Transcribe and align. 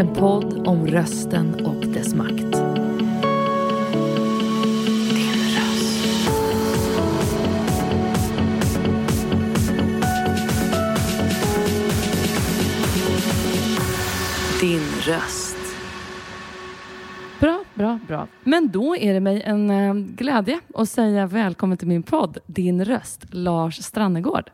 en 0.00 0.14
podd 0.14 0.66
om 0.66 0.86
rösten 0.86 1.66
och 1.66 1.86
dess 1.86 2.14
makt. 2.14 2.52
Din 14.60 14.80
röst. 15.06 15.56
Bra, 17.40 17.64
bra, 17.74 17.98
bra. 18.08 18.26
Men 18.44 18.70
då 18.70 18.96
är 18.96 19.14
det 19.14 19.20
mig 19.20 19.42
en 19.42 19.70
eh, 19.70 19.94
glädje 19.94 20.60
att 20.74 20.88
säga 20.88 21.26
välkommen 21.26 21.78
till 21.78 21.88
min 21.88 22.02
podd 22.02 22.38
Din 22.46 22.84
röst, 22.84 23.24
Lars 23.30 23.82
Strannegård. 23.82 24.50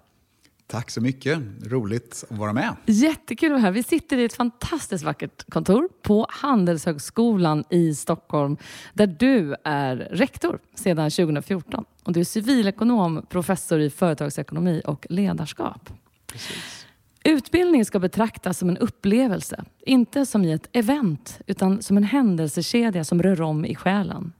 Tack 0.67 0.91
så 0.91 1.01
mycket. 1.01 1.39
Roligt 1.67 2.25
att 2.31 2.39
vara 2.39 2.53
med. 2.53 2.77
Jättekul 2.87 3.47
att 3.49 3.53
vara 3.53 3.61
här. 3.61 3.71
Vi 3.71 3.83
sitter 3.83 4.19
i 4.19 4.25
ett 4.25 4.33
fantastiskt 4.33 5.05
vackert 5.05 5.51
kontor 5.51 5.89
på 6.03 6.27
Handelshögskolan 6.31 7.65
i 7.71 7.95
Stockholm 7.95 8.57
där 8.95 9.07
du 9.07 9.57
är 9.65 9.97
rektor 9.97 10.59
sedan 10.75 11.11
2014. 11.11 11.85
Och 12.05 12.13
du 12.13 12.21
är 12.21 12.25
civilekonom, 12.25 13.27
professor 13.29 13.81
i 13.81 13.91
företagsekonomi 13.91 14.83
och 14.85 15.07
ledarskap. 15.11 15.91
Precis. 16.27 16.87
Utbildning 17.25 17.85
ska 17.85 17.99
betraktas 17.99 18.59
som 18.59 18.69
en 18.69 18.79
upplevelse, 18.79 19.65
inte 19.81 20.27
som 20.27 20.45
i 20.45 20.53
ett 20.53 20.69
event 20.73 21.41
utan 21.47 21.83
som 21.83 21.97
en 21.97 22.05
händelsekedja 22.05 23.05
som 23.05 23.23
rör 23.23 23.43
om 23.43 23.65
i 23.65 23.75
själen. 23.75 24.33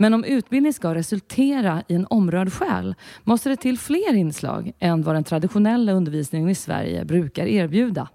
Men 0.00 0.14
om 0.14 0.24
utbildning 0.24 0.72
ska 0.72 0.94
resultera 0.94 1.82
i 1.88 1.94
en 1.94 2.06
omrörd 2.10 2.52
själ 2.52 2.94
måste 3.24 3.48
det 3.48 3.56
till 3.56 3.78
fler 3.78 4.14
inslag 4.14 4.72
än 4.78 5.02
vad 5.02 5.14
den 5.14 5.24
traditionella 5.24 5.92
undervisningen 5.92 6.48
i 6.48 6.54
Sverige 6.54 7.04
brukar 7.04 7.46
erbjuda. 7.46 8.08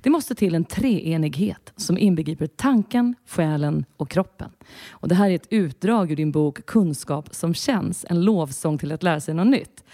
Det 0.00 0.10
måste 0.10 0.34
till 0.34 0.54
en 0.54 0.64
treenighet 0.64 1.72
som 1.76 1.98
inbegriper 1.98 2.46
tanken, 2.46 3.14
själen 3.28 3.84
och 3.96 4.10
kroppen. 4.10 4.50
Och 4.90 5.08
det 5.08 5.14
här 5.14 5.30
är 5.30 5.34
ett 5.34 5.46
utdrag 5.50 6.12
ur 6.12 6.16
din 6.16 6.32
bok 6.32 6.66
Kunskap 6.66 7.34
som 7.34 7.54
känns, 7.54 8.06
en 8.08 8.24
lovsång 8.24 8.78
till 8.78 8.92
att 8.92 9.02
lära 9.02 9.20
sig 9.20 9.34
något 9.34 9.46
nytt. 9.46 9.84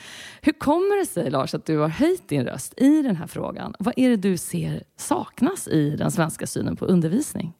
Hur 0.42 0.52
kommer 0.52 1.00
det 1.00 1.06
sig 1.06 1.30
Lars 1.30 1.54
att 1.54 1.66
du 1.66 1.78
har 1.78 1.88
höjt 1.88 2.28
din 2.28 2.44
röst 2.44 2.74
i 2.76 3.02
den 3.02 3.16
här 3.16 3.26
frågan? 3.26 3.74
Vad 3.78 3.94
är 3.96 4.08
det 4.08 4.16
du 4.16 4.36
ser 4.36 4.82
saknas 4.96 5.68
i 5.68 5.90
den 5.90 6.10
svenska 6.10 6.46
synen 6.46 6.76
på 6.76 6.84
undervisning? 6.84 7.52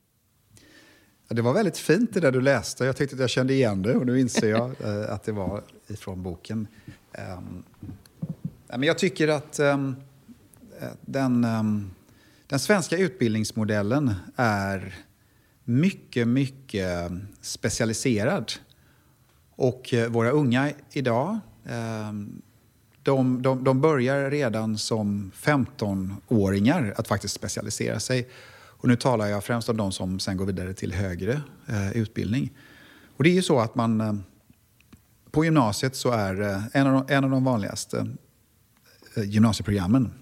Det 1.29 1.43
var 1.43 1.53
väldigt 1.53 1.79
fint 1.79 2.15
det 2.15 2.21
där 2.21 2.33
du 2.33 2.41
läste. 2.41 2.85
Jag 2.85 2.97
tyckte 2.97 3.17
att 3.17 3.21
jag 3.21 3.31
kände 3.31 3.53
igen 3.53 3.83
det 3.83 3.95
och 3.95 4.07
nu 4.07 4.21
inser 4.21 4.51
jag 4.51 4.71
eh, 4.85 5.13
att 5.13 5.23
det 5.23 5.33
var 5.33 5.63
ifrån 5.87 6.23
boken. 6.23 6.67
Um, 7.39 7.65
men 8.69 8.83
jag 8.83 8.99
tycker 8.99 9.29
att 9.29 9.59
um, 9.59 9.97
den, 11.01 11.45
um, 11.45 11.91
den 12.47 12.59
svenska 12.59 12.97
utbildningsmodellen 12.97 14.15
är 14.37 14.95
mycket, 15.65 16.29
mycket 16.29 17.13
specialiserad. 17.41 18.53
Och 19.57 19.91
uh, 19.93 20.07
våra 20.07 20.31
unga 20.31 20.73
idag, 20.93 21.39
de, 23.03 23.43
de, 23.43 23.65
de 23.65 23.81
börjar 23.81 24.31
redan 24.31 24.79
som 24.79 25.31
15-åringar 25.35 26.95
att 26.97 27.09
faktiskt 27.09 27.35
specialisera 27.35 28.01
sig. 28.01 28.29
Och 28.79 28.89
nu 28.89 28.97
talar 28.97 29.27
jag 29.27 29.45
främst 29.45 29.69
om 29.69 29.77
de 29.77 29.93
som 29.93 30.21
sen 30.21 30.37
går 30.37 30.47
vidare 30.47 30.75
till 30.75 30.93
högre 30.93 31.41
eh, 31.67 31.97
utbildning. 31.97 32.53
Och 33.17 33.25
det 33.25 33.31
är 33.31 33.35
ju 33.35 33.43
så 33.43 33.61
att 33.61 33.75
man 33.75 34.01
eh, 34.01 34.15
på 35.31 35.45
gymnasiet 35.45 35.97
så 35.97 36.11
är 36.11 36.41
eh, 36.41 36.63
en, 36.73 36.87
av 36.87 36.93
de, 36.93 37.15
en 37.15 37.25
av 37.25 37.31
de 37.31 37.45
vanligaste 37.45 38.07
eh, 39.17 39.25
gymnasieprogrammen 39.25 40.13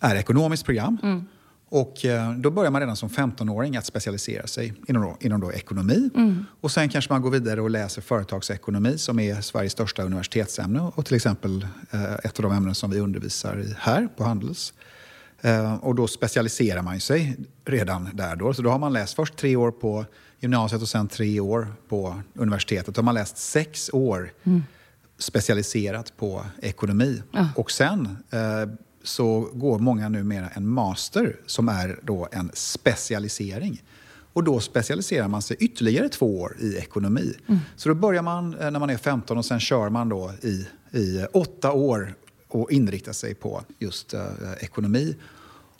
är 0.00 0.16
ekonomiskt 0.16 0.64
program. 0.64 0.98
Mm. 1.02 1.24
Och 1.70 2.04
eh, 2.04 2.32
då 2.32 2.50
börjar 2.50 2.70
man 2.70 2.80
redan 2.80 2.96
som 2.96 3.08
15-åring 3.08 3.76
att 3.76 3.86
specialisera 3.86 4.46
sig 4.46 4.74
inom, 4.88 5.02
då, 5.02 5.16
inom 5.20 5.40
då 5.40 5.52
ekonomi. 5.52 6.10
Mm. 6.14 6.44
Och 6.60 6.70
sen 6.70 6.88
kanske 6.88 7.12
man 7.12 7.22
går 7.22 7.30
vidare 7.30 7.60
och 7.60 7.70
läser 7.70 8.02
företagsekonomi 8.02 8.98
som 8.98 9.18
är 9.18 9.40
Sveriges 9.40 9.72
största 9.72 10.02
universitetsämne 10.02 10.80
och 10.80 11.06
till 11.06 11.16
exempel 11.16 11.66
eh, 11.90 12.14
ett 12.14 12.38
av 12.38 12.42
de 12.42 12.52
ämnen 12.52 12.74
som 12.74 12.90
vi 12.90 13.00
undervisar 13.00 13.60
i 13.60 13.74
här 13.78 14.08
på 14.16 14.24
Handels. 14.24 14.72
Eh, 15.40 15.74
och 15.74 15.94
då 15.94 16.06
specialiserar 16.06 16.82
man 16.82 17.00
sig 17.00 17.36
redan 17.64 18.10
där. 18.12 18.36
Då. 18.36 18.54
Så 18.54 18.62
då 18.62 18.70
har 18.70 18.78
man 18.78 18.92
läst 18.92 19.14
först 19.14 19.36
tre 19.36 19.56
år 19.56 19.70
på 19.70 20.04
gymnasiet 20.40 20.82
och 20.82 20.88
sen 20.88 21.08
tre 21.08 21.40
år 21.40 21.72
på 21.88 22.22
universitetet. 22.34 22.94
Då 22.94 22.98
har 22.98 23.04
man 23.04 23.14
läst 23.14 23.38
sex 23.38 23.90
år 23.92 24.32
mm. 24.44 24.62
specialiserat 25.18 26.16
på 26.16 26.44
ekonomi. 26.62 27.22
Ja. 27.32 27.48
Och 27.56 27.70
sen 27.70 28.18
eh, 28.30 28.70
så 29.02 29.48
går 29.52 29.78
många 29.78 30.08
numera 30.08 30.48
en 30.48 30.68
master 30.68 31.36
som 31.46 31.68
är 31.68 31.98
då 32.02 32.28
en 32.32 32.50
specialisering. 32.54 33.82
Och 34.32 34.44
då 34.44 34.60
specialiserar 34.60 35.28
man 35.28 35.42
sig 35.42 35.56
ytterligare 35.60 36.08
två 36.08 36.40
år 36.40 36.56
i 36.60 36.76
ekonomi. 36.76 37.34
Mm. 37.46 37.60
Så 37.76 37.88
då 37.88 37.94
börjar 37.94 38.22
man 38.22 38.54
eh, 38.54 38.70
när 38.70 38.80
man 38.80 38.90
är 38.90 38.96
15 38.96 39.38
och 39.38 39.44
sen 39.44 39.60
kör 39.60 39.88
man 39.88 40.08
då 40.08 40.32
i, 40.42 40.66
i 40.98 41.26
åtta 41.32 41.72
år 41.72 42.14
och 42.48 42.72
inrikta 42.72 43.12
sig 43.12 43.34
på 43.34 43.62
just 43.78 44.14
eh, 44.14 44.22
ekonomi. 44.60 45.16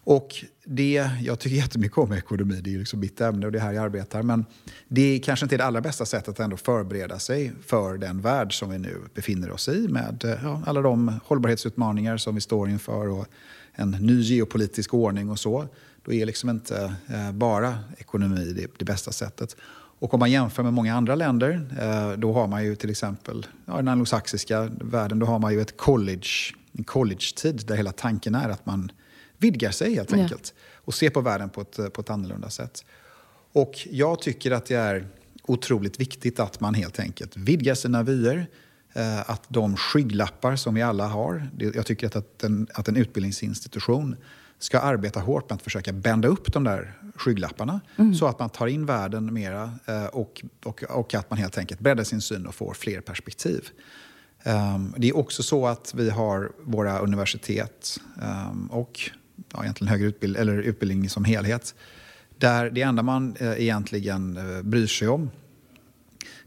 Och 0.05 0.45
det, 0.65 1.11
jag 1.23 1.39
tycker 1.39 1.57
jättemycket 1.57 1.99
om 1.99 2.13
ekonomi, 2.13 2.61
det 2.61 2.71
är 2.71 2.73
ju 2.73 2.79
liksom 2.79 3.01
mitt 3.01 3.21
ämne 3.21 3.47
och 3.47 3.53
det 3.53 3.59
är 3.59 3.63
här 3.63 3.73
jag 3.73 3.85
arbetar. 3.85 4.23
Men 4.23 4.45
det 4.89 5.03
är 5.03 5.19
kanske 5.19 5.47
inte 5.47 5.57
det 5.57 5.65
allra 5.65 5.81
bästa 5.81 6.07
sättet 6.07 6.29
att 6.29 6.41
ändå 6.41 6.57
förbereda 6.57 7.19
sig 7.19 7.53
för 7.67 7.99
den 7.99 8.21
värld 8.21 8.59
som 8.59 8.71
vi 8.71 8.79
nu 8.79 9.01
befinner 9.15 9.51
oss 9.51 9.69
i 9.69 9.89
med 9.89 10.25
eh, 10.25 10.39
ja, 10.43 10.63
alla 10.67 10.81
de 10.81 11.21
hållbarhetsutmaningar 11.25 12.17
som 12.17 12.35
vi 12.35 12.41
står 12.41 12.69
inför 12.69 13.09
och 13.09 13.27
en 13.73 13.91
ny 13.91 14.21
geopolitisk 14.21 14.95
ordning 14.95 15.31
och 15.31 15.39
så. 15.39 15.69
Då 16.05 16.13
är 16.13 16.27
liksom 16.27 16.51
inte 16.51 16.95
eh, 17.09 17.33
bara 17.33 17.79
ekonomi 17.99 18.53
det, 18.53 18.67
det 18.79 18.85
bästa 18.85 19.13
sättet. 19.13 19.57
Och 19.99 20.15
om 20.15 20.21
man 20.21 20.31
jämför 20.31 20.63
med 20.63 20.73
många 20.73 20.95
andra 20.95 21.15
länder, 21.15 21.67
eh, 21.81 22.19
då 22.19 22.33
har 22.33 22.47
man 22.47 22.65
ju 22.65 22.77
till 22.77 22.91
exempel 22.91 23.47
ja, 23.67 23.77
den 23.77 23.89
anglosaxiska 23.89 24.71
världen, 24.81 25.19
då 25.19 25.27
har 25.27 25.39
man 25.39 25.53
ju 25.53 25.61
ett 25.61 25.77
college, 25.77 26.29
en 26.73 26.85
college-tid 26.85 27.65
där 27.67 27.77
hela 27.77 27.93
tanken 27.93 28.35
är 28.35 28.49
att 28.49 28.67
man 28.67 28.93
vidgar 29.39 29.71
sig 29.71 29.95
helt 29.95 30.13
enkelt. 30.13 30.55
Ja. 30.57 30.63
Och 30.85 30.95
ser 30.95 31.11
på 31.11 31.21
världen 31.21 31.51
på 31.51 31.61
ett, 31.61 31.93
på 31.93 32.01
ett 32.01 32.11
annorlunda 32.11 32.51
sätt. 32.51 32.85
Och 33.53 33.89
jag 33.91 34.21
tycker 34.21 34.51
att 34.51 34.67
det 34.67 34.75
är 34.75 35.09
otroligt 35.43 36.01
viktigt 36.01 36.41
att 36.41 36.61
man 36.61 36.75
helt 36.75 37.01
enkelt 37.01 37.37
vidgar 37.37 37.75
sina 37.75 38.03
vyer. 38.03 38.47
Eh, 38.93 39.31
att 39.31 39.43
de 39.49 39.77
skygglappar 39.77 40.57
som 40.57 40.75
vi 40.75 40.83
alla 40.83 41.07
har, 41.07 41.49
jag 41.75 41.87
tycker 41.87 42.19
att 42.19 42.45
en, 42.45 42.67
att 42.75 42.89
en 42.89 42.97
utbildningsinstitution 42.97 44.17
ska 44.59 44.79
arbeta 44.79 45.21
hårt 45.21 45.51
med 45.51 45.57
att 45.57 45.63
försöka 45.63 45.93
bända 45.93 46.29
upp 46.29 46.53
de 46.53 46.65
där 46.65 46.95
skygglapparna 47.19 47.81
mm. 47.97 48.15
så 48.15 48.27
att 48.27 48.39
man 48.39 48.51
tar 48.51 48.67
in 48.67 48.87
världen 48.87 49.35
mera 49.35 49.73
eh, 49.87 50.07
och, 50.07 50.45
och, 50.65 50.83
och 50.83 51.15
att 51.15 51.31
man 51.31 51.39
helt 51.39 51.59
enkelt 51.59 51.81
breddar 51.81 52.05
sin 52.05 52.21
syn 52.21 52.47
och 52.47 52.55
får 52.55 52.75
fler 52.75 53.01
perspektiv. 53.01 53.69
Um, 54.45 54.95
det 54.97 55.09
är 55.09 55.17
också 55.17 55.43
så 55.43 55.67
att 55.67 55.95
vi 55.97 56.11
har 56.11 56.53
våra 56.65 56.99
universitet 56.99 58.01
um, 58.51 58.67
och 58.67 59.11
ja, 59.53 59.63
egentligen 59.63 59.91
högre 59.91 60.07
utbildning, 60.07 60.43
eller 60.43 60.59
utbildning 60.59 61.09
som 61.09 61.25
helhet 61.25 61.75
där 62.39 62.71
det 62.71 62.83
enda 62.83 63.03
man 63.03 63.37
eh, 63.37 63.63
egentligen 63.63 64.37
eh, 64.37 64.63
bryr 64.63 64.87
sig 64.87 65.09
om 65.09 65.31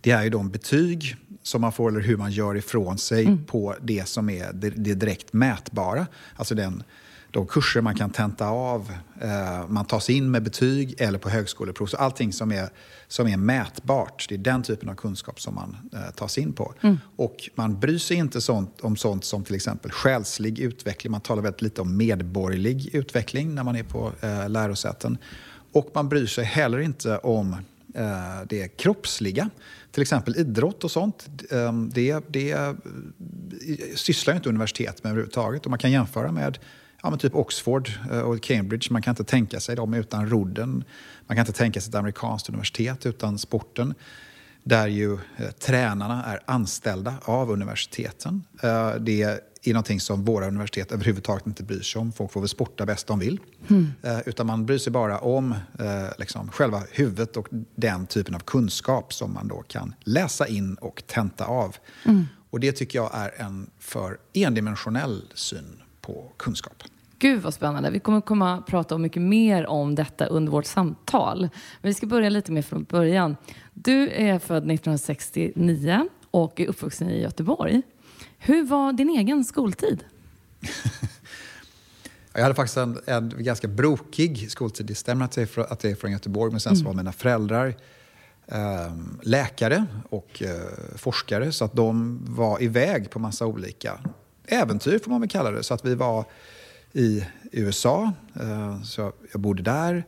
det 0.02 0.12
är 0.12 0.24
ju 0.24 0.30
de 0.30 0.50
betyg 0.50 1.16
som 1.44 1.62
man 1.62 1.72
får 1.72 1.90
eller 1.90 2.02
hur 2.02 2.18
man 2.18 2.32
gör 2.32 2.58
ifrån 2.58 2.98
sig 2.98 3.26
mm. 3.26 3.46
på 3.46 3.76
det 3.82 4.08
som 4.08 4.30
är 4.30 4.54
det, 4.54 4.70
det 4.70 4.94
direkt 4.94 5.34
mätbara. 5.34 6.08
Alltså 6.36 6.56
den 6.56 6.84
de 7.32 7.48
kurser 7.48 7.82
man 7.82 7.96
kan 7.96 8.10
tenta 8.10 8.48
av. 8.48 8.92
Eh, 9.22 9.68
man 9.68 9.86
tas 9.86 10.10
in 10.10 10.32
med 10.32 10.44
betyg 10.44 11.02
eller 11.02 11.20
på 11.20 11.30
högskoleprov. 11.30 11.88
Så 11.88 11.98
allting 11.98 12.34
som 12.34 12.52
är, 12.52 12.70
som 13.08 13.28
är 13.28 13.38
mätbart, 13.38 14.26
det 14.30 14.36
är 14.36 14.40
den 14.40 14.64
typen 14.64 14.90
av 14.90 14.96
kunskap 14.96 15.42
som 15.42 15.56
man 15.56 15.78
eh, 15.94 16.16
tas 16.16 16.38
in 16.38 16.54
på. 16.54 16.74
Mm. 16.82 17.00
Och 17.16 17.50
man 17.56 17.80
bryr 17.80 17.98
sig 17.98 18.18
inte 18.18 18.42
sånt, 18.42 18.82
om 18.82 18.96
sånt 18.96 19.26
som 19.26 19.44
till 19.44 19.56
exempel 19.56 19.92
själslig 19.92 20.60
utveckling. 20.60 21.12
Man 21.12 21.22
talar 21.22 21.44
väldigt 21.44 21.62
lite 21.62 21.82
om 21.82 21.98
medborgerlig 21.98 22.96
utveckling 22.96 23.56
när 23.56 23.64
man 23.64 23.76
är 23.76 23.84
på 23.84 24.12
eh, 24.22 24.50
lärosäten. 24.50 25.18
Och 25.72 25.92
man 25.94 26.10
bryr 26.10 26.28
sig 26.28 26.44
heller 26.44 26.80
inte 26.80 27.18
om 27.18 27.54
eh, 27.96 28.42
det 28.50 28.68
kroppsliga. 28.68 29.50
Till 29.92 30.02
exempel 30.02 30.38
idrott 30.38 30.84
och 30.84 30.92
sånt. 30.92 31.28
Eh, 31.52 31.74
det, 31.74 32.20
det 32.28 32.76
sysslar 33.96 34.36
inte 34.36 34.50
universitet 34.50 35.04
med 35.04 35.12
överhuvudtaget. 35.12 35.66
Och 35.66 35.70
man 35.70 35.80
kan 35.80 35.92
jämföra 35.92 36.32
med 36.32 36.60
ja, 37.04 37.10
men 37.10 37.20
typ 37.20 37.36
Oxford 37.36 37.92
eh, 38.12 38.20
och 38.20 38.42
Cambridge. 38.42 38.88
Man 38.92 39.02
kan 39.02 39.12
inte 39.12 39.24
tänka 39.24 39.60
sig 39.60 39.76
dem 39.76 39.94
utan 39.94 40.30
rodden. 40.30 40.84
Man 41.28 41.38
kan 41.38 41.42
inte 41.42 41.60
tänka 41.60 41.82
sig 41.82 41.90
ett 41.90 41.96
amerikanskt 41.96 42.50
universitet 42.50 43.06
utan 43.06 43.38
sporten. 43.38 43.94
Där 44.64 44.88
ju 44.88 45.14
eh, 45.14 45.52
tränarna 45.60 46.26
är 46.26 46.40
anställda 46.46 47.14
av 47.22 47.52
universiteten. 47.52 48.44
Eh, 48.64 48.94
det 49.00 49.42
är 49.64 49.74
någonting 49.74 50.00
som 50.00 50.26
våra 50.26 50.48
universitet 50.48 50.92
överhuvudtaget 50.92 51.48
inte 51.48 51.64
bryr 51.64 51.82
sig 51.82 52.02
om. 52.02 52.12
Folk 52.12 52.32
får 52.32 52.42
väl 52.42 52.50
sporta 52.50 52.86
bäst 52.86 53.08
de 53.08 53.20
vill. 53.20 53.40
Mm. 53.70 53.88
Eh, 54.02 54.20
utan 54.26 54.48
man 54.48 54.66
bryr 54.66 54.78
sig 54.78 54.92
bara 54.92 55.20
om 55.20 55.52
eh, 55.80 56.10
liksom, 56.18 56.52
själva 56.52 56.84
huvudet 56.92 57.38
och 57.38 57.48
den 57.76 58.08
typen 58.08 58.36
av 58.36 58.40
kunskap 58.40 59.14
som 59.14 59.34
man 59.34 59.48
då 59.48 59.64
kan 59.68 59.96
läsa 60.04 60.48
in 60.48 60.76
och 60.76 61.04
tenta 61.08 61.46
av. 61.46 61.76
Mm. 62.06 62.26
Och 62.50 62.60
det 62.60 62.72
tycker 62.72 63.00
jag 63.00 63.12
är 63.14 63.42
en 63.42 63.70
för 63.80 64.18
endimensionell 64.34 65.24
syn 65.34 65.82
på 66.02 66.32
kunskap. 66.38 66.84
Gud 67.22 67.42
vad 67.42 67.54
spännande. 67.54 67.90
Vi 67.90 68.00
kommer 68.00 68.22
komma 68.22 68.56
att 68.56 68.66
prata 68.66 68.98
mycket 68.98 69.22
mer 69.22 69.68
om 69.68 69.96
detta 69.96 70.26
under 70.26 70.52
vårt 70.52 70.66
samtal. 70.66 71.40
Men 71.82 71.90
vi 71.90 71.94
ska 71.94 72.06
börja 72.06 72.30
lite 72.30 72.52
mer 72.52 72.62
från 72.62 72.84
början. 72.84 73.36
Du 73.74 74.10
är 74.10 74.40
född 74.40 74.58
1969 74.58 76.08
och 76.32 76.60
är 76.60 76.68
uppvuxen 76.68 77.10
i 77.10 77.22
Göteborg. 77.22 77.82
Hur 78.38 78.64
var 78.64 78.94
din 78.94 79.10
egen 79.10 79.44
skoltid? 79.44 80.04
jag 82.34 82.42
hade 82.42 82.56
faktiskt 82.56 82.78
en, 82.78 83.00
en, 83.06 83.34
ganska 83.38 83.68
brokig 83.68 84.52
skoltid. 84.52 84.86
Det 84.86 84.96
stämmer 84.96 85.26
att 85.26 85.38
jag 85.38 85.44
är 85.44 85.48
från, 85.48 85.66
att 85.70 85.84
jag 85.84 85.92
är 85.92 85.96
från 85.96 86.12
Göteborg, 86.12 86.52
men 86.52 86.60
sen 86.60 86.78
så 86.78 86.86
var 86.86 86.94
mina 86.94 87.12
föräldrar 87.12 87.76
eh, 88.48 88.96
läkare 89.22 89.86
och 90.10 90.44
eh, 90.44 90.96
forskare, 90.96 91.52
så 91.52 91.66
att 91.66 91.74
de 91.74 92.20
var 92.30 92.64
iväg 92.64 93.10
på 93.10 93.20
massa 93.20 93.46
olika 93.46 94.00
äventyr, 94.48 95.00
får 95.00 95.12
man 95.12 95.22
väl 95.22 95.30
kalla 95.30 95.52
det. 95.52 95.64
Så 95.64 95.74
att 95.74 95.86
vi 95.86 95.96
var 95.96 96.26
i 96.94 97.26
USA, 97.52 98.12
eh, 98.42 98.82
så 98.82 99.12
jag 99.32 99.42
bodde 99.42 99.64
där. 99.64 100.04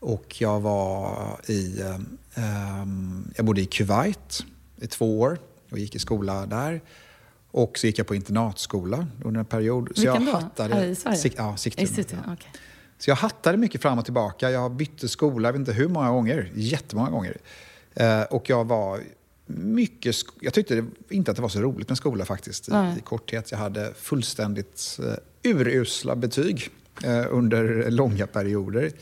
Och 0.00 0.40
jag 0.40 0.60
var 0.60 1.36
i... 1.46 1.80
Eh, 1.80 1.98
ehm, 2.34 3.30
jag 3.36 3.46
bodde 3.46 3.60
i 3.60 3.66
Kuwait 3.66 4.44
i 4.80 4.86
två 4.86 5.20
år 5.20 5.38
och 5.70 5.78
gick 5.78 5.94
i 5.94 5.98
skola 5.98 6.46
där. 6.46 6.80
Och 7.50 7.78
så 7.78 7.86
gick 7.86 7.98
jag 7.98 8.06
på 8.06 8.14
internatskola 8.14 9.06
under 9.24 9.40
en 9.40 9.46
period. 9.46 9.88
Vilken 9.88 10.02
så 10.02 10.06
jag 10.06 10.26
då? 10.26 10.32
Hattade, 10.32 10.86
i 10.86 10.94
Sverige? 10.94 11.32
Ja, 11.36 11.56
Sigtuna. 11.56 12.22
Ja. 12.26 12.32
okay. 12.32 12.50
Så 12.98 13.10
jag 13.10 13.16
hattade 13.16 13.58
mycket 13.58 13.82
fram 13.82 13.98
och 13.98 14.04
tillbaka. 14.04 14.50
Jag 14.50 14.72
bytte 14.72 15.08
skola, 15.08 15.48
jag 15.48 15.52
vet 15.52 15.58
inte 15.58 15.72
hur 15.72 15.88
många 15.88 16.10
gånger. 16.10 16.50
Jättemånga 16.54 17.10
gånger. 17.10 17.36
Eh, 17.94 18.22
och 18.22 18.50
jag 18.50 18.64
var 18.64 19.00
mycket... 19.56 20.16
Jag 20.40 20.54
tyckte 20.54 20.84
inte 21.08 21.30
att 21.30 21.36
det 21.36 21.42
var 21.42 21.48
så 21.48 21.60
roligt 21.60 21.88
med 21.88 21.98
skola 21.98 22.24
faktiskt, 22.24 22.68
i, 22.68 22.72
i 22.72 23.00
korthet. 23.04 23.50
Jag 23.50 23.58
hade 23.58 23.94
fullständigt 23.94 24.98
uh, 25.02 25.14
urusla 25.42 26.16
betyg 26.16 26.68
uh, 27.06 27.26
under 27.30 27.90
långa 27.90 28.26
perioder. 28.26 28.92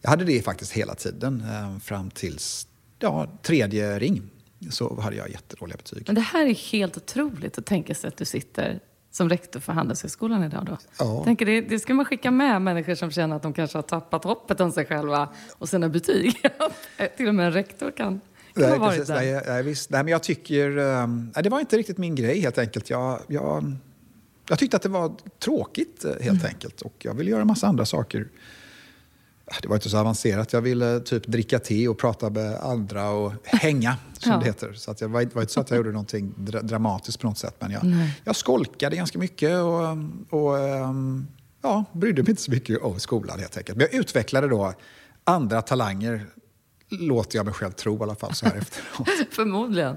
Jag 0.00 0.10
hade 0.10 0.24
det 0.24 0.42
faktiskt 0.42 0.72
hela 0.72 0.94
tiden, 0.94 1.40
uh, 1.40 1.78
fram 1.78 2.10
tills 2.10 2.66
ja, 2.98 3.30
tredje 3.42 3.98
ring 3.98 4.22
så 4.70 5.00
hade 5.00 5.16
jag 5.16 5.30
jättedåliga 5.30 5.76
betyg. 5.76 6.02
Men 6.06 6.14
det 6.14 6.20
här 6.20 6.46
är 6.46 6.54
helt 6.54 6.96
otroligt 6.96 7.58
att 7.58 7.66
tänka 7.66 7.94
sig 7.94 8.08
att 8.08 8.16
du 8.16 8.24
sitter 8.24 8.80
som 9.10 9.28
rektor 9.28 9.60
för 9.60 9.72
Handelshögskolan 9.72 10.44
idag 10.44 10.64
då. 10.66 10.78
Ja. 10.98 11.24
Tänker 11.24 11.46
det, 11.46 11.60
det 11.60 11.78
ska 11.78 11.94
man 11.94 12.04
skicka 12.04 12.30
med 12.30 12.62
människor 12.62 12.94
som 12.94 13.10
känner 13.10 13.36
att 13.36 13.42
de 13.42 13.52
kanske 13.52 13.78
har 13.78 13.82
tappat 13.82 14.24
hoppet 14.24 14.60
om 14.60 14.72
sig 14.72 14.86
själva 14.86 15.28
och 15.52 15.68
sina 15.68 15.88
betyg. 15.88 16.42
Till 17.16 17.28
och 17.28 17.34
med 17.34 17.46
en 17.46 17.52
rektor 17.52 17.90
kan 17.90 18.20
nej, 18.60 18.70
ha 18.70 18.78
varit 18.78 18.98
precis, 18.98 19.08
där. 19.08 19.32
Nej, 19.32 19.42
nej, 19.46 19.62
visst. 19.62 19.90
nej, 19.90 20.04
men 20.04 20.12
jag 20.12 20.22
tycker... 20.22 20.78
Um, 20.78 21.32
det 21.42 21.48
var 21.48 21.60
inte 21.60 21.78
riktigt 21.78 21.98
min 21.98 22.14
grej 22.14 22.40
helt 22.40 22.58
enkelt. 22.58 22.90
Jag, 22.90 23.20
jag, 23.26 23.76
jag 24.48 24.58
tyckte 24.58 24.76
att 24.76 24.82
det 24.82 24.88
var 24.88 25.12
tråkigt 25.38 26.04
helt 26.04 26.20
mm. 26.20 26.46
enkelt 26.46 26.82
och 26.82 26.94
jag 26.98 27.14
ville 27.14 27.30
göra 27.30 27.40
en 27.40 27.46
massa 27.46 27.66
andra 27.66 27.84
saker 27.84 28.28
det 29.62 29.68
var 29.68 29.76
inte 29.76 29.90
så 29.90 29.98
avancerat. 29.98 30.52
Jag 30.52 30.60
ville 30.60 31.00
typ 31.00 31.26
dricka 31.26 31.58
te 31.58 31.88
och 31.88 31.98
prata 31.98 32.30
med 32.30 32.56
andra 32.60 33.10
och 33.10 33.32
hänga, 33.44 33.96
som 34.12 34.32
ja. 34.32 34.38
det 34.38 34.44
heter. 34.44 34.72
Så 34.72 34.90
att 34.90 35.00
jag 35.00 35.08
var, 35.08 35.28
var 35.34 35.42
inte 35.42 35.52
så 35.52 35.60
att 35.60 35.70
jag 35.70 35.76
gjorde 35.76 35.92
någonting 35.92 36.34
dra 36.36 36.62
dramatiskt 36.62 37.20
på 37.20 37.26
något 37.26 37.38
sätt. 37.38 37.54
Men 37.58 37.70
jag, 37.70 37.82
jag 38.24 38.36
skolkade 38.36 38.96
ganska 38.96 39.18
mycket 39.18 39.58
och, 39.58 39.82
och 40.30 40.54
um, 40.54 41.28
ja, 41.62 41.84
brydde 41.92 42.22
mig 42.22 42.30
inte 42.30 42.42
så 42.42 42.50
mycket 42.50 42.82
om 42.82 43.00
skolan 43.00 43.38
helt 43.38 43.56
enkelt. 43.56 43.78
Men 43.78 43.86
jag 43.90 44.00
utvecklade 44.00 44.48
då 44.48 44.72
andra 45.24 45.62
talanger, 45.62 46.26
låter 46.88 47.38
jag 47.38 47.46
mig 47.46 47.54
själv 47.54 47.72
tro 47.72 47.98
i 47.98 48.02
alla 48.02 48.14
fall 48.14 48.34
så 48.34 48.46
här 48.46 48.56
efteråt. 48.58 49.08
Förmodligen. 49.30 49.96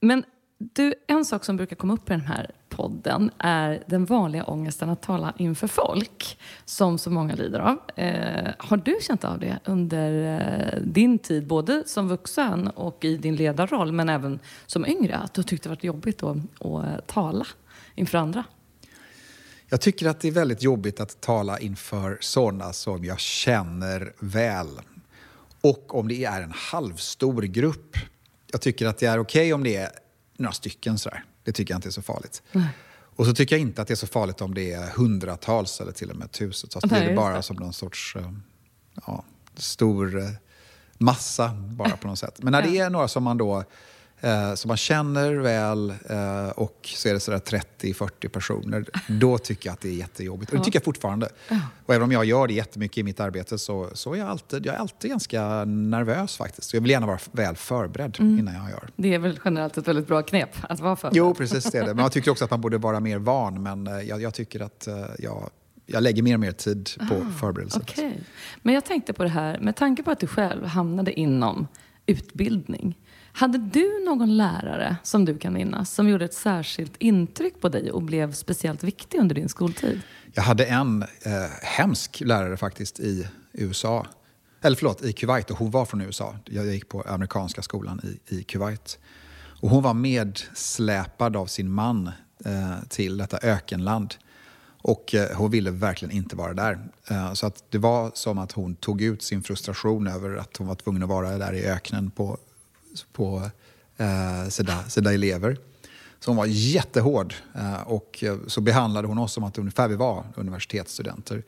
Men 0.00 0.24
du, 0.58 0.94
en 1.06 1.24
sak 1.24 1.44
som 1.44 1.56
brukar 1.56 1.76
komma 1.76 1.94
upp 1.94 2.10
i 2.10 2.12
den 2.12 2.20
här 2.20 2.50
podden 2.68 3.30
är 3.38 3.82
den 3.86 4.04
vanliga 4.04 4.44
ångesten 4.44 4.90
att 4.90 5.02
tala 5.02 5.34
inför 5.38 5.66
folk, 5.66 6.38
som 6.64 6.98
så 6.98 7.10
många 7.10 7.34
lider 7.34 7.60
av. 7.60 7.78
Eh, 7.96 8.50
har 8.58 8.76
du 8.76 8.98
känt 9.00 9.24
av 9.24 9.38
det 9.38 9.58
under 9.64 10.40
eh, 10.40 10.80
din 10.82 11.18
tid, 11.18 11.46
både 11.46 11.82
som 11.86 12.08
vuxen 12.08 12.68
och 12.68 13.04
i 13.04 13.16
din 13.16 13.36
ledarroll, 13.36 13.92
men 13.92 14.08
även 14.08 14.38
som 14.66 14.86
yngre? 14.86 15.16
Att 15.16 15.34
du 15.34 15.42
tyckte 15.42 15.68
det 15.68 15.70
varit 15.70 15.84
jobbigt 15.84 16.22
att, 16.22 16.36
att 16.60 17.06
tala 17.06 17.46
inför 17.94 18.18
andra? 18.18 18.44
Jag 19.68 19.80
tycker 19.80 20.08
att 20.08 20.20
det 20.20 20.28
är 20.28 20.32
väldigt 20.32 20.62
jobbigt 20.62 21.00
att 21.00 21.20
tala 21.20 21.58
inför 21.58 22.18
sådana 22.20 22.72
som 22.72 23.04
jag 23.04 23.20
känner 23.20 24.12
väl. 24.18 24.68
Och 25.64 25.94
om 25.94 26.08
det 26.08 26.24
är 26.24 26.42
en 26.42 26.52
halvstor 26.56 27.42
grupp. 27.42 27.96
Jag 28.52 28.60
tycker 28.60 28.86
att 28.86 28.98
det 28.98 29.06
är 29.06 29.18
okej 29.18 29.40
okay 29.40 29.52
om 29.52 29.64
det 29.64 29.76
är 29.76 29.90
några 30.36 30.52
stycken 30.52 30.98
sådär. 30.98 31.24
Det 31.44 31.52
tycker 31.52 31.74
jag 31.74 31.78
inte 31.78 31.88
är 31.88 31.90
så 31.90 32.02
farligt. 32.02 32.42
Nej. 32.52 32.68
Och 33.16 33.26
så 33.26 33.34
tycker 33.34 33.56
jag 33.56 33.60
inte 33.60 33.82
att 33.82 33.88
det 33.88 33.94
är 33.94 33.96
så 33.96 34.06
farligt 34.06 34.40
om 34.40 34.54
det 34.54 34.72
är 34.72 34.90
hundratals 34.90 35.80
eller 35.80 35.92
till 35.92 36.10
och 36.10 36.16
med 36.16 36.32
tusentals. 36.32 36.84
Nej, 36.90 37.06
det 37.06 37.12
är 37.12 37.16
bara 37.16 37.36
det. 37.36 37.42
som 37.42 37.56
någon 37.56 37.72
sorts 37.72 38.16
eh, 38.16 38.32
ja, 39.06 39.24
stor 39.56 40.18
eh, 40.18 40.30
massa 40.98 41.48
bara 41.54 41.96
på 41.96 42.08
något 42.08 42.18
sätt. 42.18 42.42
Men 42.42 42.52
när 42.52 42.62
det 42.62 42.78
är 42.78 42.90
några 42.90 43.08
som 43.08 43.22
man 43.22 43.38
då 43.38 43.64
eh, 44.24 44.54
som 44.54 44.68
man 44.68 44.76
känner 44.76 45.34
väl 45.34 45.90
eh, 45.90 46.48
och 46.48 46.78
så 46.96 47.08
är 47.08 47.14
det 47.14 47.20
sådär 47.20 47.38
30-40 47.38 48.28
personer, 48.28 48.84
då 49.08 49.38
tycker 49.38 49.68
jag 49.68 49.72
att 49.72 49.80
det 49.80 49.88
är 49.88 49.92
jättejobbigt. 49.92 50.52
Och 50.52 50.58
det 50.58 50.64
tycker 50.64 50.76
jag 50.76 50.84
fortfarande. 50.84 51.28
Och 51.86 51.94
även 51.94 52.02
om 52.02 52.12
jag 52.12 52.24
gör 52.24 52.46
det 52.46 52.54
jättemycket 52.54 52.98
i 52.98 53.02
mitt 53.02 53.20
arbete 53.20 53.58
så, 53.58 53.90
så 53.92 54.14
är 54.14 54.18
jag 54.18 54.28
alltid, 54.28 54.66
jag 54.66 54.74
är 54.74 54.78
alltid 54.78 55.10
ganska 55.10 55.64
nervös 55.64 56.36
faktiskt. 56.36 56.70
Så 56.70 56.76
jag 56.76 56.80
vill 56.80 56.90
gärna 56.90 57.06
vara 57.06 57.18
väl 57.32 57.56
förberedd 57.56 58.16
mm. 58.20 58.38
innan 58.38 58.54
jag 58.54 58.70
gör. 58.70 58.88
Det 58.96 59.14
är 59.14 59.18
väl 59.18 59.40
generellt 59.44 59.76
ett 59.76 59.88
väldigt 59.88 60.06
bra 60.06 60.22
knep 60.22 60.50
att 60.62 60.80
vara 60.80 60.96
förberedd? 60.96 61.16
Jo, 61.16 61.34
precis 61.34 61.64
det 61.64 61.78
är 61.78 61.86
det. 61.86 61.94
Men 61.94 62.02
jag 62.02 62.12
tycker 62.12 62.30
också 62.30 62.44
att 62.44 62.50
man 62.50 62.60
borde 62.60 62.78
vara 62.78 63.00
mer 63.00 63.18
van. 63.18 63.62
Men 63.62 63.86
eh, 63.86 64.00
jag, 64.00 64.22
jag 64.22 64.34
tycker 64.34 64.60
att 64.60 64.88
jag 65.18 65.50
jag 65.86 66.02
lägger 66.02 66.22
mer 66.22 66.34
och 66.34 66.40
mer 66.40 66.52
tid 66.52 66.90
på 67.08 67.14
ah, 67.14 67.30
förberedelser. 67.40 67.80
Okay. 67.80 68.12
Men 68.62 68.74
jag 68.74 68.84
tänkte 68.84 69.12
på 69.12 69.22
det 69.22 69.28
här, 69.28 69.58
med 69.60 69.76
tanke 69.76 70.02
på 70.02 70.10
att 70.10 70.20
du 70.20 70.26
själv 70.26 70.64
hamnade 70.64 71.20
inom 71.20 71.66
utbildning. 72.06 72.98
Hade 73.36 73.58
du 73.58 74.04
någon 74.04 74.36
lärare 74.36 74.96
som 75.02 75.24
du 75.24 75.38
kan 75.38 75.52
minnas 75.52 75.90
som 75.90 76.08
gjorde 76.08 76.24
ett 76.24 76.34
särskilt 76.34 76.96
intryck 76.98 77.60
på 77.60 77.68
dig 77.68 77.90
och 77.90 78.02
blev 78.02 78.32
speciellt 78.32 78.84
viktig 78.84 79.18
under 79.18 79.34
din 79.34 79.48
skoltid? 79.48 80.00
Jag 80.32 80.42
hade 80.42 80.64
en 80.64 81.02
eh, 81.02 81.08
hemsk 81.62 82.20
lärare 82.20 82.56
faktiskt 82.56 83.00
i 83.00 83.28
USA. 83.52 84.06
Eller 84.60 84.76
förlåt, 84.76 85.04
i 85.04 85.12
Kuwait. 85.12 85.50
Och 85.50 85.58
hon 85.58 85.70
var 85.70 85.84
från 85.84 86.00
USA. 86.00 86.36
Jag 86.44 86.66
gick 86.66 86.88
på 86.88 87.02
amerikanska 87.02 87.62
skolan 87.62 88.00
i, 88.04 88.36
i 88.36 88.42
Kuwait. 88.42 88.98
Och 89.60 89.70
hon 89.70 89.82
var 89.82 89.94
medsläpad 89.94 91.36
av 91.36 91.46
sin 91.46 91.70
man 91.70 92.10
eh, 92.44 92.74
till 92.88 93.16
detta 93.16 93.38
ökenland. 93.42 94.14
Och 94.82 95.14
eh, 95.14 95.36
hon 95.36 95.50
ville 95.50 95.70
verkligen 95.70 96.14
inte 96.16 96.36
vara 96.36 96.54
där. 96.54 96.88
Eh, 97.10 97.32
så 97.32 97.46
att 97.46 97.64
det 97.70 97.78
var 97.78 98.10
som 98.14 98.38
att 98.38 98.52
hon 98.52 98.74
tog 98.74 99.02
ut 99.02 99.22
sin 99.22 99.42
frustration 99.42 100.06
över 100.06 100.36
att 100.36 100.56
hon 100.56 100.66
var 100.66 100.74
tvungen 100.74 101.02
att 101.02 101.08
vara 101.08 101.38
där 101.38 101.52
i 101.52 101.66
öknen 101.66 102.10
på 102.10 102.38
på 103.12 103.50
eh, 103.96 104.48
sina, 104.48 104.88
sina 104.88 105.12
elever. 105.12 105.58
Så 106.20 106.30
hon 106.30 106.36
var 106.36 106.46
jättehård 106.46 107.34
eh, 107.54 107.82
och 107.82 108.24
så 108.46 108.60
behandlade 108.60 109.08
hon 109.08 109.18
oss 109.18 109.32
som 109.32 109.44
att 109.44 109.58
ungefär 109.58 109.88
vi 109.88 109.96
var 109.96 110.24
universitetsstudenter. 110.36 111.42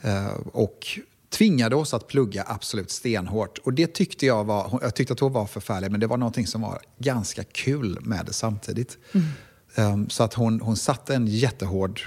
Eh, 0.00 0.32
och 0.52 0.86
tvingade 1.30 1.76
oss 1.76 1.94
att 1.94 2.06
plugga 2.06 2.44
absolut 2.46 2.90
stenhårt. 2.90 3.58
Och 3.58 3.72
det 3.72 3.94
tyckte 3.94 4.26
jag 4.26 4.44
var, 4.44 4.78
jag 4.82 4.94
tyckte 4.94 5.12
att 5.12 5.20
hon 5.20 5.32
var 5.32 5.46
förfärlig, 5.46 5.90
men 5.90 6.00
det 6.00 6.06
var 6.06 6.16
någonting 6.16 6.46
som 6.46 6.60
var 6.60 6.80
ganska 6.98 7.44
kul 7.44 7.98
med 8.00 8.26
det 8.26 8.32
samtidigt. 8.32 8.98
Mm. 9.12 9.92
Um, 9.92 10.10
så 10.10 10.22
att 10.22 10.34
hon, 10.34 10.60
hon 10.60 10.76
satte 10.76 11.14
en 11.14 11.26
jättehård 11.26 12.00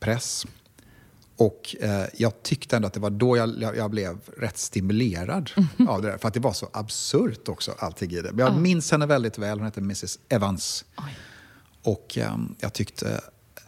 press. 0.00 0.46
Och 1.36 1.76
eh, 1.80 2.04
jag 2.16 2.42
tyckte 2.42 2.76
ändå 2.76 2.86
att 2.86 2.94
det 2.94 3.00
var 3.00 3.10
då 3.10 3.36
jag, 3.36 3.62
jag, 3.62 3.76
jag 3.76 3.90
blev 3.90 4.18
rätt 4.36 4.58
stimulerad 4.58 5.50
mm. 5.56 5.88
av 5.88 6.02
det 6.02 6.10
där. 6.10 6.18
För 6.18 6.28
att 6.28 6.34
det 6.34 6.40
var 6.40 6.52
så 6.52 6.68
absurt 6.72 7.48
också, 7.48 7.74
allting 7.78 8.10
i 8.10 8.22
det. 8.22 8.32
Men 8.32 8.38
jag 8.38 8.54
oh. 8.54 8.60
minns 8.60 8.90
henne 8.90 9.06
väldigt 9.06 9.38
väl. 9.38 9.58
Hon 9.58 9.64
hette 9.64 9.80
Mrs 9.80 10.18
Evans. 10.28 10.84
Oj. 10.96 11.16
Och 11.82 12.18
eh, 12.18 12.36
jag 12.60 12.72
tyckte 12.72 13.20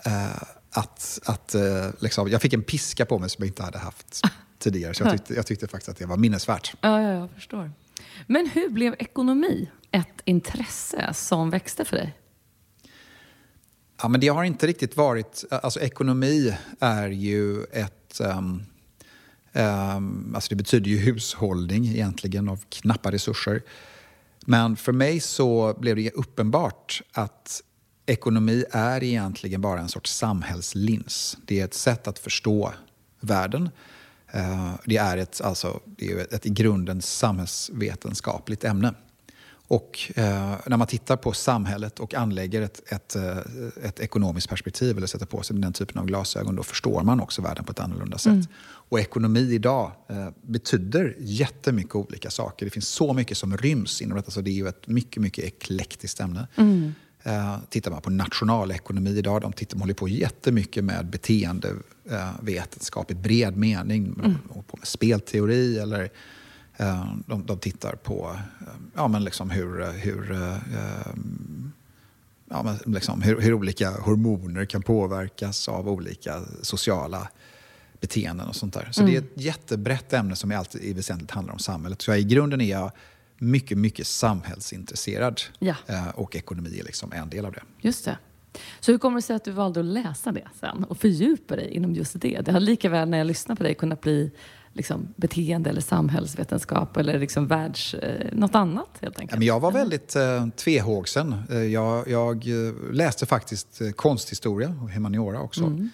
eh, 0.04 0.42
att, 0.70 1.20
att 1.24 1.54
eh, 1.54 1.86
liksom, 1.98 2.28
jag 2.28 2.42
fick 2.42 2.52
en 2.52 2.62
piska 2.62 3.06
på 3.06 3.18
mig 3.18 3.30
som 3.30 3.44
jag 3.44 3.48
inte 3.48 3.62
hade 3.62 3.78
haft 3.78 4.20
tidigare. 4.58 4.94
Så 4.94 5.02
jag 5.02 5.12
tyckte, 5.12 5.34
jag 5.34 5.46
tyckte 5.46 5.68
faktiskt 5.68 5.88
att 5.88 5.96
det 5.96 6.06
var 6.06 6.16
minnesvärt. 6.16 6.74
Ja, 6.80 7.02
ja, 7.02 7.12
jag 7.12 7.30
förstår. 7.30 7.72
Men 8.26 8.46
hur 8.46 8.68
blev 8.68 8.94
ekonomi 8.98 9.70
ett 9.90 10.20
intresse 10.24 11.14
som 11.14 11.50
växte 11.50 11.84
för 11.84 11.96
dig? 11.96 12.14
Ja, 14.02 14.08
men 14.08 14.20
det 14.20 14.28
har 14.28 14.44
inte 14.44 14.66
riktigt 14.66 14.96
varit... 14.96 15.44
Alltså 15.50 15.80
ekonomi 15.80 16.56
är 16.80 17.08
ju 17.08 17.64
ett... 17.64 18.20
Um, 18.20 18.62
um, 19.52 20.32
alltså 20.34 20.48
det 20.48 20.56
betyder 20.56 20.90
ju 20.90 20.98
hushållning 20.98 21.86
egentligen 21.86 22.48
av 22.48 22.64
knappa 22.68 23.12
resurser. 23.12 23.62
Men 24.46 24.76
för 24.76 24.92
mig 24.92 25.20
så 25.20 25.74
blev 25.80 25.96
det 25.96 26.10
uppenbart 26.10 27.02
att 27.12 27.62
ekonomi 28.06 28.64
är 28.70 29.02
egentligen 29.02 29.60
bara 29.60 29.80
en 29.80 29.88
sorts 29.88 30.14
samhällslins. 30.14 31.36
Det 31.46 31.60
är 31.60 31.64
ett 31.64 31.74
sätt 31.74 32.08
att 32.08 32.18
förstå 32.18 32.72
världen. 33.20 33.70
Uh, 34.34 34.74
det 34.84 34.96
är 34.96 35.16
ett, 35.16 35.40
alltså, 35.40 35.80
det 35.84 36.12
är 36.12 36.34
ett 36.34 36.46
i 36.46 36.50
grunden 36.50 37.02
samhällsvetenskapligt 37.02 38.64
ämne. 38.64 38.94
Och 39.68 40.12
eh, 40.14 40.54
när 40.66 40.76
man 40.76 40.86
tittar 40.86 41.16
på 41.16 41.32
samhället 41.32 42.00
och 42.00 42.14
anlägger 42.14 42.62
ett, 42.62 42.92
ett, 42.92 43.16
eh, 43.16 43.38
ett, 43.82 44.00
ekonomiskt 44.00 44.48
perspektiv 44.48 44.96
eller 44.96 45.06
sätter 45.06 45.26
på 45.26 45.42
sig 45.42 45.56
den 45.56 45.72
typen 45.72 45.98
av 45.98 46.06
glasögon, 46.06 46.56
då 46.56 46.62
förstår 46.62 47.02
man 47.02 47.20
också 47.20 47.42
världen 47.42 47.64
på 47.64 47.72
ett 47.72 47.80
annorlunda 47.80 48.18
sätt. 48.18 48.32
Mm. 48.32 48.46
Och 48.60 49.00
ekonomi 49.00 49.54
idag 49.54 49.92
eh, 50.08 50.28
betyder 50.42 51.16
jättemycket 51.18 51.94
olika 51.94 52.30
saker. 52.30 52.66
Det 52.66 52.70
finns 52.70 52.88
så 52.88 53.12
mycket 53.12 53.38
som 53.38 53.56
ryms 53.56 54.02
inom 54.02 54.16
detta, 54.16 54.30
så 54.30 54.40
det 54.40 54.50
är 54.50 54.54
ju 54.54 54.68
ett 54.68 54.86
mycket, 54.86 55.22
mycket 55.22 55.44
eklektiskt 55.44 56.20
ämne. 56.20 56.46
Mm. 56.56 56.94
Eh, 57.22 57.56
tittar 57.70 57.90
man 57.90 58.02
på 58.02 58.10
nationalekonomi 58.10 59.18
idag, 59.18 59.40
de, 59.40 59.52
tittar, 59.52 59.76
de 59.76 59.80
håller 59.80 59.94
på 59.94 60.08
jättemycket 60.08 60.84
med 60.84 61.06
beteendevetenskap 61.06 63.10
i 63.10 63.14
bred 63.14 63.56
mening. 63.56 64.06
Mm. 64.06 64.36
på 64.66 64.76
med 64.76 64.86
spelteori 64.86 65.78
eller 65.78 66.04
Eh, 66.04 66.10
de, 67.26 67.46
de 67.46 67.58
tittar 67.58 67.92
på 67.92 68.36
eh, 68.60 68.66
ja, 68.94 69.08
men 69.08 69.24
liksom 69.24 69.50
hur, 69.50 69.92
hur, 69.92 70.32
eh, 70.32 70.56
ja, 72.50 72.62
men 72.62 72.94
liksom 72.94 73.22
hur, 73.22 73.40
hur 73.40 73.54
olika 73.54 73.90
hormoner 73.90 74.64
kan 74.64 74.82
påverkas 74.82 75.68
av 75.68 75.88
olika 75.88 76.42
sociala 76.62 77.28
beteenden 78.00 78.48
och 78.48 78.56
sånt 78.56 78.74
där. 78.74 78.88
Så 78.90 79.00
mm. 79.00 79.12
det 79.12 79.18
är 79.18 79.22
ett 79.22 79.44
jättebrett 79.44 80.12
ämne 80.12 80.36
som 80.36 80.52
alltid 80.52 80.82
i 80.82 80.92
väsentligt 80.92 81.30
handlar 81.30 81.52
om 81.52 81.58
samhället. 81.58 82.02
Så 82.02 82.10
jag, 82.10 82.20
i 82.20 82.24
grunden 82.24 82.60
är 82.60 82.70
jag 82.70 82.90
mycket, 83.38 83.78
mycket 83.78 84.06
samhällsintresserad. 84.06 85.40
Ja. 85.58 85.74
Och 86.14 86.36
ekonomi 86.36 86.78
är 86.80 86.84
liksom 86.84 87.12
en 87.12 87.28
del 87.28 87.44
av 87.44 87.52
det. 87.52 87.62
Just 87.80 88.04
det. 88.04 88.18
Så 88.80 88.92
hur 88.92 88.98
kommer 88.98 89.16
det 89.16 89.22
sig 89.22 89.36
att 89.36 89.44
du 89.44 89.50
valde 89.50 89.80
att 89.80 89.86
läsa 89.86 90.32
det 90.32 90.48
sen 90.60 90.84
och 90.84 90.98
fördjupa 90.98 91.56
dig 91.56 91.70
inom 91.70 91.94
just 91.94 92.20
det? 92.20 92.40
Det 92.40 92.52
hade 92.52 92.66
lika 92.66 92.88
väl 92.88 93.08
när 93.08 93.18
jag 93.18 93.26
lyssnar 93.26 93.56
på 93.56 93.62
dig 93.62 93.74
kunnat 93.74 94.00
bli 94.00 94.30
liksom, 94.78 95.08
beteende 95.16 95.70
eller 95.70 95.80
samhällsvetenskap 95.80 96.96
eller 96.96 97.18
liksom 97.18 97.46
världs, 97.46 97.94
eh, 97.94 98.26
något 98.32 98.54
annat 98.54 98.88
helt 99.00 99.20
enkelt? 99.20 99.42
jag 99.42 99.60
var 99.60 99.72
väldigt 99.72 100.16
eh, 100.16 100.46
tvehågsen. 100.48 101.34
Eh, 101.50 101.58
jag, 101.58 102.08
jag 102.08 102.48
eh, 102.48 102.74
läste 102.92 103.26
faktiskt 103.26 103.82
konsthistoria 103.96 104.74
och 104.82 104.90
humaniora 104.90 105.40
också. 105.40 105.64
Mm. 105.64 105.90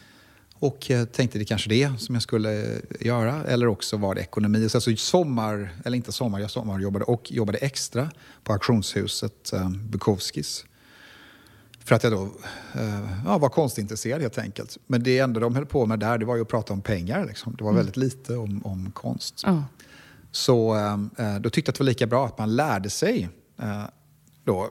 Och 0.59 0.91
tänkte 1.12 1.38
det 1.38 1.45
kanske 1.45 1.69
det 1.69 2.00
som 2.00 2.14
jag 2.14 2.23
skulle 2.23 2.81
göra. 3.00 3.45
Eller 3.45 3.67
också 3.67 3.97
var 3.97 4.14
det 4.14 4.21
ekonomi. 4.21 4.69
Så 4.69 4.76
alltså 4.76 4.97
sommar, 4.97 5.71
eller 5.85 5.97
inte 5.97 6.12
sommar, 6.12 6.41
jag 6.41 6.50
sommarjobbade 6.50 7.05
och 7.05 7.33
jobbade 7.33 7.59
extra 7.59 8.11
på 8.45 8.53
auktionshuset 8.53 9.53
eh, 9.53 9.69
Bukowskis. 9.69 10.64
För 11.85 11.95
att 11.95 12.03
jag 12.03 12.12
då 12.12 12.23
eh, 12.75 13.09
ja, 13.25 13.38
var 13.38 13.49
konstintresserad 13.49 14.21
helt 14.21 14.38
enkelt. 14.38 14.79
Men 14.87 15.03
det 15.03 15.19
enda 15.19 15.41
de 15.41 15.55
höll 15.55 15.67
på 15.67 15.87
med 15.87 15.99
där 15.99 16.19
det 16.19 16.25
var 16.25 16.37
ju 16.37 16.43
att 16.43 16.49
prata 16.49 16.73
om 16.73 16.81
pengar. 16.81 17.26
Liksom. 17.26 17.55
Det 17.59 17.64
var 17.64 17.71
mm. 17.71 17.76
väldigt 17.76 17.97
lite 17.97 18.37
om, 18.37 18.67
om 18.67 18.91
konst. 18.91 19.45
Mm. 19.47 19.62
Så 20.31 20.76
eh, 21.19 21.38
då 21.41 21.50
tyckte 21.50 21.69
jag 21.69 21.73
att 21.73 21.79
det 21.79 21.85
var 21.85 21.87
lika 21.88 22.07
bra 22.07 22.26
att 22.26 22.38
man 22.38 22.57
lärde 22.57 22.91
sig 22.91 23.29
eh, 23.62 23.85
då, 24.45 24.71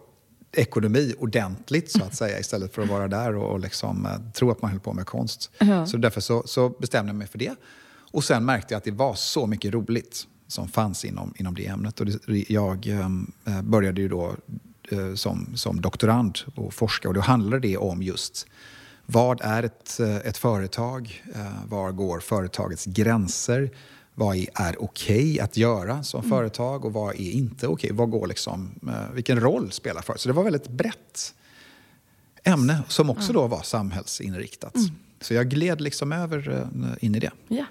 ekonomi 0.51 1.13
ordentligt 1.19 1.91
så 1.91 2.03
att 2.03 2.15
säga 2.15 2.39
istället 2.39 2.75
för 2.75 2.81
att 2.81 2.89
vara 2.89 3.07
där 3.07 3.35
och, 3.35 3.51
och 3.51 3.59
liksom, 3.59 4.05
eh, 4.05 4.31
tro 4.31 4.51
att 4.51 4.61
man 4.61 4.71
höll 4.71 4.79
på 4.79 4.93
med 4.93 5.05
konst. 5.05 5.51
Mm. 5.59 5.87
Så 5.87 5.97
därför 5.97 6.21
så, 6.21 6.43
så, 6.45 6.69
bestämde 6.69 7.09
jag 7.09 7.15
mig 7.15 7.27
för 7.27 7.39
det. 7.39 7.55
Och 8.11 8.23
sen 8.23 8.45
märkte 8.45 8.73
jag 8.73 8.77
att 8.77 8.83
det 8.83 8.91
var 8.91 9.13
så 9.13 9.47
mycket 9.47 9.73
roligt 9.73 10.27
som 10.47 10.67
fanns 10.67 11.05
inom, 11.05 11.33
inom 11.37 11.55
det 11.55 11.67
ämnet. 11.67 11.99
Och 11.99 12.05
det, 12.05 12.49
jag 12.49 12.87
eh, 13.45 13.61
började 13.61 14.01
ju 14.01 14.09
då 14.09 14.35
Eh, 14.35 14.72
som, 15.15 15.47
som 15.55 15.81
doktorand 15.81 16.39
och 16.55 16.73
forskare. 16.73 17.07
Och 17.07 17.13
då 17.13 17.21
handlar 17.21 17.59
det 17.59 17.77
om 17.77 18.03
just 18.03 18.47
vad 19.05 19.41
är 19.41 19.63
ett, 19.63 19.99
eh, 19.99 20.15
ett 20.15 20.37
företag? 20.37 21.23
Eh, 21.35 21.65
var 21.67 21.91
går 21.91 22.19
företagets 22.19 22.85
gränser? 22.85 23.71
Vad 24.15 24.35
är, 24.37 24.47
okej 24.55 24.77
okay 24.77 25.39
att 25.39 25.57
göra 25.57 26.03
som 26.03 26.19
mm. 26.19 26.29
företag 26.29 26.85
och 26.85 26.93
vad 26.93 27.15
är 27.15 27.31
inte 27.31 27.67
okej? 27.67 27.87
Okay? 27.87 27.97
Vad 27.97 28.09
går 28.09 28.27
liksom, 28.27 28.71
vilken 29.13 29.39
roll 29.39 29.71
spelar 29.71 30.01
företag? 30.01 30.19
Så 30.19 30.29
det 30.29 30.33
var 30.33 30.43
väldigt 30.43 30.67
brett 30.67 31.33
ämne 32.43 32.83
som 32.87 33.09
också 33.09 33.33
då 33.33 33.47
var 33.47 33.61
samhällsinriktat. 33.61 34.75
Mm. 34.75 34.89
Så 35.21 35.33
jag 35.33 35.49
gled 35.49 35.81
liksom 35.81 36.11
över 36.11 36.67
in 37.01 37.15
i 37.15 37.19
det. 37.19 37.31
Ja. 37.47 37.65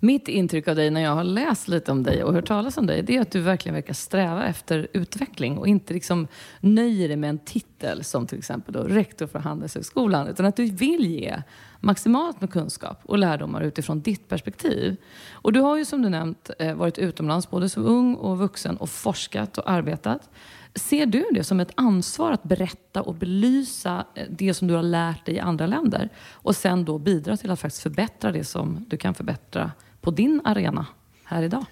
Mitt 0.00 0.28
intryck 0.28 0.68
av 0.68 0.76
dig 0.76 0.90
när 0.90 1.00
jag 1.00 1.14
har 1.14 1.24
läst 1.24 1.68
lite 1.68 1.92
om 1.92 2.02
dig 2.02 2.24
och 2.24 2.32
hört 2.32 2.46
talas 2.46 2.76
om 2.76 2.86
dig, 2.86 3.02
det 3.02 3.16
är 3.16 3.20
att 3.20 3.30
du 3.30 3.40
verkligen 3.40 3.74
verkar 3.74 3.94
sträva 3.94 4.46
efter 4.46 4.88
utveckling 4.92 5.58
och 5.58 5.68
inte 5.68 5.94
liksom 5.94 6.28
nöjer 6.60 7.08
dig 7.08 7.16
med 7.16 7.30
en 7.30 7.38
titel 7.38 8.04
som 8.04 8.26
till 8.26 8.38
exempel 8.38 8.74
då 8.74 8.82
rektor 8.82 9.26
för 9.26 9.38
Handelshögskolan, 9.38 10.28
utan 10.28 10.46
att 10.46 10.56
du 10.56 10.64
vill 10.64 11.06
ge 11.06 11.42
maximalt 11.80 12.40
med 12.40 12.50
kunskap 12.50 13.00
och 13.04 13.18
lärdomar 13.18 13.62
utifrån 13.62 14.00
ditt 14.00 14.28
perspektiv. 14.28 14.96
Och 15.32 15.52
du 15.52 15.60
har 15.60 15.76
ju 15.76 15.84
som 15.84 16.02
du 16.02 16.08
nämnt 16.08 16.50
eh, 16.58 16.74
varit 16.74 16.98
utomlands 16.98 17.50
både 17.50 17.68
som 17.68 17.84
ung 17.84 18.14
och 18.14 18.38
vuxen 18.38 18.76
och 18.76 18.90
forskat 18.90 19.58
och 19.58 19.70
arbetat. 19.70 20.30
Ser 20.74 21.06
du 21.06 21.24
det 21.30 21.44
som 21.44 21.60
ett 21.60 21.72
ansvar 21.74 22.32
att 22.32 22.42
berätta 22.42 23.02
och 23.02 23.14
belysa 23.14 24.04
eh, 24.14 24.26
det 24.30 24.54
som 24.54 24.68
du 24.68 24.74
har 24.74 24.82
lärt 24.82 25.26
dig 25.26 25.34
i 25.34 25.40
andra 25.40 25.66
länder 25.66 26.08
och 26.30 26.56
sen 26.56 26.84
då 26.84 26.98
bidra 26.98 27.36
till 27.36 27.50
att 27.50 27.60
faktiskt 27.60 27.82
förbättra 27.82 28.32
det 28.32 28.44
som 28.44 28.84
du 28.88 28.96
kan 28.96 29.14
förbättra 29.14 29.70
på 30.08 30.12
din 30.12 30.40
arena 30.44 30.86
här 31.24 31.42
idag? 31.42 31.64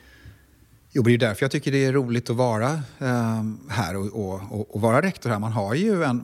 Jo, 0.93 1.03
det 1.03 1.15
är 1.15 1.19
därför 1.19 1.45
jag 1.45 1.51
tycker 1.51 1.73
det 1.73 1.85
är 1.85 1.93
roligt 1.93 2.31
att 2.31 2.37
vara 2.37 2.73
eh, 2.99 3.45
här 3.69 3.97
och, 3.97 4.07
och, 4.07 4.75
och, 4.75 4.81
vara 4.81 5.03
rektor 5.03 5.31
här. 5.31 5.39
Man 5.39 5.53
har 5.53 5.75
ju 5.75 6.05
en, 6.05 6.23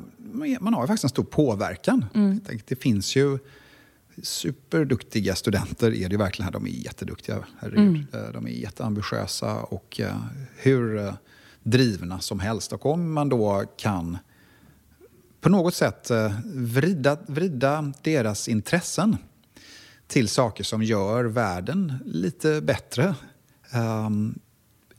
man 0.60 0.74
har 0.74 0.86
faktiskt 0.86 1.04
en 1.04 1.10
stor 1.10 1.24
påverkan. 1.24 2.04
Mm. 2.14 2.40
Det 2.66 2.76
finns 2.76 3.16
ju 3.16 3.38
superduktiga 4.22 5.34
studenter, 5.34 5.94
är 5.94 6.08
det 6.08 6.16
verkligen 6.16 6.44
här. 6.44 6.52
De 6.52 6.66
är 6.66 6.70
jätteduktiga, 6.70 7.38
Mm. 7.62 8.06
Eh, 8.12 8.32
de 8.32 8.46
är 8.46 8.50
jätteambitiösa 8.50 9.54
och 9.54 10.00
uh, 10.00 10.24
hur 10.56 10.96
uh, 10.96 11.12
drivna 11.62 12.20
som 12.20 12.40
helst. 12.40 12.72
Och 12.72 12.86
om 12.86 13.12
man 13.12 13.28
då 13.28 13.64
kan 13.76 14.18
på 15.40 15.48
något 15.48 15.74
sätt 15.74 16.10
vrida, 16.54 17.16
vrida 17.26 17.92
deras 18.02 18.48
intressen 18.48 19.16
till 20.12 20.28
saker 20.28 20.64
som 20.64 20.82
gör 20.82 21.24
världen 21.24 21.98
lite 22.04 22.60
bättre. 22.60 23.14
Um, 23.74 24.38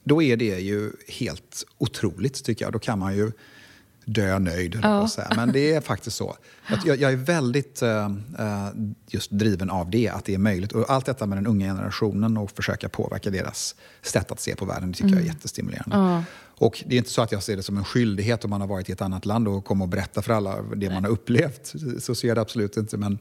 då 0.03 0.21
är 0.21 0.37
det 0.37 0.59
ju 0.59 0.91
helt 1.07 1.65
otroligt 1.77 2.43
tycker 2.43 2.65
jag. 2.65 2.73
Då 2.73 2.79
kan 2.79 2.99
man 2.99 3.15
ju 3.15 3.31
dö 4.05 4.39
nöjd, 4.39 4.79
ja. 4.83 5.07
Men 5.35 5.51
det 5.51 5.73
är 5.73 5.81
faktiskt 5.81 6.15
så. 6.17 6.35
Jag, 6.85 7.01
jag 7.01 7.11
är 7.11 7.15
väldigt 7.15 7.83
uh, 7.83 8.09
just 9.07 9.31
driven 9.31 9.69
av 9.69 9.89
det, 9.89 10.09
att 10.09 10.25
det 10.25 10.33
är 10.33 10.37
möjligt. 10.37 10.71
Och 10.71 10.89
allt 10.89 11.05
detta 11.05 11.25
med 11.25 11.37
den 11.37 11.47
unga 11.47 11.73
generationen 11.73 12.37
och 12.37 12.51
försöka 12.51 12.89
påverka 12.89 13.29
deras 13.29 13.75
sätt 14.01 14.31
att 14.31 14.39
se 14.39 14.55
på 14.55 14.65
världen, 14.65 14.91
det 14.91 14.97
tycker 14.97 15.07
mm. 15.07 15.13
jag 15.13 15.21
är 15.21 15.29
mm. 15.29 15.35
jättestimulerande. 15.35 15.95
Ja. 15.95 16.23
Och 16.57 16.83
det 16.87 16.95
är 16.95 16.97
inte 16.97 17.09
så 17.09 17.21
att 17.21 17.31
jag 17.31 17.43
ser 17.43 17.55
det 17.55 17.63
som 17.63 17.77
en 17.77 17.85
skyldighet 17.85 18.43
om 18.43 18.49
man 18.49 18.61
har 18.61 18.67
varit 18.67 18.89
i 18.89 18.91
ett 18.91 19.01
annat 19.01 19.25
land 19.25 19.47
och 19.47 19.65
komma 19.65 19.83
och 19.83 19.89
berätta 19.89 20.21
för 20.21 20.33
alla 20.33 20.61
det 20.61 20.89
man 20.89 21.03
har 21.03 21.11
upplevt. 21.11 21.73
Så 21.99 22.15
ser 22.15 22.27
jag 22.27 22.37
det 22.37 22.41
absolut 22.41 22.77
inte. 22.77 22.97
Men 22.97 23.19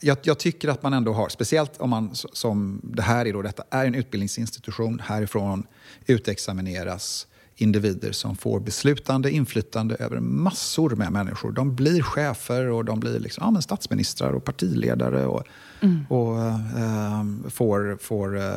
jag, 0.00 0.18
jag, 0.22 0.38
tycker 0.38 0.68
att 0.68 0.82
man 0.82 0.92
ändå 0.92 1.12
har, 1.12 1.28
speciellt 1.28 1.80
om 1.80 1.90
man 1.90 2.10
som 2.14 2.80
det 2.84 3.02
här 3.02 3.26
är 3.26 3.32
då, 3.32 3.42
detta 3.42 3.64
är 3.70 3.86
en 3.86 3.94
utbildningsinstitution, 3.94 5.00
härifrån 5.04 5.66
utexamineras 6.06 7.26
individer 7.56 8.12
som 8.12 8.36
får 8.36 8.60
beslutande 8.60 9.30
inflytande 9.30 9.94
över 9.94 10.20
massor 10.20 10.90
med 10.90 11.12
människor. 11.12 11.52
De 11.52 11.76
blir 11.76 12.02
chefer 12.02 12.66
och 12.66 12.84
de 12.84 13.00
blir 13.00 13.18
liksom, 13.18 13.44
ja, 13.44 13.50
men 13.50 13.62
statsministrar 13.62 14.32
och 14.32 14.44
partiledare 14.44 15.26
och, 15.26 15.42
mm. 15.80 16.06
och 16.08 16.38
äh, 16.38 17.24
får, 17.48 17.98
får 18.00 18.36
äh, 18.36 18.52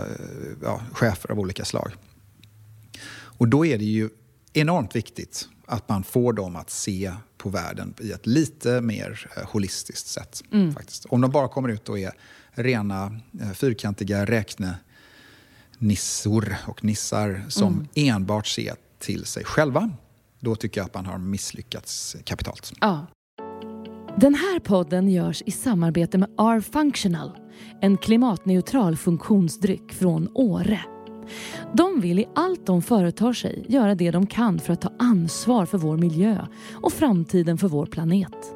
ja, 0.63 0.81
chefer 0.93 1.31
av 1.31 1.39
olika 1.39 1.65
slag. 1.65 1.91
Och 3.11 3.47
då 3.47 3.65
är 3.65 3.77
det 3.77 3.85
ju 3.85 4.09
enormt 4.53 4.95
viktigt 4.95 5.47
att 5.65 5.89
man 5.89 6.03
får 6.03 6.33
dem 6.33 6.55
att 6.55 6.69
se 6.69 7.13
på 7.39 7.49
världen 7.49 7.93
i 7.99 8.11
ett 8.11 8.27
lite 8.27 8.81
mer 8.81 9.29
eh, 9.37 9.43
holistiskt 9.49 10.07
sätt. 10.07 10.43
Mm. 10.51 10.73
Faktiskt. 10.73 11.05
Om 11.05 11.21
de 11.21 11.31
bara 11.31 11.47
kommer 11.47 11.69
ut 11.69 11.89
och 11.89 11.99
är 11.99 12.11
rena 12.51 13.19
eh, 13.41 13.51
fyrkantiga 13.51 14.25
räknenissor 14.25 16.55
och 16.67 16.83
nissar 16.83 17.45
som 17.49 17.73
mm. 17.73 17.87
enbart 17.95 18.47
ser 18.47 18.75
till 18.99 19.25
sig 19.25 19.43
själva, 19.43 19.91
då 20.39 20.55
tycker 20.55 20.81
jag 20.81 20.85
att 20.85 20.93
man 20.93 21.05
har 21.05 21.17
misslyckats 21.17 22.15
kapitalt. 22.23 22.73
Ja. 22.81 23.07
Den 24.17 24.35
här 24.35 24.59
podden 24.59 25.09
görs 25.09 25.43
i 25.45 25.51
samarbete 25.51 26.17
med 26.17 26.29
R-Functional, 26.37 27.31
en 27.81 27.97
klimatneutral 27.97 28.97
funktionsdryck 28.97 29.93
från 29.93 30.29
Åre. 30.33 30.79
De 31.73 32.01
vill 32.01 32.19
i 32.19 32.25
allt 32.35 32.65
de 32.65 32.81
företar 32.81 33.33
sig 33.33 33.65
göra 33.67 33.95
det 33.95 34.11
de 34.11 34.25
kan 34.27 34.59
för 34.59 34.73
att 34.73 34.81
ta 34.81 34.91
ansvar 34.99 35.65
för 35.65 35.77
vår 35.77 35.97
miljö 35.97 36.37
och 36.73 36.93
framtiden 36.93 37.57
för 37.57 37.67
vår 37.67 37.85
planet. 37.85 38.53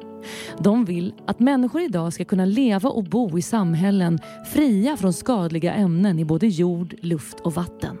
De 0.58 0.84
vill 0.84 1.14
att 1.26 1.40
människor 1.40 1.82
idag 1.82 2.12
ska 2.12 2.24
kunna 2.24 2.44
leva 2.44 2.88
och 2.88 3.04
bo 3.04 3.38
i 3.38 3.42
samhällen 3.42 4.18
fria 4.52 4.96
från 4.96 5.12
skadliga 5.12 5.72
ämnen 5.72 6.18
i 6.18 6.24
både 6.24 6.46
jord, 6.46 6.94
luft 7.00 7.40
och 7.40 7.54
vatten. 7.54 7.98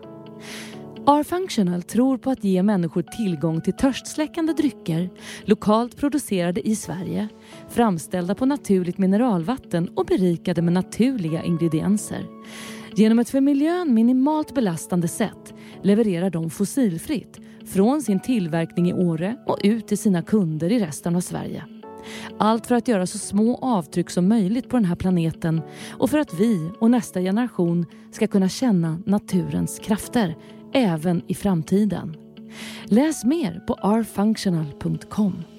R-Functional 1.06 1.82
tror 1.82 2.18
på 2.18 2.30
att 2.30 2.44
ge 2.44 2.62
människor 2.62 3.02
tillgång 3.02 3.60
till 3.60 3.72
törstsläckande 3.72 4.52
drycker 4.52 5.10
lokalt 5.44 5.96
producerade 5.96 6.68
i 6.68 6.76
Sverige, 6.76 7.28
framställda 7.68 8.34
på 8.34 8.46
naturligt 8.46 8.98
mineralvatten 8.98 9.88
och 9.88 10.06
berikade 10.06 10.62
med 10.62 10.72
naturliga 10.72 11.42
ingredienser. 11.42 12.26
Genom 12.96 13.18
ett 13.18 13.30
för 13.30 13.40
miljön 13.40 13.94
minimalt 13.94 14.54
belastande 14.54 15.08
sätt 15.08 15.54
levererar 15.82 16.30
de 16.30 16.50
fossilfritt 16.50 17.40
från 17.66 18.02
sin 18.02 18.20
tillverkning 18.20 18.88
i 18.88 18.92
Åre 18.92 19.36
och 19.46 19.58
ut 19.62 19.86
till 19.86 19.98
sina 19.98 20.22
kunder 20.22 20.72
i 20.72 20.78
resten 20.78 21.16
av 21.16 21.20
Sverige. 21.20 21.64
Allt 22.38 22.66
för 22.66 22.74
att 22.74 22.88
göra 22.88 23.06
så 23.06 23.18
små 23.18 23.56
avtryck 23.56 24.10
som 24.10 24.28
möjligt 24.28 24.68
på 24.68 24.76
den 24.76 24.84
här 24.84 24.96
planeten 24.96 25.60
och 25.90 26.10
för 26.10 26.18
att 26.18 26.34
vi 26.40 26.70
och 26.80 26.90
nästa 26.90 27.20
generation 27.20 27.86
ska 28.12 28.26
kunna 28.26 28.48
känna 28.48 28.98
naturens 29.06 29.78
krafter 29.78 30.36
även 30.72 31.22
i 31.26 31.34
framtiden. 31.34 32.16
Läs 32.84 33.24
mer 33.24 33.60
på 33.66 33.74
rfunctional.com. 33.74 35.53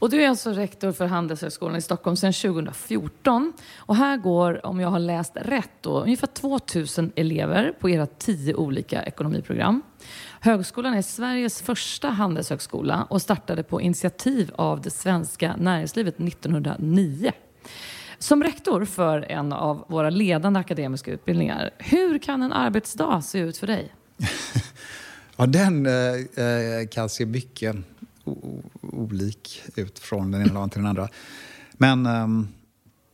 Och 0.00 0.10
du 0.10 0.22
är 0.22 0.28
alltså 0.28 0.50
rektor 0.50 0.92
för 0.92 1.06
Handelshögskolan 1.06 1.76
i 1.76 1.80
Stockholm 1.80 2.16
sedan 2.16 2.32
2014. 2.32 3.52
Och 3.76 3.96
här 3.96 4.16
går, 4.16 4.66
om 4.66 4.80
jag 4.80 4.88
har 4.88 4.98
läst 4.98 5.32
rätt, 5.34 5.70
då, 5.80 6.00
ungefär 6.00 6.26
2000 6.26 7.12
elever 7.16 7.72
på 7.80 7.90
era 7.90 8.06
tio 8.06 8.54
olika 8.54 9.02
ekonomiprogram. 9.02 9.82
Högskolan 10.40 10.94
är 10.94 11.02
Sveriges 11.02 11.62
första 11.62 12.08
handelshögskola 12.08 13.06
och 13.10 13.22
startade 13.22 13.62
på 13.62 13.80
initiativ 13.80 14.50
av 14.54 14.80
det 14.80 14.90
svenska 14.90 15.56
näringslivet 15.56 16.20
1909. 16.20 17.32
Som 18.18 18.42
rektor 18.42 18.84
för 18.84 19.22
en 19.22 19.52
av 19.52 19.84
våra 19.88 20.10
ledande 20.10 20.60
akademiska 20.60 21.10
utbildningar, 21.10 21.70
hur 21.78 22.18
kan 22.18 22.42
en 22.42 22.52
arbetsdag 22.52 23.22
se 23.22 23.38
ut 23.38 23.58
för 23.58 23.66
dig? 23.66 23.94
ja, 25.36 25.46
den 25.46 25.86
eh, 25.86 25.94
eh, 26.44 26.88
kan 26.90 27.08
se 27.08 27.26
mycket 27.26 27.76
olik 28.82 29.62
ut 29.74 29.98
från 29.98 30.30
den 30.30 30.42
ena 30.42 30.54
dagen 30.54 30.70
till 30.70 30.80
den 30.80 30.86
andra. 30.86 31.08
Men, 31.72 32.06
um, 32.06 32.48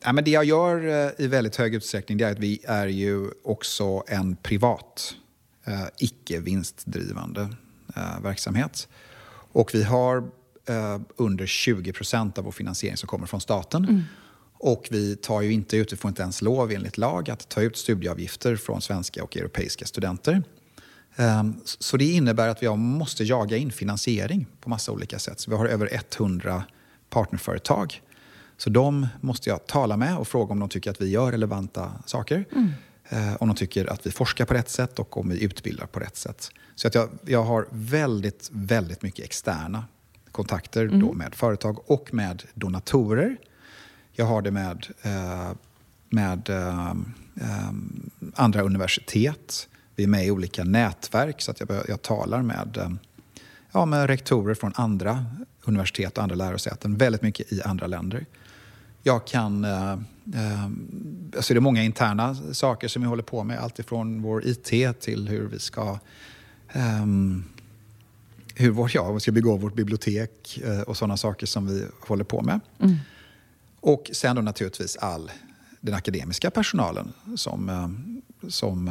ja, 0.04 0.12
men 0.12 0.24
det 0.24 0.30
jag 0.30 0.44
gör 0.44 0.86
uh, 0.86 1.10
i 1.18 1.26
väldigt 1.26 1.56
hög 1.56 1.74
utsträckning 1.74 2.20
är 2.20 2.32
att 2.32 2.38
vi 2.38 2.60
är 2.64 2.86
ju 2.86 3.30
också 3.44 4.02
en 4.08 4.36
privat, 4.36 5.14
uh, 5.68 5.86
icke 5.98 6.40
vinstdrivande 6.40 7.40
uh, 7.96 8.22
verksamhet. 8.22 8.88
Och 9.52 9.74
vi 9.74 9.82
har 9.82 10.24
under 11.16 11.46
20 11.46 11.92
procent 11.92 12.38
av 12.38 12.44
vår 12.44 12.52
finansiering 12.52 12.96
som 12.96 13.06
kommer 13.06 13.26
från 13.26 13.40
staten. 13.40 13.84
Mm. 13.84 14.02
Och 14.58 14.88
vi 14.90 15.16
tar 15.16 15.40
ju 15.40 15.52
inte 15.52 15.76
ut, 15.76 15.92
vi 15.92 15.96
får 15.96 16.08
inte 16.08 16.22
ens 16.22 16.42
lov 16.42 16.72
enligt 16.72 16.98
lag 16.98 17.30
att 17.30 17.48
ta 17.48 17.62
ut 17.62 17.76
studieavgifter 17.76 18.56
från 18.56 18.82
svenska 18.82 19.24
och 19.24 19.36
europeiska 19.36 19.86
studenter. 19.86 20.42
Ehm, 21.16 21.60
så 21.64 21.96
det 21.96 22.04
innebär 22.04 22.48
att 22.48 22.62
vi 22.62 22.76
måste 22.76 23.24
jaga 23.24 23.56
in 23.56 23.72
finansiering 23.72 24.46
på 24.60 24.70
massa 24.70 24.92
olika 24.92 25.18
sätt. 25.18 25.40
Så 25.40 25.50
vi 25.50 25.56
har 25.56 25.66
över 25.66 25.90
100 25.92 26.64
partnerföretag. 27.10 28.02
Så 28.56 28.70
de 28.70 29.06
måste 29.20 29.50
jag 29.50 29.66
tala 29.66 29.96
med 29.96 30.16
och 30.16 30.28
fråga 30.28 30.52
om 30.52 30.60
de 30.60 30.68
tycker 30.68 30.90
att 30.90 31.00
vi 31.00 31.08
gör 31.08 31.32
relevanta 31.32 31.92
saker. 32.06 32.44
Mm. 32.52 32.72
Ehm, 33.08 33.36
om 33.40 33.48
de 33.48 33.56
tycker 33.56 33.86
att 33.86 34.06
vi 34.06 34.10
forskar 34.10 34.44
på 34.44 34.54
rätt 34.54 34.68
sätt 34.68 34.98
och 34.98 35.16
om 35.16 35.28
vi 35.28 35.44
utbildar 35.44 35.86
på 35.86 36.00
rätt 36.00 36.16
sätt. 36.16 36.50
Så 36.74 36.88
att 36.88 36.94
jag, 36.94 37.08
jag 37.26 37.42
har 37.44 37.66
väldigt, 37.70 38.48
väldigt 38.52 39.02
mycket 39.02 39.24
externa 39.24 39.84
kontakter 40.32 40.84
mm. 40.84 41.00
då 41.00 41.12
med 41.12 41.34
företag 41.34 41.90
och 41.90 42.14
med 42.14 42.42
donatorer. 42.54 43.36
Jag 44.12 44.26
har 44.26 44.42
det 44.42 44.50
med, 44.50 44.86
eh, 45.02 45.50
med 46.08 46.50
eh, 46.50 46.94
andra 48.34 48.62
universitet. 48.62 49.68
Vi 49.96 50.04
är 50.04 50.08
med 50.08 50.26
i 50.26 50.30
olika 50.30 50.64
nätverk 50.64 51.40
så 51.40 51.50
att 51.50 51.60
jag, 51.60 51.68
jag 51.88 52.02
talar 52.02 52.42
med, 52.42 52.76
eh, 52.76 52.90
ja, 53.72 53.86
med 53.86 54.06
rektorer 54.06 54.54
från 54.54 54.72
andra 54.74 55.26
universitet 55.64 56.18
och 56.18 56.22
andra 56.22 56.36
lärosäten. 56.36 56.96
Väldigt 56.96 57.22
mycket 57.22 57.52
i 57.52 57.62
andra 57.62 57.86
länder. 57.86 58.26
Jag 59.02 59.26
kan... 59.26 59.64
Eh, 59.64 59.92
eh, 59.92 60.64
alltså 61.36 61.54
det 61.54 61.58
är 61.58 61.60
många 61.60 61.82
interna 61.82 62.36
saker 62.52 62.88
som 62.88 63.02
vi 63.02 63.08
håller 63.08 63.22
på 63.22 63.44
med. 63.44 63.58
Allt 63.58 63.78
ifrån 63.78 64.22
vår 64.22 64.46
IT 64.46 65.00
till 65.00 65.28
hur 65.28 65.48
vi 65.48 65.58
ska... 65.58 65.98
Eh, 66.72 67.06
hur 68.54 68.70
vår, 68.70 68.90
ja, 68.94 69.12
vi 69.12 69.20
ska 69.20 69.32
begå 69.32 69.56
vårt 69.56 69.74
bibliotek 69.74 70.60
eh, 70.64 70.80
och 70.80 70.96
sådana 70.96 71.16
saker 71.16 71.46
som 71.46 71.66
vi 71.66 71.86
håller 72.00 72.24
på 72.24 72.42
med. 72.42 72.60
Mm. 72.80 72.96
Och 73.80 74.10
sen 74.12 74.36
då 74.36 74.42
naturligtvis 74.42 74.96
all 74.96 75.30
den 75.80 75.94
akademiska 75.94 76.50
personalen 76.50 77.12
som, 77.36 77.68
eh, 77.68 77.88
som 78.48 78.88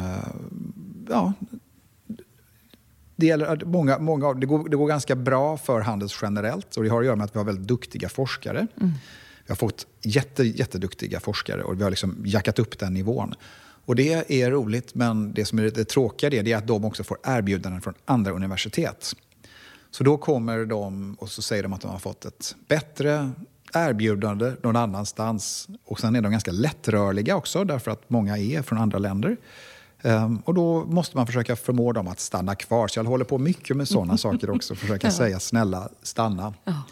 ja, 1.08 1.32
det, 3.16 3.26
gäller, 3.26 3.64
många, 3.64 3.98
många, 3.98 4.34
det, 4.34 4.46
går, 4.46 4.68
det 4.68 4.76
går 4.76 4.88
ganska 4.88 5.16
bra 5.16 5.56
för 5.56 5.80
Handels 5.80 6.18
generellt 6.22 6.76
och 6.76 6.84
det 6.84 6.88
har 6.88 7.00
att 7.00 7.06
göra 7.06 7.16
med 7.16 7.24
att 7.24 7.34
vi 7.34 7.38
har 7.38 7.44
väldigt 7.44 7.68
duktiga 7.68 8.08
forskare. 8.08 8.58
Mm. 8.58 8.92
Vi 9.46 9.48
har 9.48 9.56
fått 9.56 9.86
jätte, 10.02 10.44
jätteduktiga 10.44 11.20
forskare 11.20 11.62
och 11.62 11.78
vi 11.78 11.82
har 11.82 11.90
liksom 11.90 12.22
jackat 12.24 12.58
upp 12.58 12.78
den 12.78 12.94
nivån. 12.94 13.34
Och 13.86 13.96
det 13.96 14.42
är 14.42 14.50
roligt, 14.50 14.94
men 14.94 15.32
det 15.32 15.44
som 15.44 15.58
är 15.58 15.62
det 15.62 15.84
tråkiga 15.84 16.30
det 16.30 16.52
är 16.52 16.56
att 16.56 16.66
de 16.66 16.84
också 16.84 17.04
får 17.04 17.18
erbjudanden 17.22 17.80
från 17.80 17.94
andra 18.04 18.32
universitet. 18.32 19.14
Så 19.90 20.04
då 20.04 20.16
kommer 20.16 20.64
de 20.64 21.14
och 21.14 21.28
så 21.28 21.42
säger 21.42 21.62
de 21.62 21.72
att 21.72 21.80
de 21.80 21.90
har 21.90 21.98
fått 21.98 22.24
ett 22.24 22.56
bättre 22.68 23.30
erbjudande 23.74 24.52
någon 24.62 24.76
annanstans. 24.76 25.68
Och 25.84 26.00
sen 26.00 26.16
är 26.16 26.20
de 26.20 26.32
ganska 26.32 26.52
lättrörliga 26.52 27.36
också 27.36 27.64
därför 27.64 27.90
att 27.90 28.10
många 28.10 28.38
är 28.38 28.62
från 28.62 28.78
andra 28.78 28.98
länder. 28.98 29.36
Um, 30.02 30.42
och 30.44 30.54
då 30.54 30.84
måste 30.84 31.16
man 31.16 31.26
försöka 31.26 31.56
förmå 31.56 31.92
dem 31.92 32.08
att 32.08 32.20
stanna 32.20 32.54
kvar. 32.54 32.88
Så 32.88 32.98
jag 32.98 33.04
håller 33.04 33.24
på 33.24 33.38
mycket 33.38 33.76
med 33.76 33.88
sådana 33.88 34.18
saker 34.18 34.50
också. 34.50 34.74
Försöka 34.74 35.06
ja. 35.06 35.12
säga 35.12 35.40
snälla, 35.40 35.88
stanna. 36.02 36.54
Ja. 36.64 36.82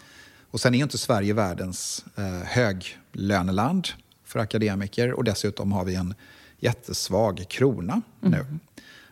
Och 0.51 0.59
sen 0.59 0.75
är 0.75 0.79
inte 0.79 0.97
Sverige 0.97 1.33
världens 1.33 2.05
uh, 2.19 2.25
höglöneland 2.25 3.87
för 4.23 4.39
akademiker. 4.39 5.13
Och 5.13 5.23
dessutom 5.23 5.71
har 5.71 5.85
vi 5.85 5.95
en 5.95 6.13
jättesvag 6.59 7.45
krona 7.49 8.01
mm. 8.21 8.31
nu. 8.39 8.59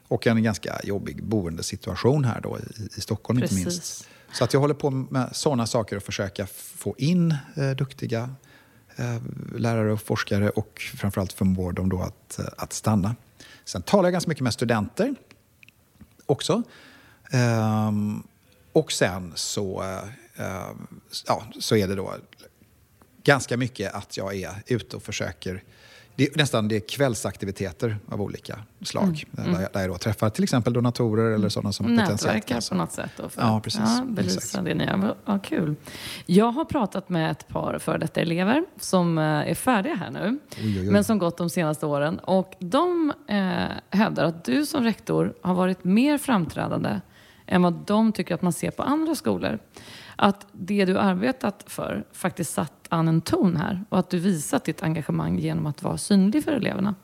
Och 0.07 0.27
en 0.27 0.43
ganska 0.43 0.79
jobbig 0.83 1.23
boendesituation 1.23 2.25
här 2.25 2.41
då 2.41 2.57
i, 2.59 2.97
i 2.97 3.01
Stockholm 3.01 3.39
Precis. 3.39 3.57
inte 3.57 3.69
minst. 3.69 4.07
Så 4.33 4.43
att 4.43 4.53
jag 4.53 4.59
håller 4.59 4.73
på 4.73 4.89
med 4.89 5.29
sådana 5.31 5.67
saker 5.67 5.95
och 5.95 6.03
försöka 6.03 6.47
få 6.75 6.95
in 6.97 7.35
uh, 7.57 7.71
duktiga 7.71 8.29
uh, 8.99 9.21
lärare 9.57 9.93
och 9.93 10.01
forskare 10.01 10.49
och 10.49 10.81
framförallt 10.95 11.33
förmå 11.33 11.71
dem 11.71 11.89
då 11.89 12.01
att, 12.01 12.39
att 12.57 12.73
stanna. 12.73 13.15
Sen 13.65 13.81
talar 13.81 14.03
jag 14.03 14.13
ganska 14.13 14.29
mycket 14.29 14.43
med 14.43 14.53
studenter 14.53 15.15
också. 16.25 16.63
Um, 17.33 18.27
och 18.73 18.91
sen 18.91 19.31
så, 19.35 19.83
uh, 19.83 20.09
ja, 21.27 21.43
så 21.59 21.75
är 21.75 21.87
det 21.87 21.95
då 21.95 22.15
ganska 23.23 23.57
mycket 23.57 23.93
att 23.93 24.17
jag 24.17 24.35
är 24.35 24.63
ute 24.67 24.95
och 24.95 25.03
försöker 25.03 25.63
det 26.15 26.23
är 26.23 26.37
nästan 26.37 26.67
det 26.67 26.75
är 26.75 26.79
kvällsaktiviteter 26.79 27.97
av 28.07 28.21
olika 28.21 28.59
slag. 28.81 29.23
Mm. 29.37 29.53
Där, 29.53 29.69
där 29.73 29.81
jag 29.81 29.89
då 29.89 29.97
träffar 29.97 30.29
till 30.29 30.43
exempel 30.43 30.73
donatorer 30.73 31.31
eller 31.31 31.49
sådana 31.49 31.71
som 31.71 31.85
Nätverkar 31.85 32.05
potentiellt 32.05 32.35
Nätverkar 32.35 32.69
på 32.69 32.75
något 32.75 32.91
sätt? 32.91 33.11
Då 33.17 33.29
för 33.29 33.41
ja, 33.41 33.61
precis. 33.63 33.81
Ja, 33.81 34.05
belysa 34.05 34.37
Exakt. 34.37 34.65
det 34.65 34.73
nya. 34.73 35.15
Ja, 35.25 35.39
kul. 35.39 35.75
Jag 36.25 36.51
har 36.51 36.65
pratat 36.65 37.09
med 37.09 37.31
ett 37.31 37.47
par 37.47 37.79
före 37.79 37.97
detta 37.97 38.21
elever 38.21 38.65
som 38.79 39.17
eh, 39.17 39.23
är 39.23 39.55
färdiga 39.55 39.95
här 39.95 40.11
nu, 40.11 40.39
oj, 40.57 40.63
oj, 40.63 40.79
oj. 40.79 40.91
men 40.91 41.03
som 41.03 41.17
gått 41.17 41.37
de 41.37 41.49
senaste 41.49 41.85
åren. 41.85 42.19
Och 42.19 42.53
de 42.59 43.13
eh, 43.27 43.37
hävdar 43.89 44.23
att 44.23 44.45
du 44.45 44.65
som 44.65 44.83
rektor 44.83 45.33
har 45.41 45.53
varit 45.53 45.83
mer 45.83 46.17
framträdande 46.17 46.99
än 47.47 47.61
vad 47.61 47.73
de 47.73 48.11
tycker 48.11 48.35
att 48.35 48.41
man 48.41 48.53
ser 48.53 48.71
på 48.71 48.83
andra 48.83 49.15
skolor 49.15 49.59
att 50.23 50.47
det 50.51 50.85
du 50.85 50.97
arbetat 50.97 51.63
för 51.67 52.05
faktiskt 52.11 52.53
satt 52.53 52.87
an 52.89 53.07
en 53.07 53.21
ton 53.21 53.57
här 53.57 53.85
och 53.89 53.99
att 53.99 54.09
du 54.09 54.19
visat 54.19 54.65
ditt 54.65 54.83
engagemang 54.83 55.39
genom 55.39 55.65
att 55.65 55.83
vara 55.83 55.97
synlig 55.97 56.43
för 56.43 56.51
eleverna. 56.51 56.95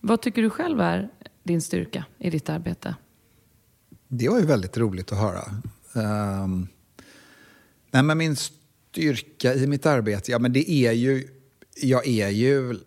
Vad 0.00 0.22
tycker 0.22 0.42
du 0.42 0.50
själv 0.50 0.80
är 0.80 1.08
din 1.42 1.62
styrka 1.62 2.04
i 2.18 2.30
ditt 2.30 2.48
arbete? 2.48 2.94
Det 4.08 4.28
var 4.28 4.38
ju 4.38 4.46
väldigt 4.46 4.78
roligt 4.78 5.12
att 5.12 5.18
höra. 5.18 5.42
Um, 6.44 6.68
nej 7.90 8.02
men 8.02 8.18
min 8.18 8.36
styrka 8.36 9.54
i 9.54 9.66
mitt 9.66 9.86
arbete, 9.86 10.30
ja 10.30 10.38
men 10.38 10.52
det 10.52 10.70
är 10.70 10.92
ju, 10.92 11.28
jag 11.76 12.06
är 12.06 12.28
ju 12.28 12.78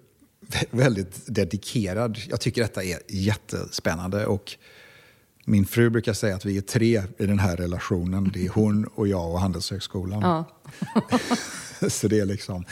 väldigt 0.71 1.35
dedikerad. 1.35 2.17
Jag 2.29 2.41
tycker 2.41 2.61
detta 2.61 2.83
är 2.83 2.99
jättespännande 3.07 4.25
och 4.25 4.57
min 5.45 5.65
fru 5.65 5.89
brukar 5.89 6.13
säga 6.13 6.35
att 6.35 6.45
vi 6.45 6.57
är 6.57 6.61
tre 6.61 7.03
i 7.17 7.25
den 7.25 7.39
här 7.39 7.57
relationen. 7.57 8.31
Det 8.33 8.45
är 8.45 8.49
hon 8.49 8.85
och 8.85 9.07
jag 9.07 9.31
och 9.31 9.39
Handelshögskolan. 9.39 10.21
Ja. 10.21 10.45
så 11.89 12.07
det 12.07 12.19
är 12.19 12.25
liksom... 12.25 12.65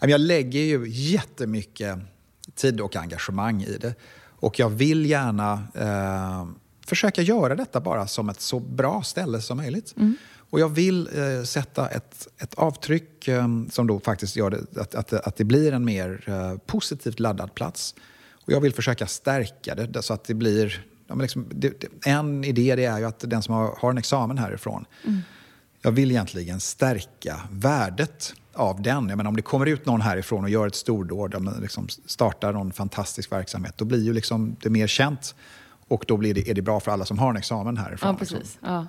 Jag 0.00 0.20
lägger 0.20 0.60
ju 0.60 0.88
jättemycket 0.88 1.98
tid 2.54 2.80
och 2.80 2.96
engagemang 2.96 3.62
i 3.62 3.76
det. 3.80 3.94
Och 4.38 4.58
jag 4.58 4.68
vill 4.68 5.06
gärna 5.06 5.68
eh, 5.74 6.48
försöka 6.86 7.22
göra 7.22 7.54
detta 7.54 7.80
bara 7.80 8.06
som 8.06 8.28
ett 8.28 8.40
så 8.40 8.60
bra 8.60 9.02
ställe 9.02 9.40
som 9.40 9.56
möjligt. 9.56 9.94
Mm. 9.96 10.16
Och 10.50 10.60
jag 10.60 10.68
vill 10.68 11.08
eh, 11.14 11.42
sätta 11.44 11.88
ett, 11.88 12.28
ett 12.38 12.54
avtryck 12.54 13.28
eh, 13.28 13.46
som 13.70 13.86
då 13.86 14.00
faktiskt 14.00 14.36
gör 14.36 14.50
det, 14.50 14.80
att, 14.80 14.94
att, 14.94 15.12
att 15.12 15.36
det 15.36 15.44
blir 15.44 15.72
en 15.72 15.84
mer 15.84 16.24
eh, 16.26 16.58
positivt 16.66 17.20
laddad 17.20 17.54
plats. 17.54 17.94
Och 18.30 18.52
jag 18.52 18.60
vill 18.60 18.72
försöka 18.72 19.06
stärka 19.06 19.74
det 19.74 20.02
så 20.02 20.14
att 20.14 20.24
det 20.24 20.34
blir... 20.34 20.86
Ja, 21.06 21.14
liksom, 21.14 21.46
det, 21.50 21.84
en 22.04 22.44
idé 22.44 22.76
det 22.76 22.84
är 22.84 22.98
ju 22.98 23.04
att 23.04 23.20
den 23.20 23.42
som 23.42 23.54
har, 23.54 23.76
har 23.78 23.90
en 23.90 23.98
examen 23.98 24.38
härifrån 24.38 24.84
mm. 25.04 25.20
Jag 25.86 25.92
vill 25.92 26.10
egentligen 26.10 26.60
stärka 26.60 27.40
värdet 27.50 28.34
av 28.52 28.82
den. 28.82 29.08
Jag 29.08 29.16
menar, 29.16 29.28
om 29.28 29.36
det 29.36 29.42
kommer 29.42 29.66
ut 29.66 29.86
någon 29.86 30.00
härifrån 30.00 30.44
och 30.44 30.50
gör 30.50 30.66
ett 30.66 30.74
stordåd, 30.74 31.60
liksom 31.60 31.88
startar 31.88 32.52
någon 32.52 32.72
fantastisk 32.72 33.32
verksamhet, 33.32 33.74
då 33.76 33.84
blir 33.84 34.02
ju 34.02 34.12
liksom 34.12 34.56
det 34.60 34.70
mer 34.70 34.86
känt 34.86 35.34
och 35.88 36.04
då 36.06 36.16
blir 36.16 36.34
det, 36.34 36.48
är 36.50 36.54
det 36.54 36.62
bra 36.62 36.80
för 36.80 36.90
alla 36.90 37.04
som 37.04 37.18
har 37.18 37.30
en 37.30 37.36
examen 37.36 37.76
härifrån. 37.76 38.10
Ja, 38.10 38.18
precis. 38.18 38.38
Liksom. 38.38 38.60
Ja. 38.62 38.86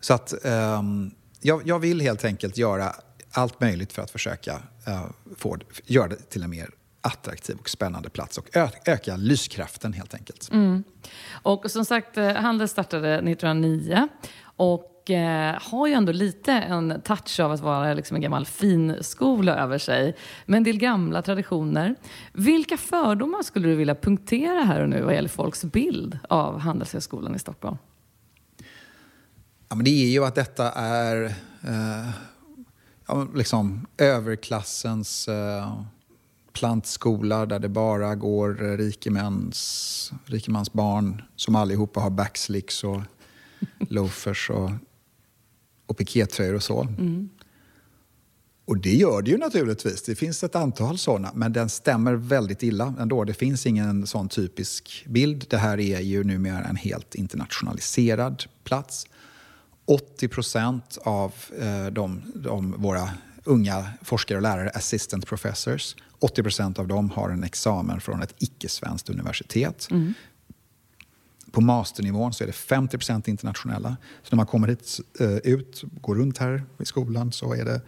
Så 0.00 0.14
att 0.14 0.34
um, 0.44 1.10
jag, 1.40 1.66
jag, 1.66 1.78
vill 1.78 2.00
helt 2.00 2.24
enkelt 2.24 2.56
göra 2.56 2.92
allt 3.30 3.60
möjligt 3.60 3.92
för 3.92 4.02
att 4.02 4.10
försöka 4.10 4.54
uh, 4.88 5.06
få, 5.36 5.58
göra 5.84 6.08
det 6.08 6.30
till 6.30 6.42
en 6.42 6.50
mer 6.50 6.70
attraktiv 7.06 7.56
och 7.60 7.68
spännande 7.68 8.10
plats 8.10 8.38
och 8.38 8.48
öka 8.84 9.16
lyskraften 9.16 9.92
helt 9.92 10.14
enkelt. 10.14 10.48
Mm. 10.52 10.84
Och 11.42 11.70
som 11.70 11.84
sagt, 11.84 12.16
eh, 12.16 12.34
Handels 12.34 12.70
startade 12.70 13.14
1909 13.14 14.08
och 14.56 15.10
eh, 15.10 15.58
har 15.62 15.86
ju 15.86 15.92
ändå 15.92 16.12
lite 16.12 16.52
en 16.52 17.00
touch 17.00 17.40
av 17.40 17.52
att 17.52 17.60
vara 17.60 17.94
liksom 17.94 18.14
en 18.14 18.22
gammal 18.22 18.46
finskola 18.46 19.56
över 19.56 19.78
sig. 19.78 20.16
Med 20.46 20.56
en 20.56 20.64
del 20.64 20.78
gamla 20.78 21.22
traditioner. 21.22 21.94
Vilka 22.32 22.76
fördomar 22.76 23.42
skulle 23.42 23.68
du 23.68 23.74
vilja 23.74 23.94
punktera 23.94 24.60
här 24.60 24.82
och 24.82 24.88
nu 24.88 25.02
vad 25.02 25.14
gäller 25.14 25.28
folks 25.28 25.64
bild 25.64 26.18
av 26.28 26.58
Handelshögskolan 26.58 27.34
i 27.34 27.38
Stockholm? 27.38 27.76
Ja, 29.68 29.76
men 29.76 29.84
det 29.84 29.90
är 29.90 30.08
ju 30.08 30.24
att 30.24 30.34
detta 30.34 30.72
är 30.72 31.24
eh, 31.62 32.10
ja, 33.06 33.26
liksom 33.34 33.86
överklassens 33.98 35.28
eh, 35.28 35.82
plantskola 36.56 37.46
där 37.46 37.58
det 37.58 37.68
bara 37.68 38.14
går 38.14 38.76
rikemans, 38.76 40.12
rikemans 40.24 40.72
barn 40.72 41.22
som 41.36 41.56
allihopa 41.56 42.00
har 42.00 42.10
backslicks 42.10 42.84
och 42.84 43.00
loafers 43.78 44.50
och, 44.50 44.70
och 45.86 45.96
pikétröjor 45.96 46.54
och 46.54 46.62
så. 46.62 46.82
Mm. 46.82 47.28
Och 48.64 48.78
det 48.78 48.94
gör 48.94 49.22
det 49.22 49.30
ju 49.30 49.38
naturligtvis. 49.38 50.02
Det 50.02 50.14
finns 50.14 50.44
ett 50.44 50.56
antal 50.56 50.98
sådana, 50.98 51.30
men 51.34 51.52
den 51.52 51.68
stämmer 51.68 52.14
väldigt 52.14 52.62
illa 52.62 52.94
ändå. 53.00 53.24
Det 53.24 53.34
finns 53.34 53.66
ingen 53.66 54.06
sån 54.06 54.28
typisk 54.28 55.04
bild. 55.08 55.46
Det 55.50 55.56
här 55.56 55.80
är 55.80 56.00
ju 56.00 56.24
numera 56.24 56.64
en 56.64 56.76
helt 56.76 57.14
internationaliserad 57.14 58.44
plats. 58.64 59.06
80 59.84 60.28
procent 60.28 60.98
av 61.02 61.34
eh, 61.60 61.86
de, 61.86 62.22
de, 62.34 62.74
våra 62.78 63.10
unga 63.46 63.86
forskare 64.02 64.38
och 64.38 64.42
lärare, 64.42 64.70
assistant 64.70 65.26
professors, 65.26 65.96
80 66.18 66.42
procent 66.42 66.78
av 66.78 66.88
dem 66.88 67.10
har 67.10 67.30
en 67.30 67.44
examen 67.44 68.00
från 68.00 68.22
ett 68.22 68.34
icke-svenskt 68.38 69.10
universitet. 69.10 69.88
Mm. 69.90 70.14
På 71.50 71.60
masternivån 71.60 72.32
så 72.32 72.44
är 72.44 72.46
det 72.46 72.52
50 72.52 72.98
procent 72.98 73.28
internationella. 73.28 73.96
Så 74.22 74.28
när 74.30 74.36
man 74.36 74.46
kommer 74.46 74.68
hit, 74.68 75.00
eh, 75.20 75.36
ut, 75.36 75.84
går 76.00 76.14
runt 76.14 76.38
här 76.38 76.64
i 76.78 76.84
skolan 76.84 77.32
så 77.32 77.54
är 77.54 77.64
det 77.64 77.80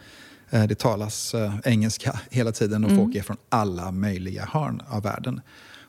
eh, 0.51 0.67
det 0.67 0.79
talas 0.79 1.35
eh, 1.35 1.55
engelska 1.65 2.21
hela 2.31 2.53
tiden 2.53 2.85
och 2.85 2.91
mm. 2.91 3.05
folk 3.05 3.17
är 3.17 3.23
från 3.23 3.37
alla 3.49 3.93
möjliga 3.93 4.45
hörn 4.45 4.83
av 4.89 5.03
världen. 5.03 5.41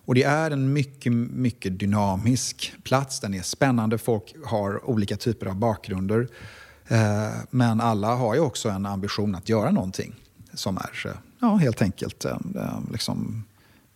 Och 0.10 0.16
det 0.16 0.24
är 0.24 0.52
en 0.52 0.74
mycket, 0.74 1.14
mycket 1.14 1.80
dynamisk 1.80 2.74
plats. 2.84 3.20
Den 3.20 3.34
är 3.34 3.42
spännande, 3.42 3.98
folk 3.98 4.36
har 4.46 4.90
olika 4.90 5.18
typer 5.18 5.46
av 5.46 5.56
bakgrunder. 5.56 6.28
Eh, 6.90 7.30
men 7.50 7.82
alla 7.82 8.16
har 8.16 8.36
ju 8.36 8.40
också 8.40 8.70
en 8.70 8.86
ambition 8.86 9.36
att 9.36 9.50
göra 9.50 9.72
någonting 9.72 10.16
som 10.54 10.78
är 10.78 11.06
eh, 11.06 11.12
ja, 11.40 11.56
helt 11.56 11.82
enkelt 11.82 12.26
eh, 12.26 12.38
liksom, 12.92 13.44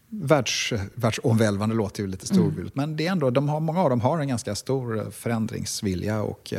världs, 0.10 0.74
världsomvälvande 0.96 1.76
låter 1.76 2.04
ju 2.04 2.08
lite 2.08 2.28
storvulet. 2.28 2.76
Mm. 2.76 2.90
Men 2.90 2.98
det 2.98 3.08
är 3.08 3.12
ändå, 3.12 3.30
de 3.30 3.50
har, 3.50 3.60
många 3.60 3.82
av 3.82 3.90
dem 3.90 4.02
har 4.02 4.20
en 4.20 4.28
ganska 4.28 4.56
stor 4.56 5.12
förändringsvilja 5.12 6.22
och 6.22 6.54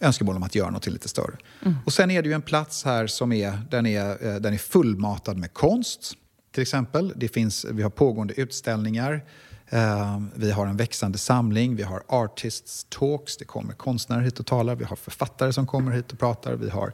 önskemål 0.00 0.36
om 0.36 0.42
att 0.42 0.54
göra 0.54 0.70
något 0.70 0.86
lite 0.86 1.08
större. 1.08 1.36
Mm. 1.62 1.76
Och 1.84 1.92
sen 1.92 2.10
är 2.10 2.22
det 2.22 2.28
ju 2.28 2.34
en 2.34 2.42
plats 2.42 2.84
här 2.84 3.06
som 3.06 3.32
är, 3.32 3.60
den 3.70 3.86
är, 3.86 4.40
den 4.40 4.54
är 4.54 4.58
fullmatad 4.58 5.36
med 5.36 5.52
konst 5.52 6.14
till 6.52 6.62
exempel. 6.62 7.12
Det 7.16 7.28
finns, 7.28 7.66
vi 7.70 7.82
har 7.82 7.90
pågående 7.90 8.40
utställningar. 8.40 9.24
Eh, 9.70 10.20
vi 10.34 10.50
har 10.50 10.66
en 10.66 10.76
växande 10.76 11.18
samling, 11.18 11.76
vi 11.76 11.82
har 11.82 12.02
artists 12.08 12.86
talks, 12.88 13.36
det 13.36 13.44
kommer 13.44 13.74
konstnärer 13.74 14.20
hit 14.20 14.40
och 14.40 14.46
talar, 14.46 14.76
vi 14.76 14.84
har 14.84 14.96
författare 14.96 15.52
som 15.52 15.66
kommer 15.66 15.92
hit 15.92 16.12
och 16.12 16.18
pratar, 16.18 16.54
vi 16.54 16.70
har 16.70 16.92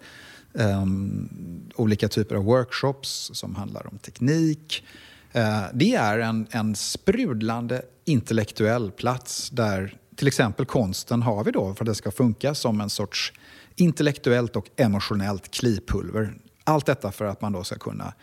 um, 0.53 1.71
olika 1.75 2.09
typer 2.09 2.35
av 2.35 2.45
workshops 2.45 3.31
som 3.35 3.55
handlar 3.55 3.87
om 3.87 3.99
teknik. 3.99 4.87
Uh, 5.37 5.67
det 5.75 5.95
är 5.95 6.19
en, 6.19 6.47
en 6.51 6.77
sprudlande 6.77 7.83
intellektuell 8.05 8.91
plats 8.91 9.51
där 9.51 9.99
till 10.17 10.29
exempel 10.29 10.67
konsten 10.67 11.23
har 11.23 11.45
vi 11.45 11.51
då 11.51 11.75
för 11.75 11.85
att 11.85 11.87
det 11.87 11.95
ska 11.95 12.11
funka 12.11 12.55
som 12.55 12.81
en 12.81 12.91
sorts 12.91 13.33
intellektuellt 13.77 14.57
och 14.57 14.71
emotionellt 14.77 15.51
klipulver. 15.51 16.35
Allt 16.65 16.87
detta 16.87 17.13
för 17.13 17.25
att 17.25 17.41
man 17.41 17.53
då 17.53 17.65
ska 17.65 17.77
kunna 17.77 18.15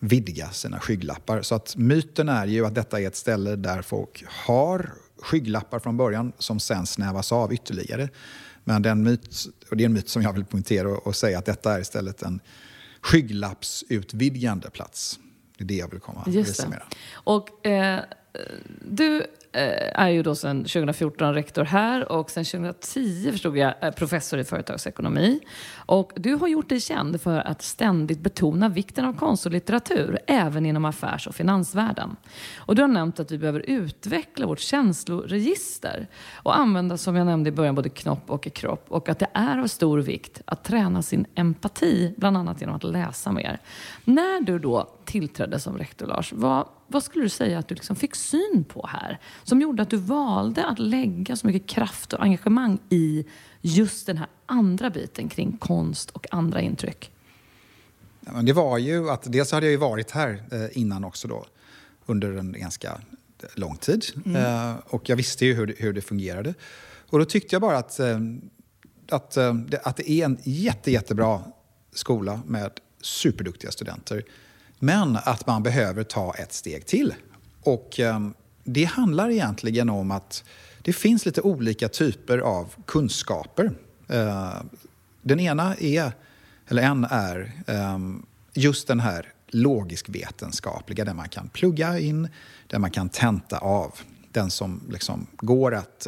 vidga 0.00 0.50
sina 0.50 0.80
skygglappar. 0.80 1.42
Så 1.42 1.54
att 1.54 1.76
myten 1.76 2.28
är 2.28 2.46
ju 2.46 2.66
att 2.66 2.74
detta 2.74 3.00
är 3.00 3.06
ett 3.06 3.16
ställe 3.16 3.56
där 3.56 3.82
folk 3.82 4.24
har 4.28 4.90
skygglappar 5.22 5.78
från 5.78 5.96
början 5.96 6.32
som 6.38 6.60
sen 6.60 6.86
snävas 6.86 7.32
av 7.32 7.52
ytterligare. 7.52 8.08
Men 8.64 8.82
den 8.82 9.02
myt, 9.02 9.46
och 9.70 9.76
det 9.76 9.84
är 9.84 9.86
en 9.86 9.92
myt 9.92 10.08
som 10.08 10.22
jag 10.22 10.32
vill 10.32 10.44
poängtera 10.44 10.88
och, 10.88 11.06
och 11.06 11.16
säga 11.16 11.38
att 11.38 11.44
detta 11.44 11.74
är 11.74 11.80
istället 11.80 12.22
en 12.22 12.40
skygglappsutvidgande 13.00 14.70
plats. 14.70 15.18
Det 15.58 15.64
är 15.64 15.68
det 15.68 15.74
jag 15.74 15.90
vill 15.90 16.00
komma 16.00 16.20
och 16.26 16.32
resumera. 16.32 16.82
Och 17.12 17.66
eh, 17.66 18.00
du 18.90 19.26
Eh, 19.54 20.00
är 20.00 20.08
ju 20.08 20.22
då 20.22 20.34
sedan 20.34 20.58
2014 20.58 21.34
rektor 21.34 21.64
här 21.64 22.12
och 22.12 22.30
sedan 22.30 22.44
2010 22.44 23.32
förstod 23.32 23.56
jag 23.56 23.74
eh, 23.80 23.90
professor 23.90 24.40
i 24.40 24.44
företagsekonomi. 24.44 25.40
Och 25.76 26.12
du 26.16 26.34
har 26.34 26.48
gjort 26.48 26.68
dig 26.68 26.80
känd 26.80 27.20
för 27.20 27.38
att 27.38 27.62
ständigt 27.62 28.20
betona 28.20 28.68
vikten 28.68 29.04
av 29.04 29.12
konst 29.12 29.46
och 29.46 29.52
litteratur, 29.52 30.18
även 30.26 30.66
inom 30.66 30.84
affärs 30.84 31.26
och 31.26 31.34
finansvärlden. 31.34 32.16
Och 32.58 32.74
du 32.74 32.82
har 32.82 32.88
nämnt 32.88 33.20
att 33.20 33.30
vi 33.30 33.38
behöver 33.38 33.60
utveckla 33.60 34.46
vårt 34.46 34.60
känsloregister 34.60 36.06
och 36.34 36.58
använda, 36.58 36.96
som 36.96 37.16
jag 37.16 37.26
nämnde 37.26 37.48
i 37.48 37.52
början, 37.52 37.74
både 37.74 37.88
knopp 37.88 38.30
och 38.30 38.44
kropp. 38.52 38.84
Och 38.88 39.08
att 39.08 39.18
det 39.18 39.28
är 39.32 39.58
av 39.58 39.66
stor 39.66 39.98
vikt 39.98 40.42
att 40.44 40.64
träna 40.64 41.02
sin 41.02 41.26
empati, 41.34 42.14
bland 42.16 42.36
annat 42.36 42.60
genom 42.60 42.76
att 42.76 42.84
läsa 42.84 43.32
mer. 43.32 43.60
När 44.04 44.40
du 44.40 44.58
då 44.58 44.88
tillträdde 45.04 45.58
som 45.58 45.78
rektor, 45.78 46.06
Lars, 46.06 46.32
vad 46.32 46.66
vad 46.86 47.02
skulle 47.02 47.24
du 47.24 47.28
säga 47.28 47.58
att 47.58 47.68
du 47.68 47.74
liksom 47.74 47.96
fick 47.96 48.14
syn 48.14 48.64
på 48.68 48.86
här? 48.86 49.20
Som 49.44 49.60
gjorde 49.60 49.82
att 49.82 49.90
du 49.90 49.96
valde 49.96 50.66
att 50.66 50.78
lägga 50.78 51.36
så 51.36 51.46
mycket 51.46 51.68
kraft 51.68 52.12
och 52.12 52.22
engagemang 52.22 52.78
i 52.88 53.24
just 53.60 54.06
den 54.06 54.16
här 54.16 54.28
andra 54.46 54.90
biten 54.90 55.28
kring 55.28 55.56
konst 55.56 56.10
och 56.10 56.26
andra 56.30 56.60
intryck? 56.60 57.10
Det 58.42 58.52
var 58.52 58.78
ju 58.78 59.10
att 59.10 59.32
dels 59.32 59.52
hade 59.52 59.66
jag 59.66 59.70
ju 59.70 59.76
varit 59.76 60.10
här 60.10 60.42
eh, 60.52 60.78
innan 60.78 61.04
också 61.04 61.28
då 61.28 61.46
under 62.06 62.32
en 62.32 62.52
ganska 62.52 63.00
lång 63.54 63.76
tid. 63.76 64.04
Mm. 64.26 64.36
Eh, 64.36 64.76
och 64.86 65.08
jag 65.08 65.16
visste 65.16 65.46
ju 65.46 65.54
hur 65.54 65.66
det, 65.66 65.74
hur 65.78 65.92
det 65.92 66.02
fungerade. 66.02 66.54
Och 67.10 67.18
då 67.18 67.24
tyckte 67.24 67.54
jag 67.54 67.62
bara 67.62 67.78
att, 67.78 68.00
eh, 68.00 68.18
att, 69.08 69.36
att 69.82 69.96
det 69.96 70.10
är 70.10 70.24
en 70.24 70.38
jätte, 70.42 70.90
jättebra 70.90 71.42
skola 71.92 72.40
med 72.46 72.70
superduktiga 73.00 73.70
studenter 73.70 74.24
men 74.84 75.18
att 75.24 75.46
man 75.46 75.62
behöver 75.62 76.04
ta 76.04 76.34
ett 76.34 76.52
steg 76.52 76.86
till. 76.86 77.14
Och 77.62 78.00
eh, 78.00 78.28
det 78.64 78.84
handlar 78.84 79.30
egentligen 79.30 79.90
om 79.90 80.10
att 80.10 80.44
det 80.82 80.92
finns 80.92 81.26
lite 81.26 81.40
olika 81.40 81.88
typer 81.88 82.38
av 82.38 82.74
kunskaper. 82.86 83.72
Eh, 84.08 84.54
den 85.22 85.40
ena 85.40 85.76
är, 85.76 86.12
eller 86.68 86.82
en 86.82 87.04
är, 87.10 87.52
eh, 87.66 87.98
just 88.52 88.88
den 88.88 89.00
här 89.00 89.32
logisk-vetenskapliga, 89.48 91.04
där 91.04 91.14
man 91.14 91.28
kan 91.28 91.48
plugga 91.48 91.98
in, 91.98 92.28
där 92.66 92.78
man 92.78 92.90
kan 92.90 93.08
tenta 93.08 93.58
av. 93.58 93.92
Den 94.32 94.50
som 94.50 94.80
liksom 94.90 95.26
går 95.36 95.74
att 95.74 96.06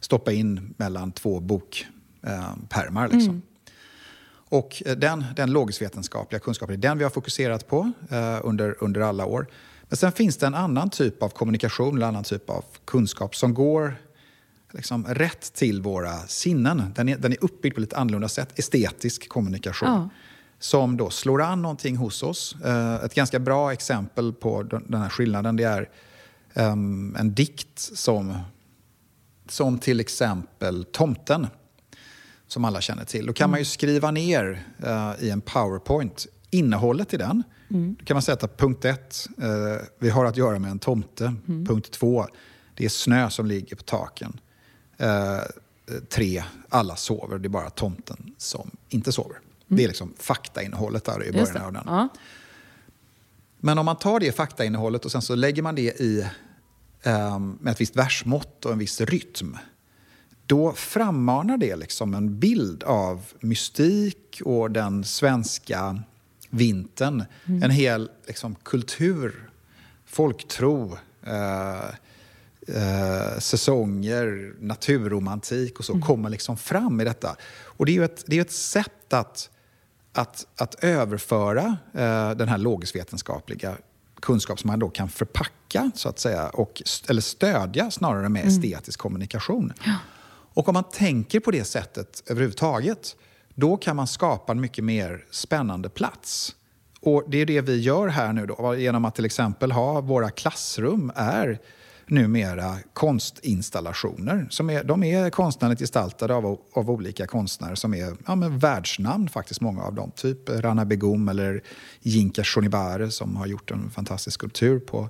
stoppa 0.00 0.32
in 0.32 0.74
mellan 0.76 1.12
två 1.12 1.40
bokpärmar. 1.40 3.08
Liksom. 3.08 3.30
Mm. 3.30 3.42
Och 4.50 4.82
eh, 4.86 4.96
den, 4.96 5.24
den 5.36 5.52
logisk-vetenskapliga 5.52 6.40
kunskapen 6.40 6.74
är 6.74 6.78
den 6.78 6.98
vi 6.98 7.04
har 7.04 7.10
fokuserat 7.10 7.68
på 7.68 7.92
eh, 8.10 8.38
under, 8.42 8.76
under 8.80 9.00
alla 9.00 9.24
år. 9.24 9.46
Men 9.82 9.96
sen 9.96 10.12
finns 10.12 10.36
det 10.36 10.46
en 10.46 10.54
annan 10.54 10.90
typ 10.90 11.22
av 11.22 11.28
kommunikation, 11.28 11.96
en 11.96 12.02
annan 12.02 12.24
typ 12.24 12.50
av 12.50 12.64
kunskap 12.84 13.36
som 13.36 13.54
går 13.54 13.94
liksom 14.72 15.06
rätt 15.06 15.54
till 15.54 15.82
våra 15.82 16.18
sinnen. 16.18 16.92
Den 16.96 17.08
är, 17.08 17.18
den 17.18 17.32
är 17.32 17.44
uppbyggd 17.44 17.74
på 17.74 17.80
lite 17.80 17.96
annorlunda 17.96 18.28
sätt, 18.28 18.58
estetisk 18.58 19.28
kommunikation. 19.28 19.88
Ja. 19.88 20.08
Som 20.58 20.96
då 20.96 21.10
slår 21.10 21.42
an 21.42 21.62
någonting 21.62 21.96
hos 21.96 22.22
oss. 22.22 22.56
Eh, 22.64 22.94
ett 22.94 23.14
ganska 23.14 23.38
bra 23.38 23.72
exempel 23.72 24.32
på 24.32 24.62
den 24.62 25.02
här 25.02 25.08
skillnaden 25.08 25.56
det 25.56 25.64
är 25.64 25.88
um, 26.54 27.16
en 27.18 27.34
dikt 27.34 27.78
som, 27.78 28.38
som 29.48 29.78
till 29.78 30.00
exempel 30.00 30.84
Tomten 30.84 31.46
som 32.52 32.64
alla 32.64 32.80
känner 32.80 33.04
till. 33.04 33.26
Då 33.26 33.32
kan 33.32 33.50
man 33.50 33.58
ju 33.58 33.64
skriva 33.64 34.10
ner 34.10 34.66
eh, 34.82 35.12
i 35.20 35.30
en 35.30 35.40
powerpoint 35.40 36.26
innehållet 36.50 37.14
i 37.14 37.16
den. 37.16 37.42
Mm. 37.70 37.96
Då 37.98 38.04
kan 38.04 38.14
man 38.14 38.22
sätta 38.22 38.48
punkt 38.48 38.84
ett, 38.84 39.28
eh, 39.42 39.86
vi 39.98 40.10
har 40.10 40.24
att 40.24 40.36
göra 40.36 40.58
med 40.58 40.70
en 40.70 40.78
tomte. 40.78 41.34
Mm. 41.48 41.66
Punkt 41.66 41.90
två, 41.90 42.26
det 42.74 42.84
är 42.84 42.88
snö 42.88 43.30
som 43.30 43.46
ligger 43.46 43.76
på 43.76 43.82
taken. 43.82 44.40
Eh, 44.98 45.38
tre, 46.08 46.44
alla 46.68 46.96
sover, 46.96 47.38
det 47.38 47.46
är 47.46 47.48
bara 47.50 47.70
tomten 47.70 48.34
som 48.38 48.70
inte 48.88 49.12
sover. 49.12 49.36
Mm. 49.36 49.76
Det 49.76 49.84
är 49.84 49.88
liksom 49.88 50.14
faktainnehållet 50.18 51.04
där 51.04 51.24
i 51.24 51.32
början 51.32 51.64
av 51.64 51.72
den. 51.72 51.84
Ja. 51.86 52.08
Men 53.60 53.78
om 53.78 53.86
man 53.86 53.96
tar 53.96 54.20
det 54.20 54.32
faktainnehållet 54.32 55.04
och 55.04 55.12
sen 55.12 55.22
så 55.22 55.34
lägger 55.34 55.62
man 55.62 55.74
det 55.74 56.00
i 56.00 56.26
um, 57.04 57.58
med 57.60 57.70
ett 57.70 57.80
visst 57.80 57.96
versmått 57.96 58.64
och 58.64 58.72
en 58.72 58.78
viss 58.78 59.00
rytm 59.00 59.56
då 60.50 60.72
frammanar 60.72 61.56
det 61.56 61.76
liksom 61.76 62.14
en 62.14 62.38
bild 62.38 62.82
av 62.84 63.26
mystik 63.40 64.42
och 64.44 64.70
den 64.70 65.04
svenska 65.04 66.02
vintern. 66.48 67.24
Mm. 67.44 67.62
En 67.62 67.70
hel 67.70 68.10
liksom, 68.26 68.54
kultur, 68.54 69.50
folktro, 70.06 70.98
eh, 71.26 71.84
eh, 72.68 73.38
säsonger, 73.38 74.54
naturromantik 74.60 75.78
och 75.78 75.84
så 75.84 75.92
mm. 75.92 76.06
kommer 76.06 76.30
liksom 76.30 76.56
fram 76.56 77.00
i 77.00 77.04
detta. 77.04 77.36
Och 77.64 77.86
det 77.86 77.92
är 77.92 77.96
ju 77.96 78.04
ett, 78.04 78.24
det 78.26 78.36
är 78.36 78.40
ett 78.40 78.52
sätt 78.52 79.12
att, 79.12 79.50
att, 80.12 80.46
att 80.56 80.84
överföra 80.84 81.76
eh, 81.94 82.30
den 82.30 82.48
här 82.48 82.58
logisk-vetenskapliga 82.58 83.76
kunskap 84.20 84.60
som 84.60 84.68
man 84.68 84.78
då 84.78 84.88
kan 84.88 85.08
förpacka 85.08 85.90
så 85.94 86.08
att 86.08 86.18
säga, 86.18 86.48
och, 86.48 86.82
eller 87.08 87.22
stödja 87.22 87.90
snarare 87.90 88.28
med 88.28 88.42
mm. 88.42 88.54
estetisk 88.54 89.00
kommunikation. 89.00 89.72
Ja. 89.84 89.96
Och 90.54 90.68
om 90.68 90.74
man 90.74 90.84
tänker 90.84 91.40
på 91.40 91.50
det 91.50 91.64
sättet 91.64 92.22
överhuvudtaget, 92.26 93.16
då 93.54 93.76
kan 93.76 93.96
man 93.96 94.06
skapa 94.06 94.52
en 94.52 94.60
mycket 94.60 94.84
mer 94.84 95.24
spännande 95.30 95.88
plats. 95.88 96.54
Och 97.00 97.24
det 97.28 97.38
är 97.38 97.46
det 97.46 97.60
vi 97.60 97.80
gör 97.80 98.08
här 98.08 98.32
nu 98.32 98.46
då, 98.46 98.76
genom 98.76 99.04
att 99.04 99.14
till 99.14 99.24
exempel 99.24 99.72
ha 99.72 100.00
våra 100.00 100.30
klassrum 100.30 101.12
är 101.14 101.60
numera 102.10 102.76
konstinstallationer. 102.92 104.46
Som 104.50 104.70
är, 104.70 104.84
de 104.84 105.04
är 105.04 105.30
konstnärligt 105.30 105.80
gestaltade 105.80 106.34
av, 106.34 106.58
av 106.72 106.90
olika 106.90 107.26
konstnärer 107.26 107.74
som 107.74 107.94
är 107.94 108.16
ja, 108.26 108.34
men 108.34 108.58
världsnamn, 108.58 109.28
faktiskt 109.28 109.60
många 109.60 109.82
av 109.82 109.94
dem. 109.94 110.12
Typ 110.16 110.48
Rana 110.48 110.84
Begum 110.84 111.28
eller 111.28 111.62
Jinka 112.00 112.44
Shonibare 112.44 113.10
som 113.10 113.36
har 113.36 113.46
gjort 113.46 113.70
en 113.70 113.90
fantastisk 113.90 114.34
skulptur 114.34 114.80
på, 114.80 115.08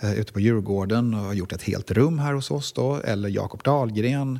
eh, 0.00 0.12
ute 0.12 0.32
på 0.32 0.40
Djurgården 0.40 1.14
och 1.14 1.20
har 1.20 1.34
gjort 1.34 1.52
ett 1.52 1.62
helt 1.62 1.90
rum 1.90 2.18
här 2.18 2.32
hos 2.32 2.50
oss. 2.50 2.72
Då, 2.72 2.96
eller 2.96 3.28
Jakob 3.28 3.62
Dahlgren 3.62 4.38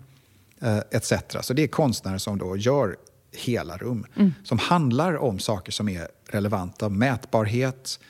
eh, 0.61 0.79
etc. 0.91 1.13
Så 1.41 1.55
det 1.55 1.63
är 1.63 1.69
konstnärer 1.69 2.19
som 2.19 2.39
då 2.39 2.57
gör 2.57 2.97
hela 3.33 3.77
rum 3.77 4.07
mm. 4.17 4.35
som 4.45 4.59
handlar 4.59 5.17
om 5.17 5.39
saker 5.39 5.73
som 5.73 5.89
är 5.89 6.09
relevanta. 6.27 6.89
Mätbarhet, 6.89 8.01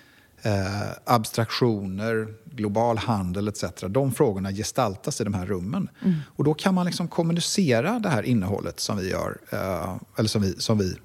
eh, 0.43 0.91
abstraktioner, 1.05 2.35
global 2.45 2.99
handel 2.99 3.49
etc. 3.49 3.65
De 3.89 4.13
frågorna 4.13 4.53
gestaltas 4.53 5.21
i 5.21 5.25
de 5.25 5.35
här 5.35 5.47
rummen. 5.47 5.89
Mm. 6.05 6.17
Och 6.37 6.45
då 6.45 6.55
kan 6.55 6.75
man 6.75 6.87
liksom 6.87 7.09
kommunicera 7.09 7.99
det 7.99 8.09
här 8.09 8.23
innehållet 8.23 8.81
som 8.81 8.99
vi 8.99 9.11
gör, 9.11 9.39
eh, 9.51 9.97
eller 10.17 10.29
som 10.29 10.43
vi, 10.43 10.55
som 10.59 10.79
vi, 10.79 10.97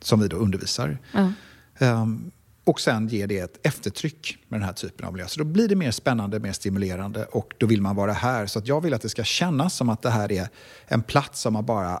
som 0.00 0.20
vi 0.20 0.28
då 0.28 0.36
undervisar. 0.36 0.98
Mm. 1.12 1.32
Um, 1.80 2.30
och 2.68 2.80
sen 2.80 3.08
ger 3.08 3.26
det 3.26 3.38
ett 3.38 3.66
eftertryck 3.66 4.38
med 4.48 4.60
den 4.60 4.66
här 4.66 4.72
typen 4.72 5.06
av 5.06 5.12
miljö. 5.12 5.28
Så 5.28 5.38
då 5.38 5.44
blir 5.44 5.68
det 5.68 5.76
mer 5.76 5.90
spännande, 5.90 6.40
mer 6.40 6.52
stimulerande 6.52 7.24
och 7.24 7.54
då 7.58 7.66
vill 7.66 7.82
man 7.82 7.96
vara 7.96 8.12
här. 8.12 8.46
Så 8.46 8.58
att 8.58 8.66
jag 8.66 8.80
vill 8.80 8.94
att 8.94 9.02
det 9.02 9.08
ska 9.08 9.24
kännas 9.24 9.74
som 9.74 9.88
att 9.88 10.02
det 10.02 10.10
här 10.10 10.32
är 10.32 10.48
en 10.86 11.02
plats 11.02 11.40
som 11.40 11.52
man 11.52 11.66
bara 11.66 12.00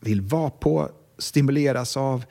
vill 0.00 0.20
vara 0.20 0.50
på, 0.50 0.90
stimuleras 1.18 1.96
av 1.96 2.24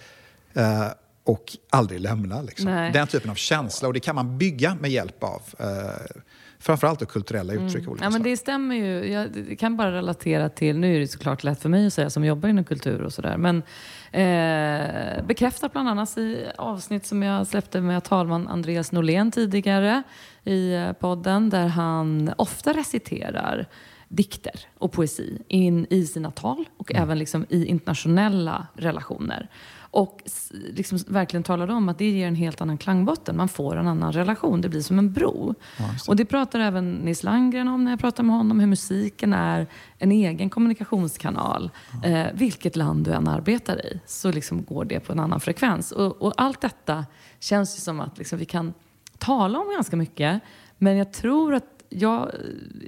eh, 0.53 0.87
och 1.23 1.57
aldrig 1.69 1.99
lämna. 1.99 2.41
Liksom. 2.41 2.91
Den 2.93 3.07
typen 3.07 3.31
av 3.31 3.35
känsla. 3.35 3.87
Och 3.87 3.93
det 3.93 3.99
kan 3.99 4.15
man 4.15 4.37
bygga 4.37 4.75
med 4.75 4.91
hjälp 4.91 5.23
av 5.23 5.41
eh, 5.59 6.21
framförallt 6.63 6.99
då 6.99 7.05
kulturella 7.05 7.53
uttryck. 7.53 7.87
Mm. 7.87 7.99
Ja, 8.01 8.09
men 8.09 8.23
det 8.23 8.37
stämmer 8.37 8.75
ju. 8.75 9.11
Jag 9.11 9.55
kan 9.59 9.77
bara 9.77 9.91
relatera 9.91 10.49
till, 10.49 10.79
nu 10.79 10.95
är 10.95 10.99
det 10.99 11.07
såklart 11.07 11.43
lätt 11.43 11.61
för 11.61 11.69
mig 11.69 11.87
att 11.87 11.93
säga 11.93 12.09
som 12.09 12.25
jobbar 12.25 12.49
inom 12.49 12.63
kultur 12.63 13.01
och 13.01 13.13
sådär, 13.13 13.37
men 13.37 13.63
eh, 14.11 15.25
bekräftat 15.25 15.71
bland 15.71 15.89
annat 15.89 16.17
i 16.17 16.45
avsnitt 16.57 17.05
som 17.05 17.23
jag 17.23 17.47
släppte 17.47 17.81
med 17.81 18.03
talman 18.03 18.47
Andreas 18.47 18.91
Norlén 18.91 19.31
tidigare 19.31 20.03
i 20.43 20.73
eh, 20.73 20.91
podden, 20.91 21.49
där 21.49 21.67
han 21.67 22.33
ofta 22.37 22.73
reciterar 22.73 23.67
dikter 24.07 24.59
och 24.77 24.91
poesi 24.91 25.41
in 25.47 25.87
i 25.89 26.05
sina 26.05 26.31
tal 26.31 26.65
och 26.77 26.91
mm. 26.91 27.03
även 27.03 27.19
liksom 27.19 27.45
i 27.49 27.65
internationella 27.65 28.67
relationer. 28.73 29.49
Och 29.93 30.21
liksom 30.51 30.99
verkligen 31.07 31.43
talade 31.43 31.73
om 31.73 31.89
att 31.89 31.97
det 31.97 32.09
ger 32.09 32.27
en 32.27 32.35
helt 32.35 32.61
annan 32.61 32.77
klangbotten. 32.77 33.37
Man 33.37 33.49
får 33.49 33.75
en 33.75 33.87
annan 33.87 34.11
relation. 34.11 34.61
Det 34.61 34.69
blir 34.69 34.81
som 34.81 34.99
en 34.99 35.13
bro. 35.13 35.55
Ja, 35.77 35.85
och 36.07 36.15
det 36.15 36.25
pratar 36.25 36.59
även 36.59 36.93
Nils 36.93 37.23
Landgren 37.23 37.67
om 37.67 37.83
när 37.83 37.91
jag 37.91 37.99
pratar 37.99 38.23
med 38.23 38.35
honom. 38.35 38.59
Hur 38.59 38.67
musiken 38.67 39.33
är 39.33 39.67
en 39.97 40.11
egen 40.11 40.49
kommunikationskanal. 40.49 41.71
Ja. 42.03 42.09
Eh, 42.09 42.27
vilket 42.33 42.75
land 42.75 43.05
du 43.05 43.11
än 43.11 43.27
arbetar 43.27 43.85
i 43.85 43.99
så 44.05 44.31
liksom 44.31 44.63
går 44.63 44.85
det 44.85 44.99
på 44.99 45.11
en 45.11 45.19
annan 45.19 45.39
frekvens. 45.39 45.91
Och, 45.91 46.21
och 46.21 46.33
allt 46.37 46.61
detta 46.61 47.05
känns 47.39 47.77
ju 47.77 47.81
som 47.81 47.99
att 47.99 48.17
liksom 48.17 48.39
vi 48.39 48.45
kan 48.45 48.73
tala 49.17 49.59
om 49.59 49.71
ganska 49.75 49.95
mycket. 49.95 50.41
Men 50.77 50.97
jag 50.97 51.13
tror 51.13 51.53
att 51.53 51.83
jag, 51.89 52.31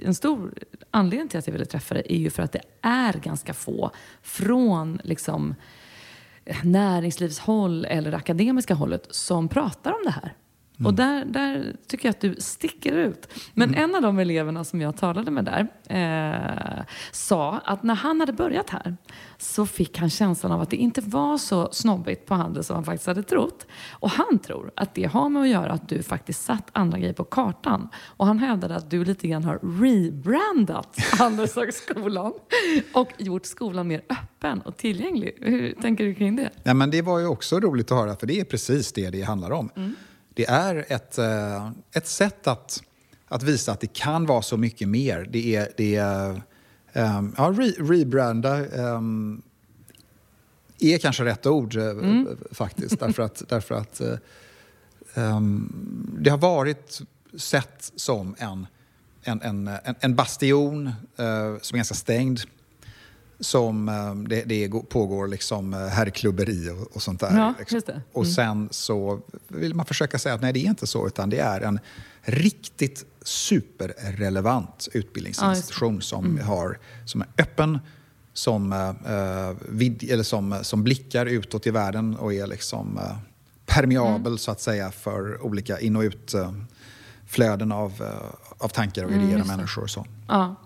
en 0.04 0.14
stor 0.14 0.54
anledning 0.90 1.28
till 1.28 1.38
att 1.38 1.46
jag 1.46 1.52
ville 1.52 1.64
träffa 1.64 1.94
dig 1.94 2.06
är 2.08 2.18
ju 2.18 2.30
för 2.30 2.42
att 2.42 2.52
det 2.52 2.62
är 2.82 3.12
ganska 3.12 3.54
få 3.54 3.90
från 4.22 5.00
liksom, 5.04 5.54
näringslivshåll 6.64 7.84
eller 7.84 8.12
akademiska 8.12 8.74
hållet 8.74 9.06
som 9.10 9.48
pratar 9.48 9.90
om 9.90 10.00
det 10.04 10.10
här. 10.10 10.34
Mm. 10.78 10.86
Och 10.86 10.94
där, 10.94 11.24
där 11.24 11.76
tycker 11.86 12.08
jag 12.08 12.10
att 12.10 12.20
du 12.20 12.36
sticker 12.38 12.92
ut. 12.92 13.28
Men 13.54 13.68
mm. 13.68 13.84
en 13.84 13.94
av 13.94 14.02
de 14.02 14.18
eleverna 14.18 14.64
som 14.64 14.80
jag 14.80 14.96
talade 14.96 15.30
med 15.30 15.44
där 15.44 15.68
eh, 15.88 16.84
sa 17.12 17.60
att 17.64 17.82
när 17.82 17.94
han 17.94 18.20
hade 18.20 18.32
börjat 18.32 18.70
här 18.70 18.96
så 19.38 19.66
fick 19.66 19.98
han 19.98 20.10
känslan 20.10 20.52
av 20.52 20.60
att 20.60 20.70
det 20.70 20.76
inte 20.76 21.00
var 21.00 21.38
så 21.38 21.68
snobbigt 21.72 22.26
på 22.26 22.34
handel 22.34 22.64
som 22.64 22.74
han 22.74 22.84
faktiskt 22.84 23.06
hade 23.06 23.22
trott. 23.22 23.66
Och 23.90 24.10
han 24.10 24.38
tror 24.38 24.70
att 24.76 24.94
det 24.94 25.04
har 25.04 25.28
med 25.28 25.42
att 25.42 25.48
göra 25.48 25.72
att 25.72 25.88
du 25.88 26.02
faktiskt 26.02 26.44
satt 26.44 26.68
andra 26.72 26.98
grejer 26.98 27.12
på 27.12 27.24
kartan. 27.24 27.88
Och 28.04 28.26
han 28.26 28.38
hävdade 28.38 28.76
att 28.76 28.90
du 28.90 29.04
lite 29.04 29.28
grann 29.28 29.44
har 29.44 29.58
rebrandat 29.82 30.98
Handelshögskolan 31.18 32.32
och 32.92 33.12
gjort 33.18 33.46
skolan 33.46 33.88
mer 33.88 34.02
öppen 34.08 34.60
och 34.60 34.76
tillgänglig. 34.76 35.38
Hur 35.40 35.72
tänker 35.82 36.04
du 36.04 36.14
kring 36.14 36.36
det? 36.36 36.50
Ja, 36.62 36.74
men 36.74 36.90
det 36.90 37.02
var 37.02 37.18
ju 37.18 37.26
också 37.26 37.60
roligt 37.60 37.92
att 37.92 37.98
höra, 37.98 38.16
för 38.16 38.26
det 38.26 38.40
är 38.40 38.44
precis 38.44 38.92
det 38.92 39.10
det 39.10 39.22
handlar 39.22 39.50
om. 39.50 39.70
Mm. 39.76 39.94
Det 40.36 40.46
är 40.46 40.84
ett, 40.88 41.18
eh, 41.18 41.70
ett 41.92 42.06
sätt 42.06 42.46
att, 42.46 42.82
att 43.28 43.42
visa 43.42 43.72
att 43.72 43.80
det 43.80 43.92
kan 43.92 44.26
vara 44.26 44.42
så 44.42 44.56
mycket 44.56 44.88
mer. 44.88 45.28
Det 45.30 45.56
är, 45.56 45.72
det 45.76 45.96
är 45.96 46.42
um, 46.92 47.34
ja, 47.36 47.54
re, 47.56 47.70
rebranda 47.78 48.66
um, 48.66 49.42
är 50.78 50.98
kanske 50.98 51.24
rätt 51.24 51.46
ord 51.46 51.76
eh, 51.76 51.84
mm. 51.84 52.28
faktiskt. 52.50 53.00
därför 53.00 53.22
att, 53.22 53.42
därför 53.48 53.74
att 53.74 54.00
um, 55.14 56.16
det 56.20 56.30
har 56.30 56.38
varit 56.38 57.00
sett 57.36 57.92
som 57.96 58.34
en, 58.38 58.66
en, 59.22 59.42
en, 59.42 59.70
en 60.00 60.14
bastion 60.14 60.86
uh, 60.86 61.58
som 61.60 61.74
är 61.74 61.76
ganska 61.76 61.94
stängd 61.94 62.40
som 63.40 63.88
eh, 63.88 64.14
det, 64.14 64.42
det 64.42 64.68
pågår 64.88 65.28
liksom 65.28 65.74
eh, 65.74 65.80
herrklubberi 65.80 66.70
och, 66.70 66.96
och 66.96 67.02
sånt 67.02 67.20
där. 67.20 67.38
Ja, 67.38 67.54
liksom. 67.58 67.80
mm. 67.88 68.00
Och 68.12 68.26
sen 68.26 68.68
så 68.70 69.20
vill 69.48 69.74
man 69.74 69.86
försöka 69.86 70.18
säga 70.18 70.34
att 70.34 70.42
nej, 70.42 70.52
det 70.52 70.60
är 70.60 70.68
inte 70.68 70.86
så, 70.86 71.06
utan 71.06 71.30
det 71.30 71.38
är 71.38 71.60
en 71.60 71.80
riktigt 72.22 73.04
superrelevant 73.22 74.88
utbildningsinstitution 74.92 75.94
ja, 75.94 76.00
som, 76.00 76.24
mm. 76.24 76.46
har, 76.46 76.78
som 77.04 77.20
är 77.20 77.28
öppen, 77.38 77.78
som, 78.32 78.72
uh, 78.72 79.56
vid, 79.68 80.10
eller 80.10 80.22
som, 80.22 80.58
som 80.62 80.84
blickar 80.84 81.26
utåt 81.26 81.66
i 81.66 81.70
världen 81.70 82.16
och 82.16 82.34
är 82.34 82.46
liksom 82.46 82.98
uh, 82.98 83.16
permeabel 83.66 84.26
mm. 84.26 84.38
så 84.38 84.50
att 84.50 84.60
säga 84.60 84.90
för 84.90 85.44
olika 85.44 85.80
in 85.80 85.96
och 85.96 86.02
utflöden 86.02 87.72
uh, 87.72 87.78
av, 87.78 88.02
av 88.58 88.68
tankar 88.68 89.04
och 89.04 89.10
idéer 89.10 89.28
mm, 89.28 89.40
och 89.40 89.46
människor. 89.46 89.82
Och 89.82 89.90
så. 89.90 90.06
Ja. 90.28 90.56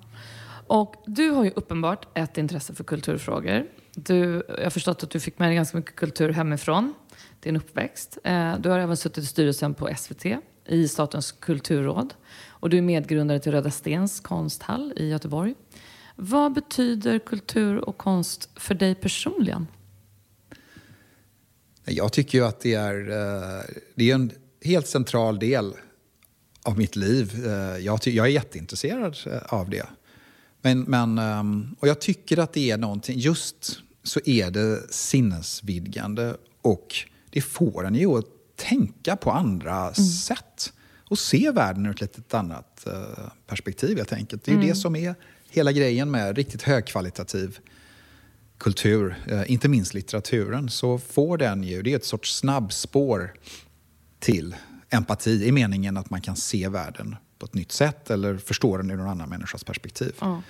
Och 0.71 0.95
du 1.07 1.31
har 1.31 1.45
ju 1.45 1.51
uppenbart 1.51 2.19
ett 2.19 2.39
intresse 2.39 2.75
för 2.75 2.85
kulturfrågor. 2.85 3.67
Du, 3.95 4.43
jag 4.49 4.63
har 4.63 4.71
förstått 4.71 5.03
att 5.03 5.11
du 5.11 5.21
fick 5.21 5.39
med 5.39 5.49
dig 5.49 5.57
ganska 5.57 5.77
mycket 5.77 5.97
kultur 5.97 6.29
hemifrån, 6.33 6.95
din 7.41 7.57
uppväxt. 7.57 8.19
Eh, 8.25 8.59
du 8.59 8.69
har 8.69 8.79
även 8.79 8.97
suttit 8.97 9.25
i 9.25 9.27
styrelsen 9.27 9.75
på 9.75 9.91
SVT, 9.97 10.27
i 10.67 10.89
Statens 10.89 11.33
kulturråd. 11.33 12.15
Och 12.49 12.71
du 12.71 12.79
är 12.79 12.83
medgrundare 12.83 13.39
till 13.39 13.53
Röda 13.53 13.71
Stens 13.71 14.21
konsthall 14.21 14.93
i 14.97 15.09
Göteborg. 15.09 15.55
Vad 16.17 16.53
betyder 16.53 17.19
kultur 17.19 17.89
och 17.89 17.99
konst 17.99 18.49
för 18.57 18.75
dig 18.75 18.95
personligen? 18.95 19.67
Jag 21.85 22.13
tycker 22.13 22.39
ju 22.39 22.45
att 22.45 22.61
det 22.61 22.75
är, 22.75 23.11
eh, 23.11 23.65
det 23.95 24.11
är 24.11 24.15
en 24.15 24.33
helt 24.65 24.87
central 24.87 25.39
del 25.39 25.75
av 26.63 26.79
mitt 26.79 26.97
liv. 26.97 27.47
Eh, 27.47 27.79
jag, 27.79 28.01
jag 28.07 28.27
är 28.27 28.31
jätteintresserad 28.31 29.17
av 29.49 29.71
det. 29.71 29.87
Men, 30.63 30.81
men, 30.81 31.19
ehm, 31.19 31.77
och 31.81 31.89
jag 31.89 32.01
tycker 32.01 32.39
att 32.39 32.53
det 32.53 32.71
är 32.71 32.79
någonting, 32.79 33.19
just 33.19 33.81
så 34.03 34.21
är 34.25 34.51
det 34.51 34.93
sinnesvidgande 34.93 36.37
och 36.63 36.97
det 37.31 37.41
får 37.41 37.87
en 37.87 37.95
ju 37.95 38.19
att 38.19 38.25
tänka 38.57 39.17
på 39.17 39.31
andra 39.31 39.81
mm. 39.81 39.95
sätt 39.95 40.73
och 41.09 41.19
se 41.19 41.51
världen 41.51 41.87
ur 41.87 41.91
ett 41.91 42.01
lite 42.01 42.39
annat 42.39 42.85
uh, 42.87 43.29
perspektiv 43.47 43.97
helt 43.97 44.13
enkelt. 44.13 44.45
Det 44.45 44.51
är 44.51 44.55
mm. 44.55 44.69
det 44.69 44.75
som 44.75 44.97
är 44.97 45.15
hela 45.51 45.73
grejen 45.73 46.11
med 46.11 46.37
riktigt 46.37 46.63
högkvalitativ 46.63 47.59
kultur, 48.59 49.25
uh, 49.33 49.53
inte 49.53 49.69
minst 49.69 49.95
litteraturen, 49.95 50.69
så 50.69 50.99
får 50.99 51.39
den 51.39 51.65
ju, 51.65 51.83
det 51.83 51.93
är 51.93 51.97
ett 51.97 52.05
sorts 52.05 52.37
snabbspår 52.37 53.35
till 54.19 54.57
empati 54.91 55.47
i 55.47 55.53
meningen 55.53 55.97
att 55.97 56.11
man 56.11 56.21
kan 56.21 56.37
se 56.37 56.69
världen 56.69 57.17
på 57.41 57.47
ett 57.47 57.55
nytt 57.55 57.73
sätt 57.73 58.11
eller 58.11 58.37
förstå 58.37 58.77
den 58.77 58.91
ur 58.91 58.97
någon 58.97 59.09
annan 59.09 59.29
människas 59.29 59.65
perspektiv. 59.65 60.15
Mm. 60.23 60.41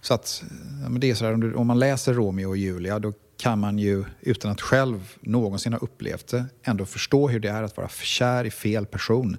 Så 0.00 0.14
att, 0.14 0.44
ja, 0.82 0.88
men 0.88 1.00
det 1.00 1.10
är 1.10 1.14
så 1.14 1.24
här, 1.24 1.56
om 1.56 1.66
man 1.66 1.78
läser 1.78 2.14
Romeo 2.14 2.48
och 2.48 2.56
Julia 2.56 2.98
då 2.98 3.12
kan 3.36 3.58
man 3.58 3.78
ju 3.78 4.04
utan 4.20 4.50
att 4.50 4.60
själv 4.60 5.14
någonsin 5.20 5.72
ha 5.72 5.80
upplevt 5.80 6.28
det 6.28 6.44
ändå 6.62 6.86
förstå 6.86 7.28
hur 7.28 7.40
det 7.40 7.48
är 7.48 7.62
att 7.62 7.76
vara 7.76 7.88
kär 7.88 8.44
i 8.44 8.50
fel 8.50 8.86
person. 8.86 9.36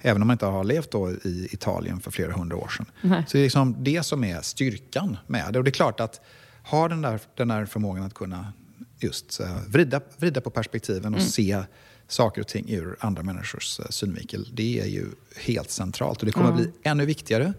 Även 0.00 0.22
om 0.22 0.28
man 0.28 0.34
inte 0.34 0.46
har 0.46 0.64
levt 0.64 0.90
då 0.90 1.10
i 1.10 1.48
Italien 1.50 2.00
för 2.00 2.10
flera 2.10 2.32
hundra 2.32 2.56
år 2.56 2.68
sedan. 2.68 2.86
Nej. 3.00 3.24
Så 3.28 3.36
det 3.36 3.40
är 3.40 3.44
liksom 3.44 3.76
det 3.78 4.02
som 4.02 4.24
är 4.24 4.40
styrkan 4.40 5.16
med 5.26 5.52
det. 5.52 5.58
Och 5.58 5.64
det 5.64 5.70
är 5.70 5.72
klart 5.72 6.00
att 6.00 6.20
ha 6.64 6.88
den 6.88 7.02
där, 7.02 7.20
den 7.34 7.48
där 7.48 7.66
förmågan 7.66 8.04
att 8.04 8.14
kunna 8.14 8.52
just 8.98 9.40
uh, 9.40 9.46
vrida, 9.68 10.00
vrida 10.16 10.40
på 10.40 10.50
perspektiven 10.50 11.14
och 11.14 11.20
mm. 11.20 11.30
se 11.30 11.62
saker 12.08 12.40
och 12.40 12.48
ting 12.48 12.70
ur 12.70 12.96
andra 13.00 13.22
människors 13.22 13.80
uh, 13.80 13.86
synvinkel. 13.90 14.48
Det 14.52 14.80
är 14.80 14.86
ju 14.86 15.06
helt 15.36 15.70
centralt 15.70 16.20
och 16.20 16.26
det 16.26 16.32
kommer 16.32 16.48
mm. 16.48 16.60
att 16.60 16.64
bli 16.64 16.72
ännu 16.82 17.06
viktigare 17.06 17.54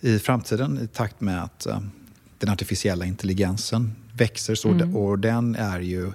i 0.00 0.18
framtiden 0.18 0.78
i 0.82 0.86
takt 0.86 1.20
med 1.20 1.42
att 1.42 1.66
uh, 1.70 1.80
den 2.38 2.50
artificiella 2.50 3.04
intelligensen 3.04 3.94
växer 4.12 4.54
så 4.54 4.68
mm. 4.68 4.96
och 4.96 5.18
den 5.18 5.54
är 5.54 5.80
ju 5.80 6.12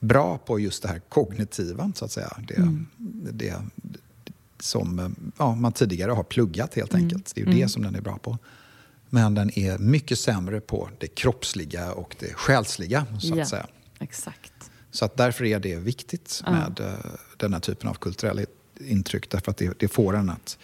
bra 0.00 0.38
på 0.38 0.60
just 0.60 0.82
det 0.82 0.88
här 0.88 0.98
kognitiva, 1.08 1.92
så 1.94 2.04
att 2.04 2.12
säga. 2.12 2.36
Det, 2.48 2.56
mm. 2.56 2.86
det 3.32 3.54
som 4.58 5.14
ja, 5.38 5.54
man 5.54 5.72
tidigare 5.72 6.12
har 6.12 6.24
pluggat 6.24 6.74
helt 6.74 6.94
mm. 6.94 7.04
enkelt. 7.04 7.34
Det 7.34 7.40
är 7.40 7.44
ju 7.44 7.50
det 7.50 7.56
mm. 7.56 7.68
som 7.68 7.82
den 7.82 7.94
är 7.94 8.00
bra 8.00 8.18
på. 8.18 8.38
Men 9.10 9.34
den 9.34 9.58
är 9.58 9.78
mycket 9.78 10.18
sämre 10.18 10.60
på 10.60 10.88
det 10.98 11.06
kroppsliga 11.06 11.92
och 11.92 12.16
det 12.18 12.34
själsliga, 12.34 13.06
så 13.20 13.32
att 13.32 13.38
ja, 13.38 13.46
säga. 13.46 13.66
Exakt. 13.98 14.69
Så 14.90 15.04
att 15.04 15.16
därför 15.16 15.44
är 15.44 15.58
det 15.58 15.76
viktigt 15.76 16.42
med 16.46 16.80
uh, 16.80 16.94
den 17.36 17.52
här 17.52 17.60
typen 17.60 17.88
av 17.88 17.94
kulturella 17.94 18.42
intryck. 18.80 19.30
Därför 19.30 19.50
att 19.50 19.56
det, 19.56 19.78
det 19.78 19.88
får 19.88 20.16
en 20.16 20.30
att 20.30 20.58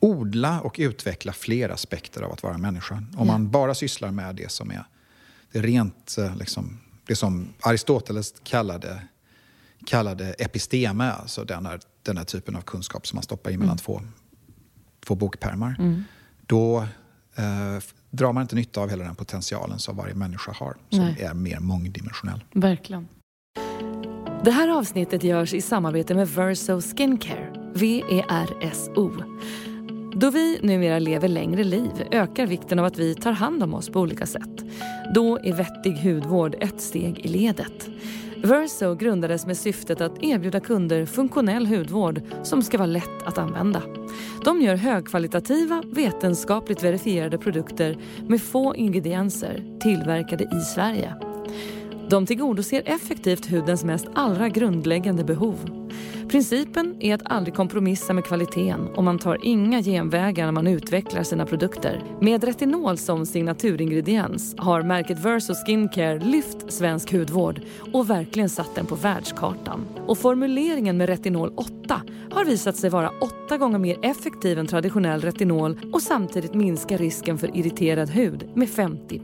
odla 0.00 0.60
och 0.60 0.76
utveckla 0.78 1.32
fler 1.32 1.68
aspekter 1.68 2.22
av 2.22 2.32
att 2.32 2.42
vara 2.42 2.58
människa. 2.58 2.94
Om 2.94 3.06
ja. 3.18 3.24
man 3.24 3.50
bara 3.50 3.74
sysslar 3.74 4.10
med 4.10 4.36
det 4.36 4.50
som 4.50 4.70
är 4.70 4.84
det 5.52 5.60
rent, 5.60 6.18
eh, 6.18 6.36
liksom, 6.36 6.80
det 7.06 7.16
som 7.16 7.48
Aristoteles 7.60 8.34
kallade, 8.42 9.02
kallade 9.86 10.32
episteme, 10.32 11.12
alltså 11.12 11.44
den 11.44 11.66
här, 11.66 11.80
den 12.02 12.16
här 12.16 12.24
typen 12.24 12.56
av 12.56 12.60
kunskap 12.60 13.06
som 13.06 13.16
man 13.16 13.22
stoppar 13.22 13.50
in 13.50 13.58
mellan 13.58 13.72
mm. 13.72 13.78
två, 13.78 14.02
två 15.06 15.14
bokpärmar. 15.14 15.76
Mm. 15.78 16.04
Då 16.46 16.86
eh, 17.34 17.78
drar 18.10 18.32
man 18.32 18.42
inte 18.42 18.54
nytta 18.54 18.80
av 18.80 18.90
hela 18.90 19.04
den 19.04 19.14
potentialen 19.14 19.78
som 19.78 19.96
varje 19.96 20.14
människa 20.14 20.52
har, 20.52 20.76
som 20.90 21.04
Nej. 21.04 21.22
är 21.22 21.34
mer 21.34 21.60
mångdimensionell. 21.60 22.44
Verkligen. 22.52 23.08
Det 24.44 24.50
här 24.50 24.68
avsnittet 24.68 25.24
görs 25.24 25.54
i 25.54 25.60
samarbete 25.60 26.14
med 26.14 26.28
Verso 26.28 26.80
Skincare, 26.80 27.52
V-E-R-S-O. 27.74 29.10
Då 30.14 30.30
vi 30.30 30.58
numera 30.62 30.98
lever 30.98 31.28
längre 31.28 31.64
liv 31.64 32.08
ökar 32.10 32.46
vikten 32.46 32.78
av 32.78 32.84
att 32.84 32.98
vi 32.98 33.14
tar 33.14 33.32
hand 33.32 33.62
om 33.62 33.74
oss 33.74 33.88
på 33.88 34.00
olika 34.00 34.26
sätt. 34.26 34.64
Då 35.14 35.38
är 35.38 35.52
vettig 35.52 35.92
hudvård 35.92 36.56
ett 36.60 36.80
steg 36.80 37.18
i 37.18 37.28
ledet. 37.28 37.90
Verso 38.36 38.94
grundades 38.94 39.46
med 39.46 39.56
syftet 39.56 40.00
att 40.00 40.22
erbjuda 40.22 40.60
kunder 40.60 41.06
funktionell 41.06 41.66
hudvård 41.66 42.22
som 42.42 42.62
ska 42.62 42.78
vara 42.78 42.86
lätt 42.86 43.22
att 43.24 43.38
använda. 43.38 43.82
De 44.44 44.62
gör 44.62 44.76
högkvalitativa, 44.76 45.82
vetenskapligt 45.86 46.82
verifierade 46.82 47.38
produkter 47.38 47.98
med 48.28 48.42
få 48.42 48.76
ingredienser 48.76 49.78
tillverkade 49.80 50.44
i 50.44 50.60
Sverige. 50.60 51.29
De 52.10 52.26
tillgodoser 52.26 52.82
effektivt 52.86 53.46
hudens 53.46 53.84
mest 53.84 54.06
allra 54.14 54.48
grundläggande 54.48 55.24
behov 55.24 55.80
Principen 56.30 56.96
är 57.00 57.14
att 57.14 57.20
aldrig 57.24 57.54
kompromissa 57.54 58.12
med 58.12 58.24
kvaliteten 58.24 58.88
och 58.88 59.04
man 59.04 59.18
tar 59.18 59.38
inga 59.42 59.82
genvägar 59.82 60.44
när 60.44 60.52
man 60.52 60.66
utvecklar 60.66 61.22
sina 61.22 61.46
produkter. 61.46 62.02
Med 62.20 62.44
retinol 62.44 62.98
som 62.98 63.26
signaturingrediens 63.26 64.54
har 64.58 64.82
märket 64.82 65.18
Verso 65.18 65.54
Skincare 65.54 66.18
lyft 66.18 66.72
svensk 66.72 67.12
hudvård 67.12 67.60
och 67.92 68.10
verkligen 68.10 68.48
satt 68.48 68.74
den 68.74 68.86
på 68.86 68.94
världskartan. 68.94 69.86
Och 70.06 70.18
formuleringen 70.18 70.96
med 70.96 71.08
retinol 71.08 71.52
8 71.56 72.02
har 72.30 72.44
visat 72.44 72.76
sig 72.76 72.90
vara 72.90 73.10
åtta 73.20 73.58
gånger 73.58 73.78
mer 73.78 73.98
effektiv 74.02 74.58
än 74.58 74.66
traditionell 74.66 75.20
retinol 75.20 75.80
och 75.92 76.02
samtidigt 76.02 76.54
minska 76.54 76.96
risken 76.96 77.38
för 77.38 77.56
irriterad 77.56 78.10
hud 78.10 78.48
med 78.54 78.68
50 78.68 79.18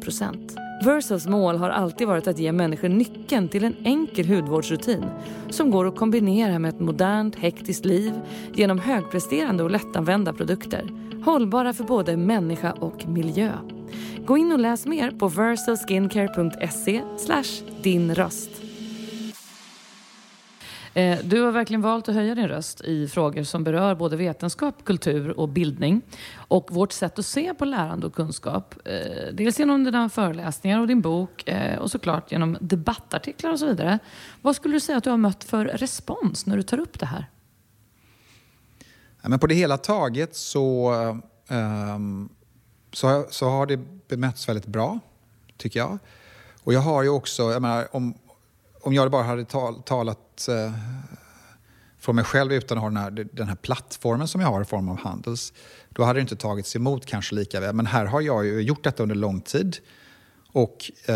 Versals 0.84 1.26
mål 1.26 1.56
har 1.56 1.70
alltid 1.70 2.06
varit 2.06 2.26
att 2.26 2.38
ge 2.38 2.52
människor 2.52 2.88
nyckeln 2.88 3.48
till 3.48 3.64
en 3.64 3.76
enkel 3.84 4.26
hudvårdsrutin 4.26 5.04
som 5.50 5.70
går 5.70 5.88
att 5.88 5.96
kombinera 5.96 6.58
med 6.58 6.68
ett 6.68 6.80
modernt, 6.80 7.36
hektiskt 7.36 7.84
liv 7.84 8.12
genom 8.54 8.78
högpresterande 8.78 9.62
och 9.62 9.70
lättanvända 9.70 10.32
produkter. 10.32 10.90
Hållbara 11.24 11.72
för 11.72 11.84
både 11.84 12.16
människa 12.16 12.72
och 12.72 13.08
miljö. 13.08 13.52
Gå 14.26 14.36
in 14.36 14.52
och 14.52 14.58
läs 14.58 14.86
mer 14.86 15.10
på 15.10 15.28
versalskincare.se 15.28 17.02
din 17.82 18.14
röst. 18.14 18.65
Eh, 20.96 21.18
du 21.24 21.40
har 21.40 21.52
verkligen 21.52 21.82
valt 21.82 22.08
att 22.08 22.14
höja 22.14 22.34
din 22.34 22.48
röst 22.48 22.80
i 22.80 23.08
frågor 23.08 23.42
som 23.42 23.64
berör 23.64 23.94
både 23.94 24.16
vetenskap, 24.16 24.84
kultur 24.84 25.40
och 25.40 25.48
bildning. 25.48 26.02
Och 26.36 26.68
vårt 26.72 26.92
sätt 26.92 27.18
att 27.18 27.26
se 27.26 27.54
på 27.54 27.64
lärande 27.64 28.06
och 28.06 28.14
kunskap. 28.14 28.74
Eh, 28.84 29.32
dels 29.32 29.58
genom 29.58 29.84
dina 29.84 30.08
föreläsningar 30.08 30.80
och 30.80 30.86
din 30.86 31.00
bok 31.00 31.48
eh, 31.48 31.78
och 31.78 31.90
såklart 31.90 32.32
genom 32.32 32.56
debattartiklar 32.60 33.52
och 33.52 33.58
så 33.58 33.66
vidare. 33.66 33.98
Vad 34.42 34.56
skulle 34.56 34.74
du 34.74 34.80
säga 34.80 34.98
att 34.98 35.04
du 35.04 35.10
har 35.10 35.16
mött 35.16 35.44
för 35.44 35.64
respons 35.64 36.46
när 36.46 36.56
du 36.56 36.62
tar 36.62 36.78
upp 36.78 36.98
det 36.98 37.06
här? 37.06 37.30
Ja, 39.22 39.28
men 39.28 39.38
på 39.38 39.46
det 39.46 39.54
hela 39.54 39.76
taget 39.76 40.36
så, 40.36 40.92
um, 41.48 42.28
så, 42.92 43.26
så 43.30 43.48
har 43.48 43.66
det 43.66 43.80
bemötts 44.08 44.48
väldigt 44.48 44.66
bra, 44.66 44.98
tycker 45.56 45.80
jag. 45.80 45.98
Och 46.62 46.72
jag 46.72 46.80
har 46.80 47.02
ju 47.02 47.08
också, 47.08 47.42
jag 47.42 47.62
menar, 47.62 47.88
om, 47.90 48.14
om 48.86 48.94
jag 48.94 49.10
bara 49.10 49.22
hade 49.22 49.44
tal, 49.44 49.82
talat 49.82 50.48
eh, 50.48 50.72
från 51.98 52.16
mig 52.16 52.24
själv 52.24 52.52
utan 52.52 52.78
att 52.78 52.82
ha 52.82 52.88
den 52.88 52.96
här, 52.96 53.28
den 53.32 53.48
här 53.48 53.56
plattformen 53.56 54.28
som 54.28 54.40
jag 54.40 54.48
har 54.48 54.62
i 54.62 54.64
form 54.64 54.88
av 54.88 54.98
Handels, 54.98 55.52
då 55.88 56.04
hade 56.04 56.18
det 56.18 56.20
inte 56.20 56.36
tagits 56.36 56.76
emot 56.76 57.06
kanske 57.06 57.34
lika 57.34 57.60
väl. 57.60 57.74
Men 57.74 57.86
här 57.86 58.04
har 58.04 58.20
jag 58.20 58.46
ju 58.46 58.60
gjort 58.60 58.84
detta 58.84 59.02
under 59.02 59.14
lång 59.14 59.40
tid. 59.40 59.76
Och 60.52 60.90
eh, 61.06 61.14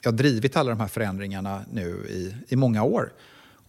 jag 0.00 0.10
har 0.10 0.12
drivit 0.12 0.56
alla 0.56 0.70
de 0.70 0.80
här 0.80 0.88
förändringarna 0.88 1.64
nu 1.70 2.06
i, 2.08 2.36
i 2.48 2.56
många 2.56 2.82
år. 2.82 3.12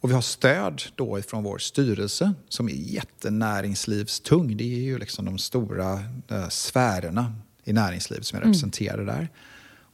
Och 0.01 0.09
vi 0.09 0.13
har 0.13 0.21
stöd 0.21 0.83
då 0.95 1.19
ifrån 1.19 1.43
vår 1.43 1.57
styrelse 1.57 2.33
som 2.49 2.69
är 2.69 2.73
jättenäringslivstung. 2.73 4.57
Det 4.57 4.63
är 4.63 4.83
ju 4.83 4.97
liksom 4.99 5.25
de 5.25 5.37
stora 5.37 5.93
eh, 6.27 6.47
sfärerna 6.49 7.35
i 7.63 7.73
näringslivet 7.73 8.25
som 8.25 8.37
är 8.37 8.41
mm. 8.41 8.49
representerade 8.49 9.01
mm. 9.01 9.15
där. 9.15 9.29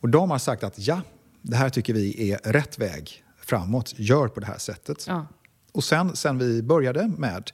Och 0.01 0.09
de 0.09 0.31
har 0.31 0.39
sagt 0.39 0.63
att 0.63 0.79
ja, 0.79 1.01
det 1.41 1.55
här 1.55 1.69
tycker 1.69 1.93
vi 1.93 2.31
är 2.31 2.51
rätt 2.51 2.79
väg 2.79 3.23
framåt, 3.49 3.93
gör 3.97 4.27
på 4.27 4.39
det 4.39 4.45
här 4.45 4.57
sättet. 4.57 5.07
Ja. 5.07 5.25
Och 5.71 5.83
sen, 5.83 6.15
sen 6.15 6.37
vi 6.37 6.63
började 6.63 7.11
med 7.17 7.51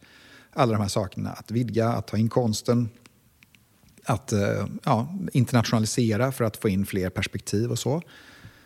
alla 0.53 0.73
de 0.73 0.81
här 0.81 0.88
sakerna, 0.88 1.29
att 1.29 1.51
vidga, 1.51 1.89
att 1.89 2.08
ta 2.08 2.17
in 2.17 2.29
konsten, 2.29 2.89
att 4.05 4.34
eh, 4.34 4.65
ja, 4.84 5.08
internationalisera 5.34 6.31
för 6.31 6.43
att 6.43 6.58
få 6.58 6.69
in 6.69 6.86
fler 6.86 7.10
perspektiv 7.10 7.71
och 7.71 7.79
så, 7.79 8.01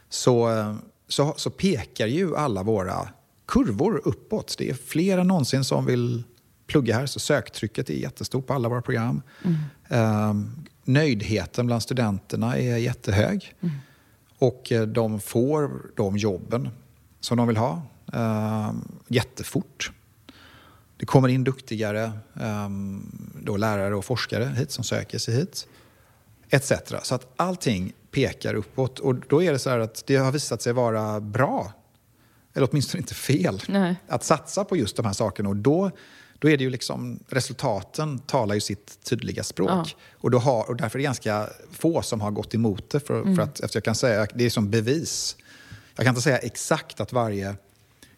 så, 0.09 0.57
eh, 0.57 0.75
så, 1.07 1.33
så 1.37 1.49
pekar 1.49 2.07
ju 2.07 2.35
alla 2.35 2.63
våra 2.63 3.09
kurvor 3.45 4.01
uppåt. 4.05 4.55
Det 4.57 4.69
är 4.69 4.73
fler 4.73 5.17
än 5.17 5.27
någonsin 5.27 5.63
som 5.63 5.85
vill 5.85 6.23
plugga 6.67 6.95
här, 6.95 7.05
så 7.05 7.19
söktrycket 7.19 7.89
är 7.89 7.93
jättestort 7.93 8.47
på 8.47 8.53
alla 8.53 8.69
våra 8.69 8.81
program. 8.81 9.21
Mm. 9.43 10.29
Um, 10.29 10.65
nöjdheten 10.83 11.65
bland 11.65 11.83
studenterna 11.83 12.57
är 12.57 12.77
jättehög. 12.77 13.55
Mm. 13.61 13.75
Och 14.39 14.71
de 14.87 15.19
får 15.19 15.71
de 15.95 16.17
jobben 16.17 16.69
som 17.19 17.37
de 17.37 17.47
vill 17.47 17.57
ha 17.57 17.81
eh, 18.13 18.71
jättefort. 19.07 19.91
Det 20.97 21.05
kommer 21.05 21.27
in 21.27 21.43
duktigare 21.43 22.03
eh, 22.41 22.69
då 23.41 23.57
lärare 23.57 23.95
och 23.95 24.05
forskare 24.05 24.45
hit 24.57 24.71
som 24.71 24.83
söker 24.83 25.17
sig 25.17 25.35
hit. 25.35 25.67
Etc. 26.49 26.71
Så 27.03 27.15
att 27.15 27.27
allting 27.35 27.93
pekar 28.11 28.53
uppåt. 28.53 28.99
Och 28.99 29.15
då 29.15 29.43
är 29.43 29.51
det 29.51 29.59
så 29.59 29.69
att 29.69 30.03
det 30.07 30.15
har 30.15 30.31
visat 30.31 30.61
sig 30.61 30.73
vara 30.73 31.19
bra, 31.19 31.73
eller 32.53 32.67
åtminstone 32.71 33.01
inte 33.01 33.13
fel, 33.13 33.61
Nej. 33.67 33.95
att 34.07 34.23
satsa 34.23 34.63
på 34.63 34.77
just 34.77 34.95
de 34.95 35.05
här 35.05 35.13
sakerna. 35.13 35.49
Och 35.49 35.55
då, 35.55 35.91
då 36.39 36.49
är 36.49 36.57
det 36.57 36.63
ju 36.63 36.69
liksom, 36.69 37.19
resultaten 37.27 38.19
talar 38.19 38.55
ju 38.55 38.61
sitt 38.61 39.03
tydliga 39.03 39.43
språk. 39.43 39.69
Ja. 39.69 39.85
Och, 40.11 40.31
då 40.31 40.37
har, 40.37 40.69
och 40.69 40.75
därför 40.75 40.97
är 40.97 40.99
det 40.99 41.03
ganska 41.03 41.49
få 41.71 42.01
som 42.01 42.21
har 42.21 42.31
gått 42.31 42.53
emot 42.55 42.89
det. 42.89 42.99
För, 42.99 43.21
Mm. 43.21 43.35
för 43.35 43.43
att, 43.43 43.59
efter 43.59 43.77
jag 43.77 43.83
kan 43.83 43.95
säga, 43.95 44.27
det 44.33 44.45
är 44.45 44.49
som 44.49 44.69
bevis. 44.69 45.35
Jag 45.99 46.05
kan 46.05 46.11
inte 46.11 46.21
säga 46.21 46.37
exakt 46.37 46.99
att 46.99 47.13
varje 47.13 47.55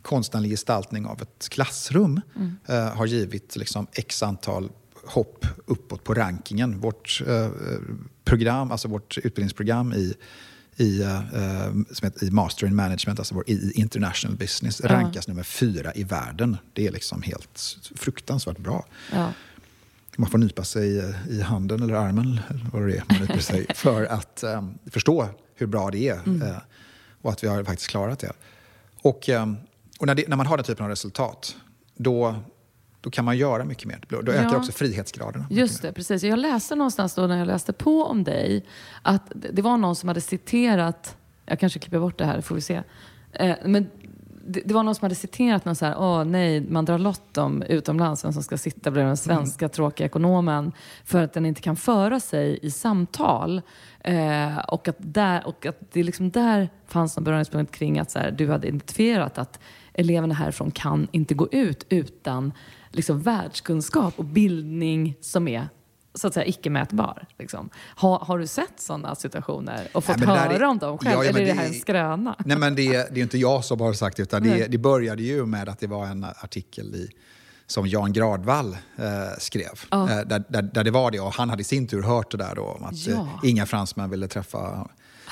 konstnärlig 0.02 0.50
gestaltning 0.52 1.06
av 1.06 1.22
ett 1.22 1.50
klassrum 1.50 2.22
Mm. 2.36 2.56
eh, 2.68 2.96
har 2.96 3.06
givit 3.06 3.56
liksom, 3.56 3.88
x 3.94 4.24
antal 4.24 4.70
hopp 5.06 5.46
uppåt 5.66 6.04
på 6.04 6.14
rankingen. 6.14 6.80
Vårt 6.80 7.22
eh, 7.28 7.50
program, 8.24 8.72
alltså 8.72 8.88
vårt 8.88 9.18
utbildningsprogram 9.18 9.94
i, 9.94 10.14
i, 10.78 11.02
eh, 11.02 11.22
som 11.92 12.06
heter, 12.06 12.24
i 12.26 12.32
Master 12.32 12.68
in 12.68 12.76
Management, 12.76 13.20
alltså 13.20 13.36
vår, 13.36 13.44
i 13.50 13.72
International 13.76 14.38
Business, 14.38 14.82
rankas 14.82 15.28
nummer 15.28 15.44
fyra 15.44 15.92
i 15.96 16.04
världen. 16.04 16.58
Det 16.74 16.88
är 16.88 16.92
liksom 16.92 17.22
helt 17.22 17.78
fruktansvärt 17.96 18.58
bra. 18.58 18.86
Ja. 19.12 19.34
Man 20.18 20.30
får 20.30 20.38
nypa 20.38 20.64
sig 20.64 20.88
i, 20.98 21.14
i 21.30 21.42
handen 21.42 21.84
eller 21.84 21.94
armen, 21.94 22.40
eller 22.50 22.70
vad 22.74 22.88
det 22.88 22.98
är 22.98 23.04
man 23.10 23.22
nyper 23.22 23.40
sig, 23.40 23.66
för 23.76 24.06
att 24.06 24.44
eh, 24.44 24.68
förstå 24.92 25.30
hur 25.56 25.68
bra 25.68 25.90
det 25.92 26.10
är. 26.10 26.16
eh, 26.44 26.58
och 27.22 27.32
att 27.32 27.44
vi 27.44 27.48
har 27.48 27.64
faktiskt 27.64 27.90
klarat 27.90 28.20
det. 28.20 28.32
Och, 29.02 29.30
eh, 29.30 29.46
och 30.00 30.08
när, 30.08 30.16
det, 30.16 30.28
när 30.28 30.38
man 30.38 30.48
har 30.48 30.58
den 30.58 30.64
typen 30.64 30.84
av 30.84 30.90
resultat, 30.90 31.56
då, 31.96 32.36
då 33.02 33.10
kan 33.10 33.26
man 33.26 33.38
göra 33.38 33.64
mycket 33.66 33.86
mer. 33.86 34.04
Då, 34.10 34.18
ökar 34.32 34.44
Ja. 34.44 34.58
också 34.58 34.72
frihetsgraderna. 34.72 35.46
Just 35.50 35.84
mer. 35.84 35.90
det, 35.90 35.94
precis. 35.96 36.24
Jag 36.24 36.40
läste 36.40 36.76
någonstans 36.76 37.16
då 37.16 37.28
när 37.28 37.38
jag 37.38 37.48
läste 37.48 37.74
på 37.74 38.04
om 38.06 38.24
dig 38.24 38.66
att 39.02 39.32
det 39.36 39.52
det 39.52 39.62
var 39.62 39.78
någon 39.78 39.96
som 39.96 40.08
hade 40.10 40.22
citerat, 40.22 41.18
jag 41.46 41.60
kanske 41.60 41.80
klipper 41.80 42.00
bort 42.00 42.18
det 42.18 42.26
här, 42.26 42.42
får 42.42 42.56
vi 42.56 42.62
se. 42.62 42.82
Eh, 43.34 43.56
men 43.66 43.90
det, 44.52 44.62
det 44.66 44.74
var 44.74 44.84
någon 44.84 44.95
som 44.95 45.06
hade 45.06 45.16
citerat 45.16 45.66
någon 45.66 45.76
så 45.76 45.86
här, 45.86 45.95
åh 45.97 46.24
nej, 46.24 46.62
man 46.62 46.86
drar 46.86 46.97
lott 46.97 47.38
om 47.38 47.64
utomlands, 47.64 48.26
vem 48.26 48.34
som 48.34 48.43
ska 48.43 48.58
sitta 48.58 48.91
bredvid 48.91 49.10
den 49.10 49.18
svenska 49.18 49.70
tråkiga 49.70 50.06
ekonomen 50.06 50.72
för 51.04 51.24
att 51.24 51.34
den 51.34 51.45
inte 51.45 51.62
kan 51.62 51.76
föra 51.76 52.20
sig 52.20 52.60
i 52.62 52.72
samtal. 52.72 53.62
Eh, 53.99 54.58
och, 54.58 54.88
att 54.88 54.95
där, 54.99 55.47
och 55.47 55.66
att 55.66 55.80
det 55.91 56.04
liksom 56.04 56.32
där 56.32 56.70
fanns 56.88 57.18
en 57.18 57.24
beröringspunkt 57.24 57.76
kring 57.76 57.99
att 57.99 58.12
så 58.12 58.20
här, 58.20 58.32
du 58.32 58.52
hade 58.52 58.68
identifierat 58.68 59.38
att 59.38 59.60
eleverna 59.93 60.34
härifrån 60.34 60.72
kan 60.72 61.08
inte 61.12 61.34
gå 61.34 61.47
ut 61.52 61.86
utan 61.89 62.54
liksom 62.89 63.22
världskunskap 63.22 64.14
och 64.20 64.26
bildning 64.26 65.16
som 65.22 65.47
är 65.47 65.68
så 66.14 66.28
att 66.28 66.34
säga 66.34 66.45
icke-mätbar. 66.45 67.28
Liksom. 67.39 67.70
Har, 67.95 68.20
har 68.20 68.39
du 68.39 68.47
sett 68.47 68.80
sådana 68.80 69.16
situationer 69.16 69.88
och 69.93 70.03
fått 70.03 70.18
Nej, 70.18 70.28
höra 70.28 70.55
är- 70.55 70.64
om 70.64 70.78
dem 70.78 70.97
själv? 70.97 71.12
Ja, 71.18 71.24
ja, 71.24 71.30
Eller 71.30 71.39
är 71.41 71.45
det 71.45 71.51
det 71.53 71.59
här 71.59 71.68
en 71.68 71.74
skröna? 71.74 72.36
Nej, 72.45 72.57
men 72.57 72.76
det, 72.76 72.91
det 73.14 73.20
är 73.20 73.24
inte 73.24 73.38
jag 73.38 73.66
som 73.66 73.80
har 73.82 73.93
sagt 73.93 74.18
det, 74.18 74.24
utan 74.24 74.43
det, 74.43 74.68
det 74.68 74.78
började 74.78 75.24
ju 75.24 75.45
med 75.45 75.70
att 75.70 75.80
det 75.80 75.88
var 75.88 76.05
en 76.05 76.24
artikel 76.24 76.95
i, 76.95 77.09
som 77.68 77.88
Jan 77.88 78.14
Gradvall 78.14 78.74
eh, 78.97 79.07
skrev. 79.39 79.80
Ja. 79.91 80.09
Eh, 80.09 80.20
där, 80.28 80.43
där, 80.49 80.62
där 80.62 80.84
det 80.84 80.91
var 80.91 81.12
det, 81.12 81.20
och 81.20 81.34
han 81.34 81.49
hade 81.49 81.62
i 81.62 81.64
sin 81.64 81.88
tur 81.88 82.01
hört 82.01 82.32
det 82.32 82.38
där 82.38 82.55
då, 82.55 82.64
om 82.64 82.84
att 82.84 83.07
eh, 83.07 83.28
inga 83.43 83.66
fransmän 83.66 84.09
ville 84.09 84.28
träffa 84.28 84.88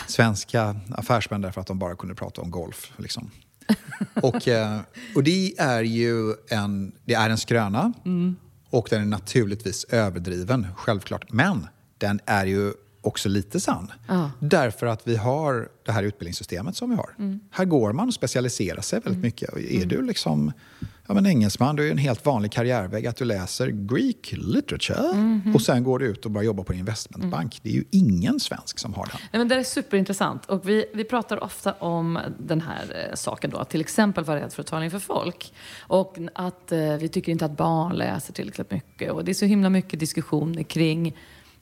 svenska 0.08 0.76
affärsmän 0.92 1.42
därför 1.42 1.62
att 1.62 1.68
de 1.68 1.80
bara 1.80 1.96
kunde 1.96 2.16
prata 2.16 2.42
om 2.42 2.52
golf. 2.52 2.92
Liksom. 2.98 3.32
och, 4.22 4.48
eh, 4.48 4.80
och 5.16 5.24
det 5.24 5.54
är 5.60 5.82
ju 5.82 6.34
en, 6.50 6.92
det 7.06 7.14
är 7.14 7.30
en 7.30 7.38
skröna 7.38 7.94
Mm. 8.06 8.36
Och 8.70 8.88
den 8.90 9.02
är 9.02 9.06
naturligtvis 9.06 9.84
överdriven, 9.84 10.68
självklart. 10.76 11.32
Men 11.32 11.68
den 11.98 12.20
är 12.26 12.46
ju 12.46 12.74
också 13.02 13.30
lite 13.30 13.60
sann. 13.60 13.92
Ja. 14.08 14.32
Därför 14.40 14.86
att 14.86 15.08
vi 15.08 15.16
har 15.16 15.70
det 15.86 15.92
här 15.92 16.04
utbildningssystemet 16.04 16.76
som 16.76 16.90
vi 16.90 16.96
har. 16.96 17.10
Mm. 17.20 17.40
Här 17.52 17.66
går 17.66 17.94
man 17.94 18.08
och 18.08 18.14
specialiserar 18.14 18.82
sig 18.82 19.00
väldigt 19.00 19.24
mycket. 19.24 19.50
Och 19.50 19.60
är 19.60 19.86
du 19.86 20.02
liksom 20.02 20.52
ja, 21.10 21.14
men 21.16 21.26
engelsman, 21.26 21.76
du 21.76 21.88
är 21.88 21.92
en 21.92 21.98
helt 21.98 22.26
vanlig 22.26 22.52
karriärväg 22.52 23.08
att 23.08 23.16
du 23.16 23.26
läser 23.26 23.68
Greek 23.68 24.34
literature 24.38 25.14
Mhm. 25.14 25.56
och 25.56 25.62
sen 25.62 25.84
går 25.84 26.00
du 26.00 26.06
ut 26.08 26.26
och 26.26 26.32
börjar 26.32 26.46
jobba 26.46 26.64
på 26.64 26.74
en 26.74 26.80
investmentbank. 26.80 27.60
Det 27.64 27.70
är 27.70 27.74
ju 27.74 27.84
ingen 27.92 28.40
svensk 28.40 28.80
som 28.80 28.94
har 28.94 29.06
den. 29.06 29.16
Nej, 29.32 29.40
men 29.40 29.48
det 29.48 29.56
är 29.56 29.64
superintressant. 29.64 30.46
Och 30.46 30.70
vi, 30.70 30.86
vi 30.94 31.04
pratar 31.04 31.44
ofta 31.44 31.74
om 31.74 32.20
den 32.40 32.62
här 32.62 33.08
eh, 33.10 33.16
saken 33.16 33.50
då. 33.52 33.58
Att 33.58 33.70
till 33.70 33.82
exempel 33.82 34.24
vara 34.24 34.40
rädd 34.40 34.54
för 34.54 34.62
att 34.62 34.68
tala 34.68 34.86
inför 34.86 35.00
folk. 35.00 35.54
Och 35.80 36.18
att 36.36 36.72
eh, 36.72 36.80
vi 37.00 37.10
tycker 37.10 37.32
inte 37.32 37.46
att 37.46 37.58
barn 37.58 37.96
läser 37.96 38.34
tillräckligt 38.34 38.72
mycket. 38.72 39.12
Och 39.12 39.26
det 39.26 39.32
är 39.32 39.34
så 39.34 39.46
himla 39.46 39.70
mycket 39.70 40.00
diskussioner 40.00 40.64
kring 40.64 41.16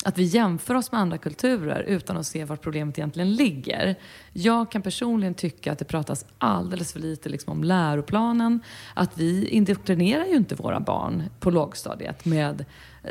att 0.08 0.18
vi 0.18 0.24
jämför 0.24 0.76
oss 0.76 0.92
med 0.92 1.02
andra 1.02 1.18
kulturer 1.18 1.82
utan 1.82 2.18
att 2.18 2.28
se 2.28 2.46
var 2.46 2.56
problemet 2.56 2.98
egentligen 2.98 3.34
ligger. 3.34 3.96
Jag 4.34 4.72
kan 4.72 4.82
personligen 4.82 5.34
tycka 5.34 5.72
att 5.72 5.80
det 5.80 5.86
pratas 5.86 6.26
alldeles 6.38 6.94
för 6.94 7.00
lite 7.00 7.30
liksom 7.30 7.52
om 7.54 7.64
läroplanen. 7.64 8.60
Att 8.94 9.18
vi 9.18 9.48
indoktrinerar 9.48 10.26
ju 10.26 10.36
inte 10.36 10.56
våra 10.56 10.80
barn 10.80 11.24
på 11.40 11.52
lågstadiet 11.52 12.26
med 12.26 12.66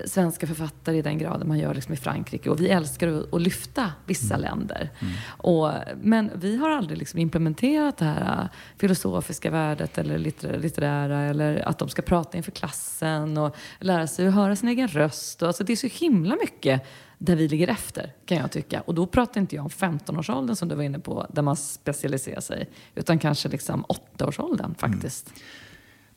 svenska 0.05 0.47
författare 0.47 0.97
i 0.97 1.03
den 1.03 1.19
graden 1.19 1.49
man 1.49 1.59
gör 1.59 1.75
liksom 1.75 1.95
i 1.95 1.97
Frankrike. 1.97 2.51
Och 2.51 2.61
vi 2.61 2.69
älskar 2.69 3.25
att, 3.33 3.43
lyfta 3.43 3.93
vissa 4.07 4.37
länder. 4.37 4.91
Och, 5.27 5.71
men 6.03 6.31
vi 6.35 6.57
har 6.57 6.71
aldrig 6.71 6.99
liksom 6.99 7.21
implementerat 7.21 7.97
det 7.97 8.05
här 8.05 8.43
äh, 8.43 8.49
filosofiska 8.79 9.51
värdet 9.51 9.99
eller 9.99 10.19
litterära, 10.19 10.57
litterära 10.57 11.21
eller 11.21 11.69
att 11.69 11.79
de 11.79 11.89
ska 11.89 12.03
prata 12.03 12.37
inför 12.37 12.53
klassen 12.53 13.39
och 13.39 13.57
lära 13.81 14.07
sig 14.07 14.27
att 14.27 14.35
höra 14.35 14.57
sin 14.57 14.69
egen 14.69 14.89
röst. 14.89 15.43
Och, 15.43 15.49
alltså, 15.49 15.65
det 15.65 15.73
är 15.73 15.77
så 15.77 16.05
himla 16.05 16.37
mycket 16.37 16.83
där 17.19 17.37
vi 17.37 17.49
ligger 17.49 17.69
efter 17.69 18.13
kan 18.27 18.39
jag 18.39 18.51
tycka. 18.51 18.81
Och 18.81 18.95
då 18.95 19.07
pratar 19.07 19.41
inte 19.41 19.57
jag 19.57 19.65
om 19.65 19.71
15-årsåldern 19.71 20.57
som 20.57 20.69
du 20.69 20.75
var 20.75 20.83
inne 20.83 20.99
på 20.99 21.27
där 21.33 21.43
man 21.43 21.57
specialiserar 21.57 22.41
sig. 22.41 22.71
Utan 22.95 23.19
kanske 23.19 23.49
liksom 23.49 23.85
8-årsåldern 23.85 24.75
faktiskt. 24.75 25.33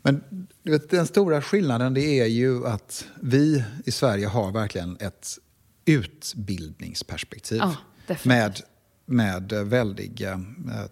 Men 0.02 0.24
vet, 0.64 0.89
den 0.89 1.08
stora 1.08 1.41
skillnaden 1.41 1.93
det 1.93 2.20
är 2.20 2.26
ju 2.26 2.68
att 2.68 3.08
vi 3.22 3.64
i 3.86 3.91
Sverige 3.91 4.28
har 4.28 4.52
verkligen 4.52 4.97
ett 5.00 5.38
utbildningsperspektiv. 5.86 7.58
Ja, 7.58 7.76
med, 8.24 8.62
med 9.06 9.54
väldig 9.54 10.22
eh, 10.22 10.38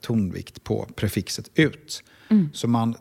tonvikt 0.02 0.64
på 0.64 0.88
prefixet 0.96 1.50
ut. 1.56 2.04
Mm. 2.30 2.50
Så 2.54 2.68
man 2.68 2.96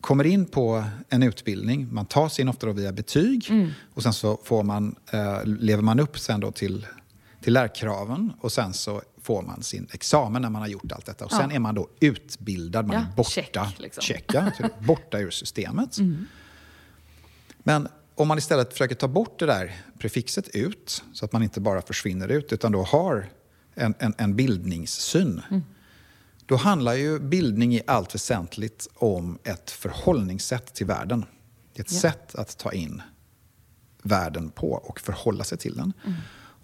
kommer 0.00 0.24
in 0.24 0.46
på 0.46 0.84
en 1.08 1.22
utbildning, 1.22 1.94
man 1.94 2.06
tas 2.06 2.40
in 2.40 2.48
ofta 2.48 2.72
via 2.72 2.92
betyg 2.92 3.46
Mm. 3.50 3.70
och 3.94 4.02
sen 4.02 4.12
så 4.12 4.40
får 4.44 4.62
man, 4.62 4.96
eh, 5.12 5.44
lever 5.44 5.82
man 5.82 6.00
upp 6.00 6.18
sen 6.18 6.40
då 6.40 6.52
till, 6.52 6.86
till 7.40 7.52
lärkraven 7.52 8.32
och 8.40 8.52
sen 8.52 8.72
så 8.72 9.02
får 9.22 9.42
man 9.42 9.62
sin 9.62 9.86
examen 9.92 10.42
när 10.42 10.50
man 10.50 10.62
har 10.62 10.68
gjort 10.68 10.92
allt 10.92 11.06
detta. 11.06 11.24
Och 11.24 11.30
sen 11.30 11.50
Ja. 11.50 11.56
är 11.56 11.60
man 11.60 11.74
då 11.74 11.88
utbildad, 12.00 12.86
man 12.86 12.96
Ja, 12.96 13.02
är 13.02 13.16
borta, 13.16 13.30
check, 13.30 13.78
liksom. 13.78 14.02
check, 14.02 14.24
ja, 14.34 14.50
så 14.56 14.62
är 14.64 14.68
det 14.68 14.86
borta 14.86 15.18
ur 15.18 15.30
systemet. 15.30 15.98
Mm. 15.98 16.26
Men 17.58 17.88
om 18.14 18.28
man 18.28 18.38
istället 18.38 18.72
försöker 18.72 18.94
ta 18.94 19.08
bort 19.08 19.38
det 19.38 19.46
där 19.46 19.76
prefixet 19.98 20.48
ut, 20.48 21.04
så 21.12 21.24
att 21.24 21.32
man 21.32 21.42
inte 21.42 21.60
bara 21.60 21.82
försvinner 21.82 22.28
ut, 22.28 22.52
utan 22.52 22.72
då 22.72 22.82
har 22.82 23.28
en, 23.74 23.94
en, 23.98 24.14
en 24.18 24.36
bildningssyn. 24.36 25.42
Då 26.46 26.56
handlar 26.56 26.94
ju 26.94 27.18
bildning 27.18 27.74
i 27.74 27.82
allt 27.86 28.14
väsentligt 28.14 28.88
om 28.94 29.38
ett 29.44 29.70
förhållningssätt 29.70 30.74
till 30.74 30.86
världen. 30.86 31.24
Det 31.74 31.80
är 31.80 31.84
ett 31.84 31.92
Ja. 31.92 31.98
sätt 32.00 32.34
att 32.34 32.58
ta 32.58 32.72
in 32.72 33.02
världen 34.02 34.50
på 34.50 34.72
och 34.72 35.00
förhålla 35.00 35.44
sig 35.44 35.58
till 35.58 35.76
den. 35.76 35.92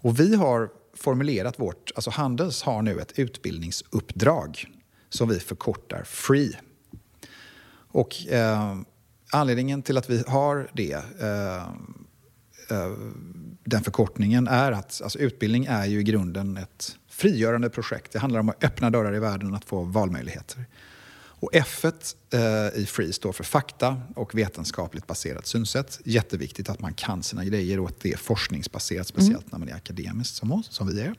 Och 0.01 0.19
vi 0.19 0.35
har 0.35 0.69
formulerat 0.93 1.59
vårt, 1.59 1.91
alltså 1.95 2.09
Handels 2.09 2.63
har 2.63 2.81
nu 2.81 2.99
ett 2.99 3.19
utbildningsuppdrag 3.19 4.65
som 5.09 5.29
vi 5.29 5.39
förkortar 5.39 6.03
FREE. 6.03 6.59
Och 7.91 8.27
eh, 8.27 8.77
anledningen 9.31 9.81
till 9.81 9.97
att 9.97 10.09
vi 10.09 10.23
har 10.27 10.69
det, 10.73 10.93
eh, 10.93 11.57
eh, 12.77 12.91
den 13.63 13.83
förkortningen, 13.83 14.47
är 14.47 14.71
att 14.71 15.01
alltså, 15.03 15.19
utbildning 15.19 15.65
är 15.65 15.85
ju 15.85 15.99
i 15.99 16.03
grunden 16.03 16.57
ett 16.57 16.95
frigörande 17.09 17.69
projekt. 17.69 18.11
Det 18.11 18.19
handlar 18.19 18.39
om 18.39 18.49
att 18.49 18.63
öppna 18.63 18.89
dörrar 18.89 19.15
i 19.15 19.19
världen 19.19 19.51
och 19.51 19.57
att 19.57 19.65
få 19.65 19.83
valmöjligheter. 19.83 20.65
Och 21.41 21.49
F 21.53 21.85
eh, 21.85 22.39
i 22.75 22.85
FREE 22.85 23.13
står 23.13 23.31
för 23.31 23.43
fakta 23.43 24.01
och 24.15 24.35
vetenskapligt 24.35 25.07
baserat 25.07 25.47
synsätt. 25.47 25.99
Jätteviktigt 26.03 26.69
att 26.69 26.81
man 26.81 26.93
kan 26.93 27.23
sina 27.23 27.45
grejer 27.45 27.79
och 27.79 27.89
att 27.89 27.99
det 27.99 28.13
är 28.13 28.17
forskningsbaserat, 28.17 29.07
speciellt 29.07 29.51
när 29.51 29.59
man 29.59 29.69
är 29.69 29.75
akademisk 29.75 30.35
som 30.35 30.51
oss, 30.51 30.71
som 30.71 30.87
vi 30.87 31.01
är. 31.01 31.15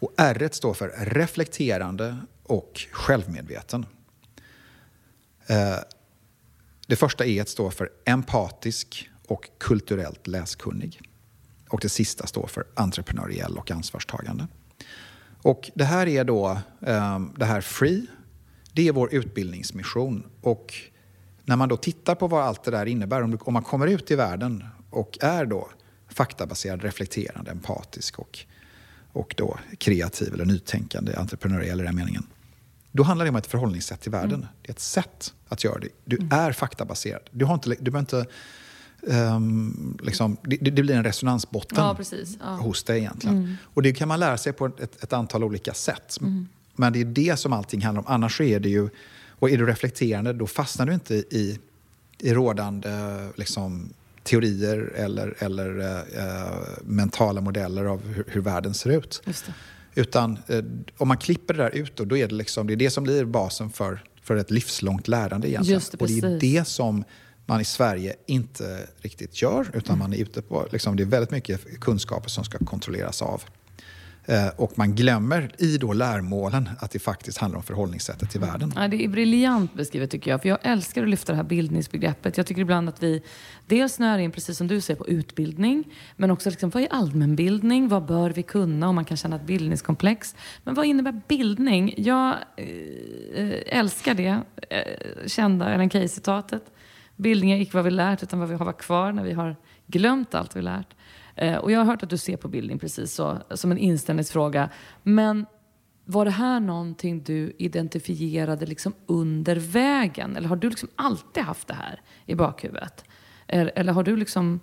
Och 0.00 0.12
R 0.16 0.48
står 0.52 0.74
för 0.74 0.94
reflekterande 0.98 2.16
och 2.42 2.86
självmedveten. 2.92 3.86
Eh, 5.46 5.76
det 6.86 6.96
första 6.96 7.26
E 7.26 7.44
står 7.46 7.70
för 7.70 7.90
empatisk 8.04 9.10
och 9.26 9.50
kulturellt 9.58 10.26
läskunnig. 10.26 11.00
Och 11.68 11.80
det 11.80 11.88
sista 11.88 12.26
står 12.26 12.46
för 12.46 12.64
entreprenöriell 12.74 13.58
och 13.58 13.70
ansvarstagande. 13.70 14.46
Och 15.42 15.70
det 15.74 15.84
här 15.84 16.06
är 16.06 16.24
då, 16.24 16.58
eh, 16.80 17.20
det 17.36 17.44
här 17.44 17.60
FREE, 17.60 18.06
det 18.78 18.88
är 18.88 18.92
vår 18.92 19.14
utbildningsmission. 19.14 20.26
Och 20.40 20.74
när 21.44 21.56
man 21.56 21.68
då 21.68 21.76
tittar 21.76 22.14
på 22.14 22.26
vad 22.26 22.44
allt 22.44 22.64
det 22.64 22.70
där 22.70 22.86
innebär, 22.86 23.22
om, 23.22 23.52
man 23.52 23.62
kommer 23.62 23.86
ut 23.86 24.10
i 24.10 24.14
världen 24.14 24.64
och 24.90 25.18
är 25.20 25.44
då 25.44 25.68
faktabaserad, 26.08 26.82
reflekterande, 26.82 27.50
empatisk 27.50 28.18
och, 28.18 28.38
och 29.12 29.34
då 29.36 29.58
kreativ 29.78 30.34
eller 30.34 30.44
nytänkande, 30.44 31.14
entreprenöriell 31.16 31.80
i 31.80 31.84
den 31.84 31.96
meningen. 31.96 32.26
Då 32.92 33.02
handlar 33.02 33.24
det 33.24 33.30
om 33.30 33.36
ett 33.36 33.46
förhållningssätt 33.46 34.00
till 34.00 34.12
världen. 34.12 34.46
Det 34.62 34.68
är 34.68 34.72
ett 34.72 34.80
sätt 34.80 35.34
att 35.48 35.64
göra 35.64 35.78
det. 35.78 35.88
Du 36.04 36.28
är 36.30 36.52
faktabaserad. 36.52 37.22
Du, 37.30 37.44
har 37.44 37.54
inte, 37.54 37.68
du 37.68 37.90
behöver 37.90 37.98
inte 37.98 38.26
Um, 39.00 39.98
liksom, 40.02 40.36
det, 40.42 40.56
det, 40.56 40.82
blir 40.82 40.94
en 40.94 41.04
resonansbotten 41.04 41.78
ja, 41.78 41.96
ja. 42.40 42.46
hos 42.46 42.84
dig 42.84 42.98
egentligen. 42.98 43.36
Mm. 43.36 43.56
Och 43.62 43.82
det 43.82 43.92
kan 43.92 44.08
man 44.08 44.20
lära 44.20 44.36
sig 44.36 44.52
på 44.52 44.66
ett, 44.66 45.02
ett 45.02 45.12
antal 45.12 45.44
olika 45.44 45.74
sätt. 45.74 46.18
Men 46.78 46.92
det 46.92 47.00
är 47.00 47.04
det 47.04 47.36
som 47.38 47.52
allting 47.52 47.82
handlar 47.82 48.02
om. 48.02 48.06
Annars 48.08 48.40
är 48.40 48.60
det 48.60 48.68
ju, 48.68 48.88
och 49.30 49.50
är 49.50 49.58
du 49.58 49.66
reflekterande 49.66 50.32
då 50.32 50.46
fastnar 50.46 50.86
du 50.86 50.94
inte 50.94 51.14
i, 51.14 51.58
i 52.18 52.34
rådande 52.34 52.90
liksom, 53.36 53.90
teorier 54.22 54.92
eller, 54.96 55.34
eller 55.38 55.80
äh, 56.18 56.58
mentala 56.82 57.40
modeller 57.40 57.84
av 57.84 58.06
hur, 58.06 58.24
hur 58.28 58.40
världen 58.40 58.74
ser 58.74 58.90
ut. 58.90 59.22
Utan 59.94 60.38
äh, 60.46 60.64
om 60.96 61.08
man 61.08 61.16
klipper 61.16 61.54
det 61.54 61.62
där 61.62 61.70
ut, 61.70 61.96
då, 61.96 62.04
då 62.04 62.16
är 62.16 62.28
det, 62.28 62.34
liksom, 62.34 62.66
det 62.66 62.72
är 62.72 62.76
det 62.76 62.90
som 62.90 63.04
blir 63.04 63.24
basen 63.24 63.70
för, 63.70 64.04
för 64.22 64.36
ett 64.36 64.50
livslångt 64.50 65.08
lärande 65.08 65.50
egentligen. 65.50 65.80
Det, 65.90 66.00
och 66.00 66.08
det 66.08 66.18
är 66.18 66.40
det 66.40 66.68
som 66.68 67.04
man 67.46 67.60
i 67.60 67.64
Sverige 67.64 68.14
inte 68.26 68.86
riktigt 69.00 69.42
gör, 69.42 69.70
utan 69.74 69.94
mm. 69.94 69.98
man 69.98 70.12
är 70.12 70.22
ute 70.22 70.42
på, 70.42 70.68
liksom, 70.72 70.96
det 70.96 71.02
är 71.02 71.06
väldigt 71.06 71.30
mycket 71.30 71.80
kunskaper 71.80 72.28
som 72.28 72.44
ska 72.44 72.58
kontrolleras 72.58 73.22
av. 73.22 73.42
Eh, 74.28 74.48
och 74.56 74.78
man 74.78 74.94
glömmer 74.94 75.50
i 75.58 75.78
då 75.78 75.92
lärmålen 75.92 76.68
att 76.78 76.90
det 76.90 76.98
faktiskt 76.98 77.38
handlar 77.38 77.56
om 77.56 77.62
förhållningssättet 77.62 78.30
till 78.30 78.40
världen. 78.40 78.72
Ja, 78.76 78.88
det 78.88 79.04
är 79.04 79.08
briljant 79.08 79.74
beskrivet 79.74 80.10
tycker 80.10 80.30
jag. 80.30 80.42
För 80.42 80.48
jag 80.48 80.58
älskar 80.62 81.02
att 81.02 81.08
lyfta 81.08 81.32
det 81.32 81.36
här 81.36 81.44
bildningsbegreppet. 81.44 82.36
Jag 82.36 82.46
tycker 82.46 82.62
ibland 82.62 82.88
att 82.88 83.02
vi 83.02 83.22
dels 83.66 83.92
snör 83.94 84.18
in, 84.18 84.32
precis 84.32 84.58
som 84.58 84.66
du 84.66 84.80
säger, 84.80 84.98
på 84.98 85.08
utbildning. 85.08 85.84
Men 86.16 86.30
också 86.30 86.50
liksom, 86.50 86.70
vad 86.70 86.82
är 86.82 86.92
allmänbildning? 86.92 87.88
Vad 87.88 88.06
bör 88.06 88.30
vi 88.30 88.42
kunna? 88.42 88.88
Om 88.88 88.94
man 88.94 89.04
kan 89.04 89.16
känna 89.16 89.36
ett 89.36 89.46
bildningskomplex. 89.46 90.36
Men 90.64 90.74
vad 90.74 90.86
innebär 90.86 91.20
bildning? 91.28 91.94
Jag 91.96 92.34
eh, 92.56 92.66
eh, 93.34 93.78
älskar 93.78 94.14
det 94.14 94.40
kända 95.26 95.74
Ellen 95.74 95.90
Key-citatet. 95.90 96.62
Bildning 97.16 97.50
är 97.50 97.60
icke 97.60 97.76
vad 97.76 97.84
vi 97.84 97.90
lärt 97.90 98.22
utan 98.22 98.38
vad 98.38 98.48
vi 98.48 98.54
har 98.54 98.72
kvar 98.72 99.12
när 99.12 99.24
vi 99.24 99.32
har 99.32 99.56
glömt 99.86 100.34
allt 100.34 100.56
vi 100.56 100.62
lärt. 100.62 100.94
Eh, 101.38 101.56
och 101.56 101.72
jag 101.72 101.78
har 101.78 101.84
hört 101.84 102.02
att 102.02 102.10
du 102.10 102.18
ser 102.18 102.36
på 102.36 102.48
bildning 102.48 102.78
precis 102.78 103.14
så, 103.14 103.38
som 103.50 103.72
en 103.72 103.78
inställningsfråga. 103.78 104.70
Men 105.02 105.46
var 106.04 106.24
det 106.24 106.30
här 106.30 106.60
någonting 106.60 107.22
du 107.22 107.52
identifierade 107.58 108.66
liksom 108.66 108.92
under 109.06 109.56
vägen? 109.56 110.36
Eller 110.36 110.48
har 110.48 110.56
du 110.56 110.68
liksom 110.68 110.88
alltid 110.96 111.42
haft 111.42 111.68
det 111.68 111.74
här 111.74 112.02
i 112.26 112.34
bakhuvudet? 112.34 113.04
Eller, 113.46 113.72
eller 113.74 113.92
har 113.92 114.02
du 114.02 114.16
liksom 114.16 114.60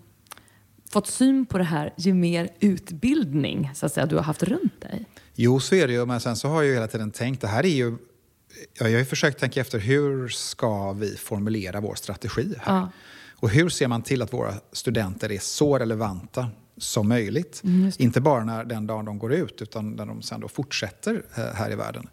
fått 0.89 1.07
syn 1.07 1.45
på 1.45 1.57
det 1.57 1.63
här 1.63 1.93
ju 1.97 2.13
mer 2.13 2.49
utbildning 2.59 3.71
så 3.73 3.85
att 3.85 3.93
säga, 3.93 4.05
du 4.05 4.15
har 4.15 4.23
haft 4.23 4.43
runt 4.43 4.81
dig? 4.81 5.05
Jo, 5.35 5.59
så 5.59 5.75
är 5.75 5.87
det 5.87 5.93
ju. 5.93 6.05
Men 6.05 6.19
sen 6.19 6.35
så 6.35 6.47
har 6.47 6.55
jag 6.55 6.65
ju 6.65 6.73
hela 6.73 6.87
tiden 6.87 7.11
tänkt, 7.11 7.41
det 7.41 7.47
här 7.47 7.65
är 7.65 7.75
ju... 7.75 7.97
Jag 8.73 8.85
har 8.85 8.89
ju 8.89 9.05
försökt 9.05 9.39
tänka 9.39 9.61
efter, 9.61 9.79
hur 9.79 10.27
ska 10.27 10.93
vi 10.93 11.15
formulera 11.17 11.81
vår 11.81 11.95
strategi 11.95 12.55
här? 12.59 12.75
Ja. 12.75 12.89
Och 13.39 13.49
hur 13.49 13.69
ser 13.69 13.87
man 13.87 14.01
till 14.01 14.21
att 14.21 14.33
våra 14.33 14.53
studenter 14.71 15.31
är 15.31 15.39
så 15.39 15.79
relevanta 15.79 16.49
som 16.77 17.07
möjligt. 17.07 17.61
Mm, 17.63 17.91
Inte 17.97 18.21
bara 18.21 18.43
när, 18.43 18.63
den 18.63 18.87
dagen 18.87 19.05
de 19.05 19.19
går 19.19 19.33
ut, 19.33 19.61
utan 19.61 19.91
när 19.91 20.05
de 20.05 20.21
sen 20.21 20.39
då 20.39 20.47
fortsätter 20.47 21.23
eh, 21.35 21.43
här 21.43 21.71
i 21.71 21.75
världen. 21.75 22.09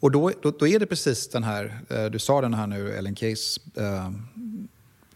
Och 0.00 0.10
då, 0.10 0.32
då, 0.42 0.50
då, 0.50 0.66
är 0.66 0.78
det 0.78 0.86
precis 0.86 1.28
den 1.28 1.44
här, 1.44 1.80
eh, 1.90 2.04
du 2.04 2.18
sa 2.18 2.40
den 2.40 2.54
här 2.54 2.66
nu, 2.66 2.92
Ellen 2.92 3.16
Keys 3.16 3.60
eh, 3.76 4.10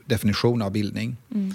definition 0.05 0.63
av 0.63 0.73
bildning. 0.73 1.17
Mm. 1.31 1.55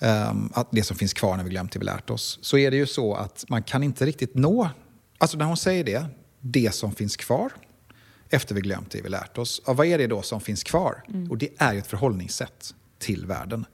Um, 0.00 0.50
att 0.54 0.68
det 0.70 0.82
som 0.82 0.96
finns 0.96 1.14
kvar 1.14 1.36
när 1.36 1.44
vi 1.44 1.50
glömt 1.50 1.72
det 1.72 1.78
vi 1.78 1.84
lärt 1.84 2.10
oss. 2.10 2.38
Så 2.42 2.58
är 2.58 2.70
det 2.70 2.76
ju 2.76 2.86
så 2.86 3.14
att 3.14 3.44
man 3.48 3.62
kan 3.62 3.82
inte 3.82 4.06
riktigt 4.06 4.34
nå, 4.34 4.70
alltså 5.18 5.38
när 5.38 5.44
hon 5.44 5.56
säger 5.56 5.84
det, 5.84 6.06
det 6.40 6.74
som 6.74 6.92
finns 6.92 7.16
kvar 7.16 7.52
efter 8.30 8.54
vi 8.54 8.60
glömt 8.60 8.90
det 8.90 9.00
vi 9.02 9.08
lärt 9.08 9.38
oss. 9.38 9.62
Ja, 9.66 9.72
vad 9.72 9.86
är 9.86 9.98
det 9.98 10.06
då 10.06 10.22
som 10.22 10.40
finns 10.40 10.64
kvar? 10.64 11.02
Mm. 11.08 11.30
Och 11.30 11.38
det 11.38 11.48
är 11.58 11.72
ju 11.72 11.78
ett 11.78 11.86
förhållningssätt 11.86 12.74
till 12.98 13.26
världen. 13.26 13.64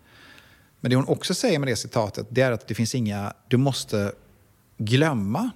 Men 0.83 0.91
det 0.91 0.97
hon 0.97 1.09
också 1.09 1.35
säger 1.35 1.59
med 1.59 1.68
det 1.68 1.76
citatet, 1.76 2.26
det 2.30 2.41
är 2.41 2.53
att 2.53 2.68
det 2.68 2.74
finns 2.74 2.95
inga... 2.95 3.33
Du 3.49 3.57
måste 3.57 4.12
glömma 4.78 5.51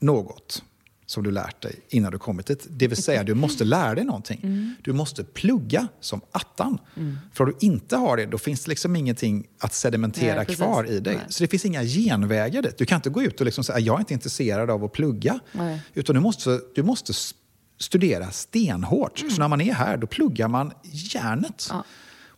något 0.00 0.62
som 1.06 1.24
du 1.24 1.30
lärt 1.30 1.62
dig 1.62 1.80
innan 1.88 2.12
du 2.12 2.18
kommit 2.18 2.46
dit. 2.46 2.66
Det 2.70 2.88
vill 2.88 3.02
säga, 3.02 3.24
du 3.24 3.34
måste 3.34 3.64
lära 3.64 3.94
dig 3.94 4.04
någonting. 4.04 4.40
Mm. 4.42 4.74
Du 4.82 4.92
måste 4.92 5.24
plugga 5.24 5.88
som 6.00 6.20
attan. 6.32 6.78
Mm. 6.96 7.18
För 7.32 7.44
om 7.44 7.50
du 7.50 7.66
inte 7.66 7.96
har 7.96 8.16
det, 8.16 8.26
då 8.26 8.38
finns 8.38 8.64
det 8.64 8.68
liksom 8.68 8.96
ingenting 8.96 9.46
att 9.58 9.74
sedimentera 9.74 10.44
Nej, 10.46 10.56
kvar 10.56 10.90
i 10.90 11.00
dig. 11.00 11.14
Nej. 11.14 11.24
Så 11.28 11.44
det 11.44 11.48
finns 11.48 11.64
inga 11.64 11.84
genvägar 11.84 12.62
dit. 12.62 12.78
Du 12.78 12.86
kan 12.86 12.96
inte 12.96 13.10
gå 13.10 13.22
ut 13.22 13.40
och 13.40 13.46
liksom 13.46 13.64
säga, 13.64 13.78
jag 13.78 13.94
är 13.94 14.00
inte 14.00 14.14
intresserad 14.14 14.70
av 14.70 14.84
att 14.84 14.92
plugga. 14.92 15.40
Nej. 15.52 15.80
Utan 15.94 16.14
du 16.14 16.20
måste, 16.20 16.60
du 16.74 16.82
måste 16.82 17.12
studera 17.78 18.30
stenhårt. 18.30 19.20
Mm. 19.20 19.32
Så 19.32 19.40
när 19.40 19.48
man 19.48 19.60
är 19.60 19.72
här, 19.72 19.96
då 19.96 20.06
pluggar 20.06 20.48
man 20.48 20.72
hjärnet. 20.82 21.66
Ja. 21.70 21.84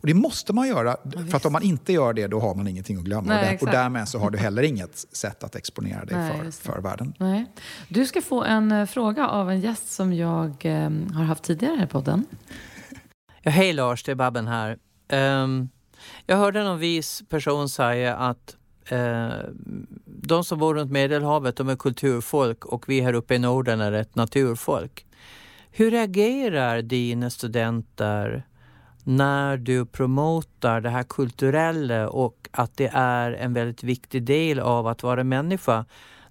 Och 0.01 0.07
det 0.07 0.13
måste 0.13 0.53
man 0.53 0.67
göra, 0.67 0.97
ja, 1.03 1.21
för 1.29 1.37
att 1.37 1.45
om 1.45 1.53
man 1.53 1.63
inte 1.63 1.93
gör 1.93 2.13
det 2.13 2.27
då 2.27 2.39
har 2.39 2.55
man 2.55 2.67
ingenting 2.67 2.97
att 2.97 3.03
glömma. 3.03 3.27
Nej, 3.27 3.57
och, 3.61 3.65
där, 3.65 3.67
och 3.67 3.83
därmed 3.83 4.09
så 4.09 4.19
har 4.19 4.29
du 4.29 4.37
heller 4.37 4.63
inget 4.63 4.97
sätt 4.97 5.43
att 5.43 5.55
exponera 5.55 6.05
dig 6.05 6.17
Nej, 6.17 6.51
för, 6.51 6.71
för 6.71 6.81
världen. 6.81 7.13
Nej. 7.17 7.45
Du 7.87 8.05
ska 8.05 8.21
få 8.21 8.43
en 8.43 8.71
uh, 8.71 8.85
fråga 8.85 9.27
av 9.27 9.51
en 9.51 9.61
gäst 9.61 9.91
som 9.91 10.13
jag 10.13 10.65
um, 10.65 11.13
har 11.13 11.23
haft 11.23 11.43
tidigare 11.43 11.75
här 11.75 11.85
i 11.85 11.87
podden. 11.87 12.25
Ja, 13.41 13.51
hej 13.51 13.73
Lars, 13.73 14.03
det 14.03 14.11
är 14.11 14.15
Babben 14.15 14.47
här. 14.47 14.77
Um, 15.09 15.69
jag 16.25 16.37
hörde 16.37 16.63
någon 16.63 16.79
vis 16.79 17.23
person 17.29 17.69
säga 17.69 18.15
att 18.15 18.55
uh, 18.91 19.29
de 20.05 20.43
som 20.43 20.59
bor 20.59 20.75
runt 20.75 20.91
Medelhavet 20.91 21.55
de 21.55 21.69
är 21.69 21.75
kulturfolk 21.75 22.65
och 22.65 22.89
vi 22.89 23.01
här 23.01 23.13
uppe 23.13 23.35
i 23.35 23.39
Norden 23.39 23.81
är 23.81 23.91
ett 23.91 24.15
naturfolk. 24.15 25.05
Hur 25.71 25.91
reagerar 25.91 26.81
dina 26.81 27.29
studenter 27.29 28.45
när 29.03 29.57
du 29.57 29.85
promotar 29.85 30.81
det 30.81 30.89
här 30.89 31.03
kulturella 31.03 32.09
och 32.09 32.49
att 32.51 32.77
det 32.77 32.91
är 32.93 33.31
en 33.31 33.53
väldigt 33.53 33.83
viktig 33.83 34.23
del 34.23 34.59
av 34.59 34.87
att 34.87 35.03
vara 35.03 35.23
människa 35.23 35.85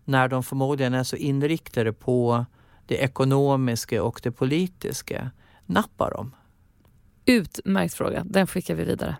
när 0.05 0.29
de 0.29 0.43
förmodligen 0.43 0.95
är 0.95 1.05
så 1.05 1.17
inriktade 1.17 1.93
på 1.93 2.47
det 2.87 2.95
ekonomiska 2.95 4.03
och 4.03 4.21
det 4.23 4.31
politiska. 4.31 5.31
Nappar 5.67 6.11
de? 6.11 6.35
Utmärkt 7.25 7.95
fråga. 7.95 8.25
Den 8.25 8.47
skickar 8.47 8.75
vi 8.75 8.85
vidare. 8.85 9.17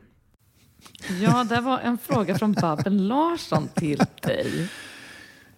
Ja, 1.21 1.45
det 1.45 1.61
var 1.61 1.79
en 1.79 1.99
fråga 1.99 2.39
från 2.39 2.53
Babben 2.53 3.09
Larsson 3.09 3.69
till 3.75 4.03
dig. 4.23 4.69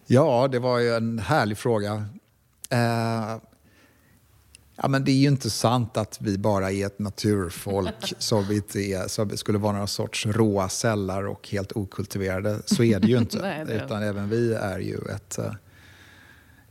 Ja, 0.06 0.48
det 0.48 0.58
var 0.58 0.78
ju 0.78 0.94
en 0.94 1.18
härlig 1.18 1.58
fråga. 1.58 2.04
Eh, 2.70 3.36
Ja, 4.82 4.88
men 4.88 5.04
det 5.04 5.10
är 5.10 5.16
ju 5.16 5.28
inte 5.28 5.50
sant 5.50 5.96
att 5.96 6.18
vi 6.20 6.38
bara 6.38 6.72
är 6.72 6.86
ett 6.86 6.98
naturfolk 6.98 7.94
som, 8.18 8.52
inte 8.52 8.80
är, 8.80 9.08
som 9.08 9.36
skulle 9.36 9.58
vara 9.58 9.72
några 9.72 9.86
sorts 9.86 10.26
råa 10.26 10.68
sällar 10.68 11.26
och 11.26 11.48
helt 11.48 11.72
okultiverade. 11.72 12.58
Så 12.64 12.82
är 12.82 13.00
det 13.00 13.08
ju 13.08 13.18
inte. 13.18 13.38
Nej, 13.42 13.64
det 13.66 13.84
Utan 13.84 14.02
även 14.02 14.28
vi 14.28 14.54
är 14.54 14.78
ju 14.78 14.98
ett, 15.14 15.38
eh, 15.38 15.52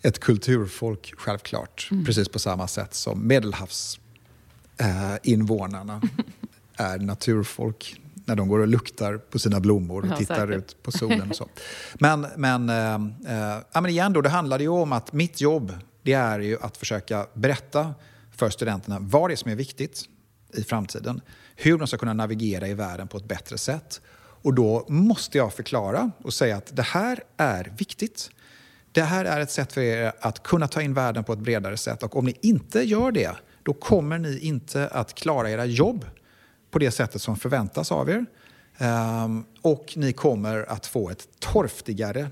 ett 0.02 0.20
kulturfolk, 0.20 1.14
självklart. 1.18 1.88
Mm. 1.92 2.06
Precis 2.06 2.30
på 2.30 2.40
samma 2.40 2.68
sätt 2.68 2.94
som 2.94 3.28
medelhavsinvånarna 3.28 6.02
eh, 6.78 6.86
är 6.86 7.00
naturfolk 7.00 8.02
när 8.26 8.36
de 8.36 8.48
går 8.48 8.60
och 8.60 8.68
luktar 8.68 9.18
på 9.18 9.40
sina 9.40 9.60
blommor 9.60 10.04
och 10.04 10.10
ja, 10.12 10.16
tittar 10.16 10.36
säkert. 10.36 10.58
ut 10.58 10.84
på 10.84 10.92
solen 10.92 11.30
och 11.30 11.36
så. 11.36 11.50
Men, 11.94 12.28
men, 12.36 12.70
äh, 12.70 12.94
äh, 12.94 13.00
men 13.74 13.86
igen 13.86 14.14
då, 14.14 14.22
det 14.22 14.30
handlade 14.30 14.64
ju 14.64 14.70
om 14.70 14.94
att 14.94 15.14
mitt 15.14 15.42
jobb 15.42 15.74
det 16.10 16.14
är 16.14 16.40
ju 16.40 16.58
att 16.62 16.78
försöka 16.78 17.28
berätta 17.34 17.94
för 18.32 18.50
studenterna 18.50 18.98
vad 19.00 19.30
det 19.30 19.34
är 19.34 19.36
som 19.36 19.52
är 19.52 19.56
viktigt 19.56 20.04
i 20.54 20.64
framtiden. 20.64 21.22
Hur 21.56 21.78
de 21.78 21.88
ska 21.88 21.98
kunna 21.98 22.14
navigera 22.14 22.68
i 22.68 22.74
världen 22.74 23.08
på 23.08 23.18
ett 23.18 23.28
bättre 23.28 23.58
sätt. 23.58 24.02
Och 24.42 24.54
då 24.54 24.86
måste 24.88 25.38
jag 25.38 25.54
förklara 25.54 26.12
och 26.24 26.34
säga 26.34 26.58
att 26.58 26.76
det 26.76 26.82
här 26.82 27.24
är 27.38 27.74
viktigt. 27.78 28.30
Det 28.92 29.02
här 29.02 29.26
är 29.26 29.40
ett 29.40 29.52
sätt 29.52 29.74
för 29.74 29.82
er 29.82 30.14
att 30.20 30.44
kunna 30.44 30.68
ta 30.68 30.82
in 30.82 30.94
världen 30.94 31.24
på 31.24 31.34
ett 31.34 31.40
bredare 31.40 31.78
sätt. 31.78 32.04
Och 32.04 32.16
om 32.16 32.26
ni 32.26 32.38
inte 32.42 32.82
gör 32.82 33.12
det, 33.12 33.32
då 33.64 33.74
kommer 33.74 34.18
ni 34.18 34.40
inte 34.40 34.88
att 34.88 35.14
klara 35.14 35.50
era 35.50 35.66
jobb 35.66 36.06
på 36.72 36.80
det 36.80 36.92
sättet 36.92 37.22
som 37.22 37.36
förväntas 37.36 37.92
av 37.92 38.10
er. 38.10 38.26
Um, 39.26 39.46
och 39.62 39.94
ni 39.96 40.14
kommer 40.14 40.72
att 40.72 40.86
få 40.86 41.10
ett 41.10 41.28
torftigare 41.40 42.28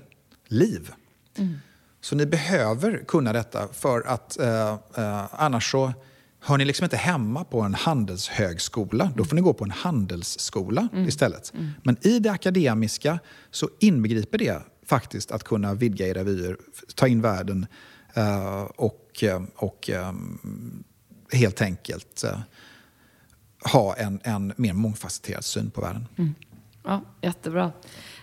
liv. 0.48 0.92
Mm. 1.36 1.58
Så 2.00 2.16
ni 2.16 2.26
behöver 2.26 3.04
kunna 3.08 3.32
detta 3.32 3.68
för 3.72 4.02
att 4.06 4.38
eh, 4.38 4.72
eh, 4.96 5.24
annars 5.30 5.70
så 5.70 5.92
hör 6.40 6.58
ni 6.58 6.64
liksom 6.64 6.84
inte 6.84 6.96
hemma 6.96 7.44
på 7.44 7.60
en 7.60 7.74
handelshögskola. 7.74 9.12
Då 9.16 9.24
får 9.24 9.36
ni 9.36 9.42
gå 9.42 9.54
på 9.54 9.64
en 9.64 9.70
handelsskola 9.70 10.88
mm. 10.92 11.08
istället. 11.08 11.52
Mm. 11.54 11.70
Men 11.82 11.96
i 12.00 12.18
det 12.18 12.30
akademiska 12.30 13.18
så 13.50 13.68
inbegriper 13.80 14.38
det 14.38 14.62
faktiskt 14.86 15.30
att 15.30 15.44
kunna 15.44 15.74
vidga 15.74 16.06
era 16.06 16.22
vyer, 16.22 16.56
ta 16.94 17.08
in 17.08 17.22
världen 17.22 17.66
eh, 18.14 18.62
och, 18.62 19.24
eh, 19.24 19.42
och 19.56 19.90
eh, 19.90 20.12
helt 21.32 21.62
enkelt 21.62 22.24
eh, 22.24 22.38
ha 23.72 23.96
en, 23.96 24.20
en 24.24 24.52
mer 24.56 24.72
mångfacetterad 24.72 25.44
syn 25.44 25.70
på 25.70 25.80
världen. 25.80 26.06
Mm. 26.16 26.34
Ja, 26.84 27.02
jättebra. 27.22 27.72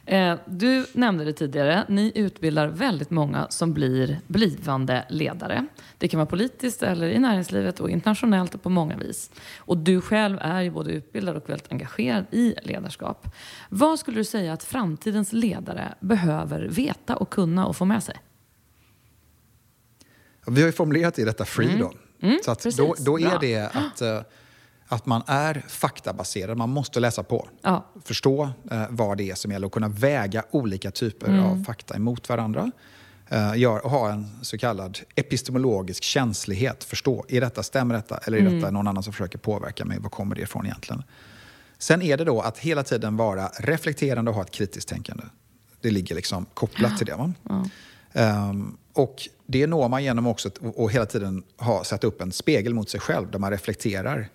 Eh, 0.05 0.35
du 0.45 0.85
nämnde 0.93 1.23
det 1.23 1.33
tidigare, 1.33 1.85
ni 1.89 2.11
utbildar 2.15 2.67
väldigt 2.67 3.09
många 3.09 3.47
som 3.49 3.73
blir 3.73 4.19
blivande 4.27 5.05
ledare. 5.09 5.65
Det 5.97 6.07
kan 6.07 6.17
vara 6.17 6.25
politiskt 6.25 6.83
eller 6.83 7.07
i 7.07 7.19
näringslivet 7.19 7.79
och 7.79 7.89
internationellt 7.89 8.55
och 8.55 8.63
på 8.63 8.69
många 8.69 8.97
vis. 8.97 9.31
Och 9.57 9.77
du 9.77 10.01
själv 10.01 10.37
är 10.41 10.61
ju 10.61 10.71
både 10.71 10.91
utbildad 10.91 11.35
och 11.35 11.49
väldigt 11.49 11.71
engagerad 11.71 12.25
i 12.31 12.55
ledarskap. 12.63 13.27
Vad 13.69 13.99
skulle 13.99 14.17
du 14.17 14.23
säga 14.23 14.53
att 14.53 14.63
framtidens 14.63 15.33
ledare 15.33 15.93
behöver 15.99 16.61
veta 16.61 17.15
och 17.15 17.29
kunna 17.29 17.65
och 17.65 17.75
få 17.75 17.85
med 17.85 18.03
sig? 18.03 18.15
Vi 20.47 20.61
har 20.61 20.67
ju 20.67 20.73
formulerat 20.73 21.19
i 21.19 21.23
detta 21.23 21.45
free 21.45 21.71
Mm. 21.75 21.89
Mm, 22.21 22.39
så 22.43 22.69
då, 22.77 22.95
då 22.99 23.19
är 23.19 23.39
det 23.39 23.75
att, 23.75 24.01
eh, 24.01 24.21
att 24.87 25.05
man 25.05 25.23
är 25.27 25.63
faktabaserad, 25.67 26.57
man 26.57 26.69
måste 26.69 26.99
läsa 26.99 27.23
på. 27.23 27.47
Ja. 27.61 27.85
Förstå 28.03 28.49
eh, 28.71 28.83
vad 28.89 29.17
det 29.17 29.31
är 29.31 29.35
som 29.35 29.51
gäller 29.51 29.65
och 29.67 29.73
kunna 29.73 29.87
väga 29.87 30.43
olika 30.51 30.91
typer 30.91 31.27
Mm. 31.27 31.45
av 31.45 31.63
fakta 31.63 31.95
emot 31.95 32.29
varandra. 32.29 32.71
Eh, 33.29 33.51
gör, 33.55 33.85
och 33.85 33.91
ha 33.91 34.11
en 34.11 34.27
så 34.41 34.57
kallad 34.57 34.99
epistemologisk 35.15 36.03
känslighet. 36.03 36.83
Förstå, 36.83 37.25
är 37.27 37.41
detta, 37.41 37.63
stämmer 37.63 37.95
detta? 37.95 38.17
Eller 38.17 38.37
är 38.37 38.41
Mm. 38.41 38.55
detta 38.59 38.71
någon 38.71 38.87
annan 38.87 39.03
som 39.03 39.13
försöker 39.13 39.37
påverka 39.37 39.85
mig? 39.85 39.99
Var 39.99 40.09
kommer 40.09 40.35
det 40.35 40.41
ifrån 40.41 40.65
egentligen? 40.65 41.03
Sen 41.77 42.01
är 42.01 42.17
det 42.17 42.23
då 42.23 42.41
att 42.41 42.57
hela 42.57 42.83
tiden 42.83 43.17
vara 43.17 43.47
reflekterande 43.59 44.31
och 44.31 44.35
ha 44.35 44.43
ett 44.43 44.51
kritiskt 44.51 44.89
tänkande. 44.89 45.23
Det 45.81 45.91
ligger 45.91 46.15
liksom 46.15 46.45
kopplat 46.53 46.97
till 46.97 47.05
det. 47.07 47.15
Va? 47.15 47.33
Ehm, 48.13 48.77
och 48.93 49.29
det 49.45 49.67
når 49.67 49.89
man 49.89 50.03
genom 50.03 50.27
också 50.27 50.47
att 50.47 50.57
och, 50.57 50.79
och 50.83 50.91
hela 50.91 51.05
tiden 51.05 51.43
ha, 51.57 51.83
sätta 51.83 52.07
upp 52.07 52.21
en 52.21 52.31
spegel 52.31 52.73
mot 52.73 52.89
sig 52.89 52.99
själv 52.99 53.31
där 53.31 53.39
man 53.39 53.51
reflekterar. 53.51 54.29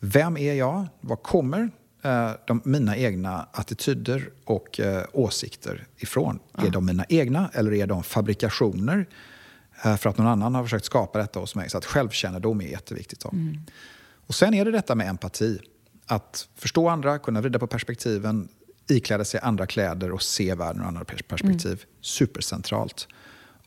Vem 0.00 0.36
är 0.36 0.54
jag? 0.54 0.86
Var 1.00 1.16
kommer 1.16 1.70
eh, 2.02 2.30
de, 2.46 2.62
mina 2.64 2.96
egna 2.96 3.48
attityder 3.52 4.30
och 4.44 4.80
eh, 4.80 5.04
åsikter 5.12 5.86
ifrån? 5.96 6.38
Är 6.58 6.70
de 6.70 6.86
mina 6.86 7.04
egna 7.08 7.50
eller 7.52 7.72
är 7.72 7.86
de 7.86 8.02
fabrikationer 8.02 9.06
eh, 9.84 9.96
för 9.96 10.10
att 10.10 10.18
någon 10.18 10.26
annan 10.26 10.54
har 10.54 10.62
försökt 10.62 10.84
skapa 10.84 11.18
detta 11.18 11.40
hos 11.40 11.54
mig? 11.54 11.70
Så 11.70 11.78
att 11.78 11.84
självkännedom 11.84 12.60
är 12.60 12.66
jätteviktigt. 12.66 13.20
Då. 13.20 13.32
Och 14.26 14.34
sen 14.34 14.54
är 14.54 14.64
det 14.64 14.70
detta 14.70 14.94
med 14.94 15.08
empati. 15.08 15.60
Att 16.06 16.48
förstå 16.56 16.88
andra, 16.88 17.18
kunna 17.18 17.40
vrida 17.40 17.58
på 17.58 17.66
perspektiven, 17.66 18.48
ikläda 18.88 19.24
sig 19.24 19.40
andra 19.42 19.66
kläder 19.66 20.12
och 20.12 20.22
se 20.22 20.54
världen 20.54 20.82
ur 20.82 20.86
andra 20.86 21.04
pers- 21.04 21.22
perspektiv. 21.28 21.84
Supercentralt. 22.00 23.08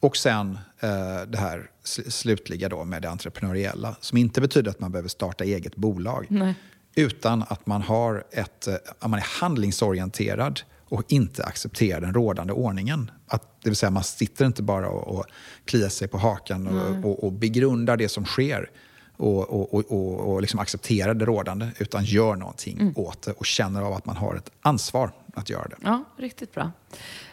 Och 0.01 0.17
sen 0.17 0.59
eh, 0.79 1.21
det 1.27 1.37
här 1.37 1.69
sl- 1.83 2.09
slutliga 2.09 2.69
då 2.69 2.83
med 2.83 3.01
det 3.01 3.09
entreprenöriella. 3.09 3.95
Som 3.99 4.17
inte 4.17 4.41
betyder 4.41 4.71
att 4.71 4.79
man 4.79 4.91
behöver 4.91 5.09
starta 5.09 5.43
eget 5.43 5.75
bolag. 5.75 6.25
Nej. 6.29 6.55
Utan 6.95 7.43
att 7.47 7.67
man, 7.67 7.81
har 7.81 8.23
ett, 8.31 8.67
eh, 8.67 8.73
att 8.99 9.09
man 9.09 9.19
är 9.19 9.39
handlingsorienterad 9.41 10.61
och 10.89 11.03
inte 11.07 11.43
accepterar 11.43 12.01
den 12.01 12.13
rådande 12.13 12.53
ordningen. 12.53 13.11
Att, 13.27 13.61
det 13.63 13.69
vill 13.69 13.75
säga 13.75 13.89
man 13.89 14.03
sitter 14.03 14.45
inte 14.45 14.63
bara 14.63 14.89
och, 14.89 15.17
och 15.17 15.25
kliar 15.65 15.89
sig 15.89 16.07
på 16.07 16.17
hakan 16.17 16.67
och, 16.67 17.09
och, 17.09 17.23
och 17.23 17.31
begrundar 17.31 17.97
det 17.97 18.09
som 18.09 18.25
sker 18.25 18.69
och, 19.17 19.49
och, 19.49 19.91
och, 19.91 20.31
och, 20.31 20.41
liksom 20.41 20.59
accepterar 20.59 21.13
det 21.13 21.25
rådande 21.25 21.67
utan 21.77 22.03
gör 22.03 22.35
någonting 22.35 22.93
åt 22.95 23.21
det 23.21 23.31
och 23.31 23.45
känner 23.45 23.81
av 23.81 23.93
att 23.93 24.05
man 24.05 24.17
har 24.17 24.35
ett 24.35 24.51
ansvar 24.61 25.11
att 25.33 25.49
göra 25.49 25.67
det. 25.67 25.75
Ja, 25.83 26.03
riktigt 26.17 26.53
bra. 26.53 26.71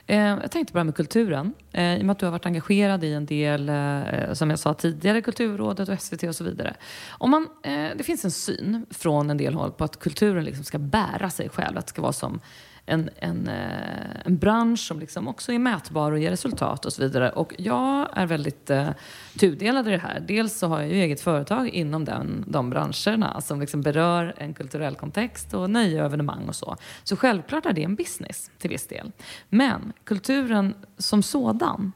Eh, 0.07 0.19
jag 0.19 0.51
tänkte 0.51 0.73
börja 0.73 0.85
med 0.85 0.95
kulturen. 0.95 1.55
Eh, 1.73 1.97
I 1.97 2.01
och 2.01 2.05
med 2.05 2.13
att 2.13 2.19
du 2.19 2.27
har 2.27 2.31
varit 2.31 2.47
engagerad 2.47 3.05
i 3.05 3.13
en 3.13 3.27
del, 3.27 3.69
eh, 3.69 4.33
som 4.33 4.51
jag 4.51 4.59
sa 4.59 4.75
tidigare, 4.75 5.23
Kulturrådet 5.23 5.89
och 5.89 6.03
SVT 6.03 6.23
och 6.23 6.37
så 6.37 6.45
vidare. 6.45 6.77
Om 7.11 7.31
man, 7.31 7.49
eh, 7.63 7.89
det 7.97 8.05
finns 8.05 8.25
en 8.25 8.31
syn 8.31 8.87
från 8.91 9.31
en 9.31 9.37
del 9.37 9.55
håll 9.55 9.73
på 9.73 9.85
att 9.85 9.99
kulturen 9.99 10.45
liksom 10.45 10.65
ska 10.65 10.79
bära 10.79 11.31
sig 11.31 11.49
själv. 11.49 11.79
Att 11.79 11.87
det 11.87 11.91
ska 11.91 12.03
vara 12.03 12.13
som 12.13 12.41
en, 12.89 13.11
en, 13.17 13.49
eh, 13.49 14.21
en 14.25 14.39
bransch 14.39 14.81
som 14.81 15.01
liksom 15.01 15.29
också 15.29 15.53
är 15.53 15.59
mätbar 15.59 16.13
och 16.13 16.19
ger 16.19 16.31
resultat 16.31 16.85
och 16.85 16.93
så 16.93 17.03
vidare. 17.03 17.31
Och 17.31 17.55
jag 17.59 18.09
är 18.13 18.27
väldigt 18.27 18.71
eh, 18.71 18.91
tudelad 19.39 19.89
i 19.89 19.91
det 19.91 19.99
här. 19.99 20.21
Dels 20.21 20.59
så 20.59 20.67
har 20.67 20.81
jag 20.81 20.89
ju 20.89 20.95
eget 20.95 21.21
företag 21.21 21.69
inom 21.69 22.05
den, 22.05 22.45
de 22.47 22.71
branscherna 22.71 23.41
som 23.41 23.61
liksom 23.61 23.81
berör 23.83 24.35
en 24.37 24.55
kulturell 24.55 24.95
kontext 24.95 25.55
och 25.55 25.71
nöje 25.71 26.01
och 26.01 26.07
evenemang 26.07 26.49
och 26.49 26.57
så. 26.57 26.77
Så 27.05 27.17
självklart 27.17 27.67
är 27.67 27.73
det 27.73 27.85
en 27.85 27.95
business 27.95 28.51
till 28.59 28.71
viss 28.71 28.87
del. 28.87 29.13
Men 29.49 29.93
kulturen 30.05 30.75
som 30.99 31.23
sådan 31.23 31.93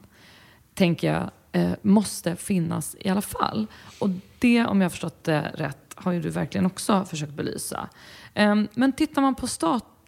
tänker 0.73 1.13
jag 1.13 1.29
eh, 1.51 1.71
måste 1.81 2.35
finnas 2.35 2.95
i 2.99 3.09
alla 3.09 3.21
fall. 3.21 3.67
Och 3.99 4.09
det, 4.39 4.65
om 4.65 4.81
jag 4.81 4.85
har 4.85 4.89
förstått 4.89 5.23
det 5.23 5.51
rätt, 5.53 5.77
har 5.95 6.11
ju 6.11 6.21
du 6.21 6.29
verkligen 6.29 6.65
också 6.65 7.05
försökt 7.05 7.33
belysa. 7.33 7.89
Eh, 8.33 8.55
men 8.73 8.91
tittar 8.91 9.21
man 9.21 9.35
på 9.35 9.47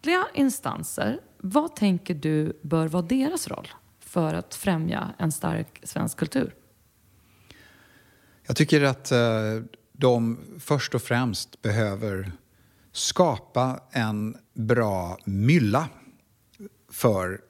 rättsliga 0.05 0.27
instanser, 0.33 1.19
vad 1.37 1.75
tänker 1.75 2.13
du 2.15 2.59
bör 2.61 2.87
vara 2.87 3.03
deras 3.03 3.47
roll 3.47 3.67
för 3.99 4.33
att 4.33 4.55
främja 4.55 5.13
en 5.17 5.31
stark 5.31 5.79
svensk 5.83 6.17
kultur? 6.17 6.55
Jag 8.47 8.55
tycker 8.55 8.83
att 8.83 9.11
eh, 9.11 9.19
de 9.91 10.39
först 10.59 10.95
och 10.95 11.01
främst 11.01 11.61
behöver 11.61 12.31
skapa 12.91 13.79
en 13.91 14.37
bra 14.53 15.17
mylla 15.25 15.89
för 16.91 17.41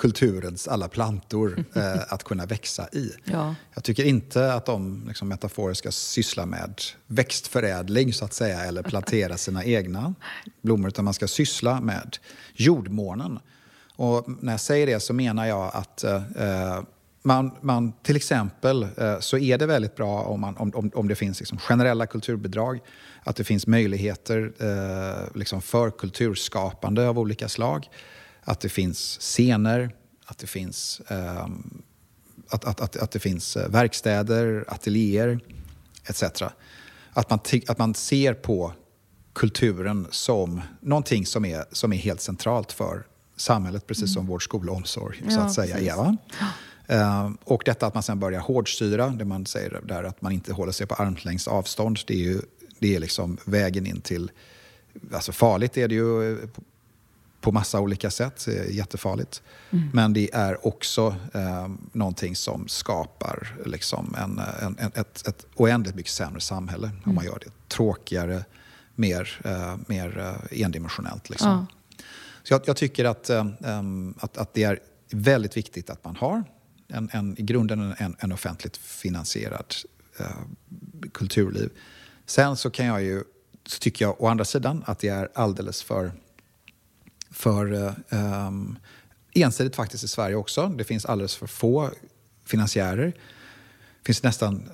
kulturens 0.00 0.68
alla 0.68 0.88
plantor 0.88 1.64
eh, 1.74 2.12
att 2.12 2.24
kunna 2.24 2.46
växa 2.46 2.88
i. 2.92 3.12
Ja. 3.24 3.54
Jag 3.74 3.84
tycker 3.84 4.04
inte 4.04 4.54
att 4.54 4.66
de 4.66 5.04
liksom, 5.08 5.28
metaforer 5.28 5.74
ska 5.74 5.90
syssla 5.90 6.46
med 6.46 6.82
växtförädling 7.06 8.12
så 8.12 8.24
att 8.24 8.32
säga 8.32 8.60
eller 8.60 8.82
plantera 8.82 9.36
sina 9.46 9.64
egna 9.64 10.14
blommor 10.62 10.88
utan 10.88 11.04
man 11.04 11.14
ska 11.14 11.28
syssla 11.28 11.80
med 11.80 12.16
jordmånen. 12.54 13.38
Och 13.96 14.24
när 14.40 14.52
jag 14.52 14.60
säger 14.60 14.86
det 14.86 15.00
så 15.00 15.12
menar 15.12 15.46
jag 15.46 15.70
att 15.74 16.04
eh, 16.04 16.82
man, 17.22 17.50
man, 17.60 17.92
till 18.02 18.16
exempel 18.16 18.82
eh, 18.96 19.18
så 19.18 19.38
är 19.38 19.58
det 19.58 19.66
väldigt 19.66 19.96
bra 19.96 20.22
om, 20.22 20.40
man, 20.40 20.56
om, 20.56 20.72
om, 20.74 20.90
om 20.94 21.08
det 21.08 21.14
finns 21.14 21.40
liksom 21.40 21.58
generella 21.58 22.06
kulturbidrag, 22.06 22.80
att 23.24 23.36
det 23.36 23.44
finns 23.44 23.66
möjligheter 23.66 24.52
eh, 24.58 25.38
liksom 25.38 25.62
för 25.62 25.90
kulturskapande 25.90 27.08
av 27.08 27.18
olika 27.18 27.48
slag, 27.48 27.88
att 28.42 28.60
det 28.60 28.68
finns 28.68 29.18
scener, 29.20 29.94
att 30.24 30.38
det 30.38 30.46
finns, 30.46 31.00
eh, 31.08 31.46
att, 32.48 32.64
att, 32.64 32.80
att, 32.80 32.96
att 32.96 33.10
det 33.10 33.18
finns 33.18 33.56
eh, 33.56 33.68
verkstäder, 33.70 34.64
ateljéer 34.68 35.40
etc. 36.08 36.22
Att 37.12 37.30
man, 37.30 37.38
att 37.68 37.78
man 37.78 37.94
ser 37.94 38.34
på 38.34 38.72
kulturen 39.32 40.06
som 40.10 40.60
någonting 40.80 41.26
som 41.26 41.44
är, 41.44 41.64
som 41.72 41.92
är 41.92 41.96
helt 41.96 42.20
centralt 42.20 42.72
för 42.72 43.06
samhället, 43.36 43.86
precis 43.86 44.14
som 44.14 44.26
vård, 44.26 44.44
skola 44.44 44.70
och 44.72 44.76
omsorg 44.78 45.22
så 45.28 45.34
Ja, 45.34 45.40
att 45.40 45.52
säga 45.54 45.74
precis. 45.74 45.90
är. 45.92 45.96
Va? 45.96 46.16
Eh, 46.86 47.30
och 47.44 47.62
detta 47.64 47.86
att 47.86 47.94
man 47.94 48.02
sen 48.02 48.20
börjar 48.20 48.40
hårdstyra, 48.40 49.08
det 49.08 49.24
man 49.24 49.46
säger 49.46 49.80
där 49.84 50.04
att 50.04 50.22
man 50.22 50.32
inte 50.32 50.52
håller 50.52 50.72
sig 50.72 50.86
på 50.86 50.94
armlängds 50.94 51.48
avstånd, 51.48 51.98
det 52.06 52.14
är 52.14 52.18
ju 52.18 52.40
det 52.78 52.94
är 52.96 53.00
liksom 53.00 53.36
vägen 53.44 53.86
in 53.86 54.00
till... 54.00 54.30
Alltså 55.12 55.32
farligt 55.32 55.76
är 55.76 55.88
det 55.88 55.94
ju 55.94 56.32
eh, 56.42 56.46
på- 56.48 56.62
på 57.40 57.52
massa 57.52 57.80
olika 57.80 58.10
sätt, 58.10 58.48
eh, 58.48 58.70
jättefarligt. 58.70 59.42
Men 59.92 60.12
det 60.12 60.34
är 60.34 60.66
också 60.66 61.16
eh, 61.34 61.68
någonting 61.92 62.36
som 62.36 62.68
skapar 62.68 63.56
liksom 63.66 64.14
en, 64.18 64.38
en, 64.38 64.76
en, 64.78 64.92
ett, 64.94 65.28
ett 65.28 65.46
oändligt 65.54 65.94
mycket 65.94 66.12
sämre 66.12 66.40
samhälle 66.40 66.90
om 67.04 67.14
man 67.14 67.24
gör 67.24 67.38
det. 67.44 67.68
Tråkigare, 67.68 68.44
mer, 68.94 69.40
eh, 69.44 69.76
mer 69.86 70.18
eh, 70.18 70.62
endimensionellt. 70.62 71.30
Liksom. 71.30 71.48
Ja. 71.50 71.66
Så 72.42 72.54
jag, 72.54 72.62
jag 72.66 72.76
tycker 72.76 73.04
att, 73.04 73.30
eh, 73.30 73.46
em, 73.64 74.14
att, 74.20 74.36
att 74.36 74.54
det 74.54 74.62
är 74.62 74.78
väldigt 75.10 75.56
viktigt 75.56 75.90
att 75.90 76.04
man 76.04 76.16
har 76.16 76.44
en, 76.88 77.10
en, 77.12 77.38
i 77.38 77.42
grunden 77.42 77.94
en, 77.98 78.16
en 78.18 78.32
offentligt 78.32 78.76
finansierad 78.76 79.74
eh, 80.18 80.26
kulturliv. 81.12 81.70
Sen 82.26 82.56
så 82.56 82.70
kan 82.70 82.86
jag 82.86 83.02
ju, 83.02 83.24
så 83.66 83.78
tycker 83.78 84.04
jag 84.04 84.22
å 84.22 84.26
andra 84.26 84.44
sidan 84.44 84.84
att 84.86 84.98
det 84.98 85.08
är 85.08 85.28
alldeles 85.34 85.82
för, 85.82 86.12
för 87.30 87.72
eh, 87.72 88.20
em, 88.20 88.78
ensidigt 89.34 89.76
faktiskt 89.76 90.04
i 90.04 90.08
Sverige 90.08 90.36
också. 90.36 90.68
Det 90.68 90.84
finns 90.84 91.04
alldeles 91.04 91.36
för 91.36 91.46
få 91.46 91.90
finansiärer. 92.44 93.06
Det 93.06 94.06
finns 94.06 94.22
nästan 94.22 94.70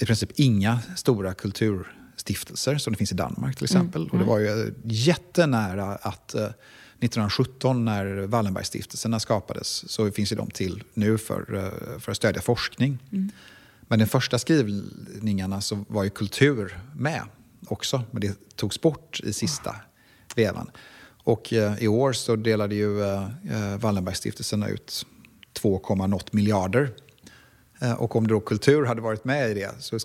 i 0.00 0.06
princip 0.06 0.30
inga 0.34 0.80
stora 0.96 1.34
kulturstiftelser 1.34 2.78
som 2.78 2.92
det 2.92 2.96
finns 2.96 3.12
i 3.12 3.14
Danmark 3.14 3.56
till 3.56 3.64
exempel. 3.64 4.08
Och 4.10 4.18
det 4.18 4.24
var 4.24 4.38
ju 4.38 4.66
eh, 4.66 4.72
jättenära 4.84 5.94
att 5.94 6.34
eh, 6.34 6.42
1917 7.02 7.84
när 7.84 8.26
Wallenbergstiftelserna 8.26 9.20
skapades 9.20 9.90
så 9.90 10.10
finns 10.10 10.32
ju 10.32 10.36
de 10.36 10.50
till 10.50 10.82
nu 10.94 11.18
för, 11.18 11.54
eh, 11.54 11.98
för 11.98 12.10
att 12.10 12.16
stödja 12.16 12.42
forskning. 12.42 12.98
Men 13.80 13.98
de 13.98 14.06
första 14.06 14.38
skrivningarna 14.38 15.60
så 15.60 15.84
var 15.88 16.04
ju 16.04 16.10
kultur 16.10 16.78
med 16.96 17.22
också, 17.68 18.02
men 18.10 18.20
det 18.20 18.56
togs 18.56 18.80
bort 18.80 19.20
i 19.24 19.32
sista 19.32 19.76
vevan. 20.34 20.70
Och 21.24 21.52
eh, 21.52 21.82
i 21.82 21.88
år 21.88 22.12
så 22.12 22.36
delade 22.36 22.74
ju 22.74 23.02
eh, 23.02 23.22
eh, 23.22 23.78
Wallenbergstiftelserna 23.78 24.68
ut 24.68 25.06
2, 25.52 25.80
något 25.94 26.32
miljarder. 26.32 26.90
Och 27.98 28.16
om 28.16 28.26
då 28.26 28.40
kultur 28.40 28.84
hade 28.84 29.00
varit 29.00 29.24
med 29.24 29.50
i 29.50 29.54
det 29.54 29.70
så 29.78 29.98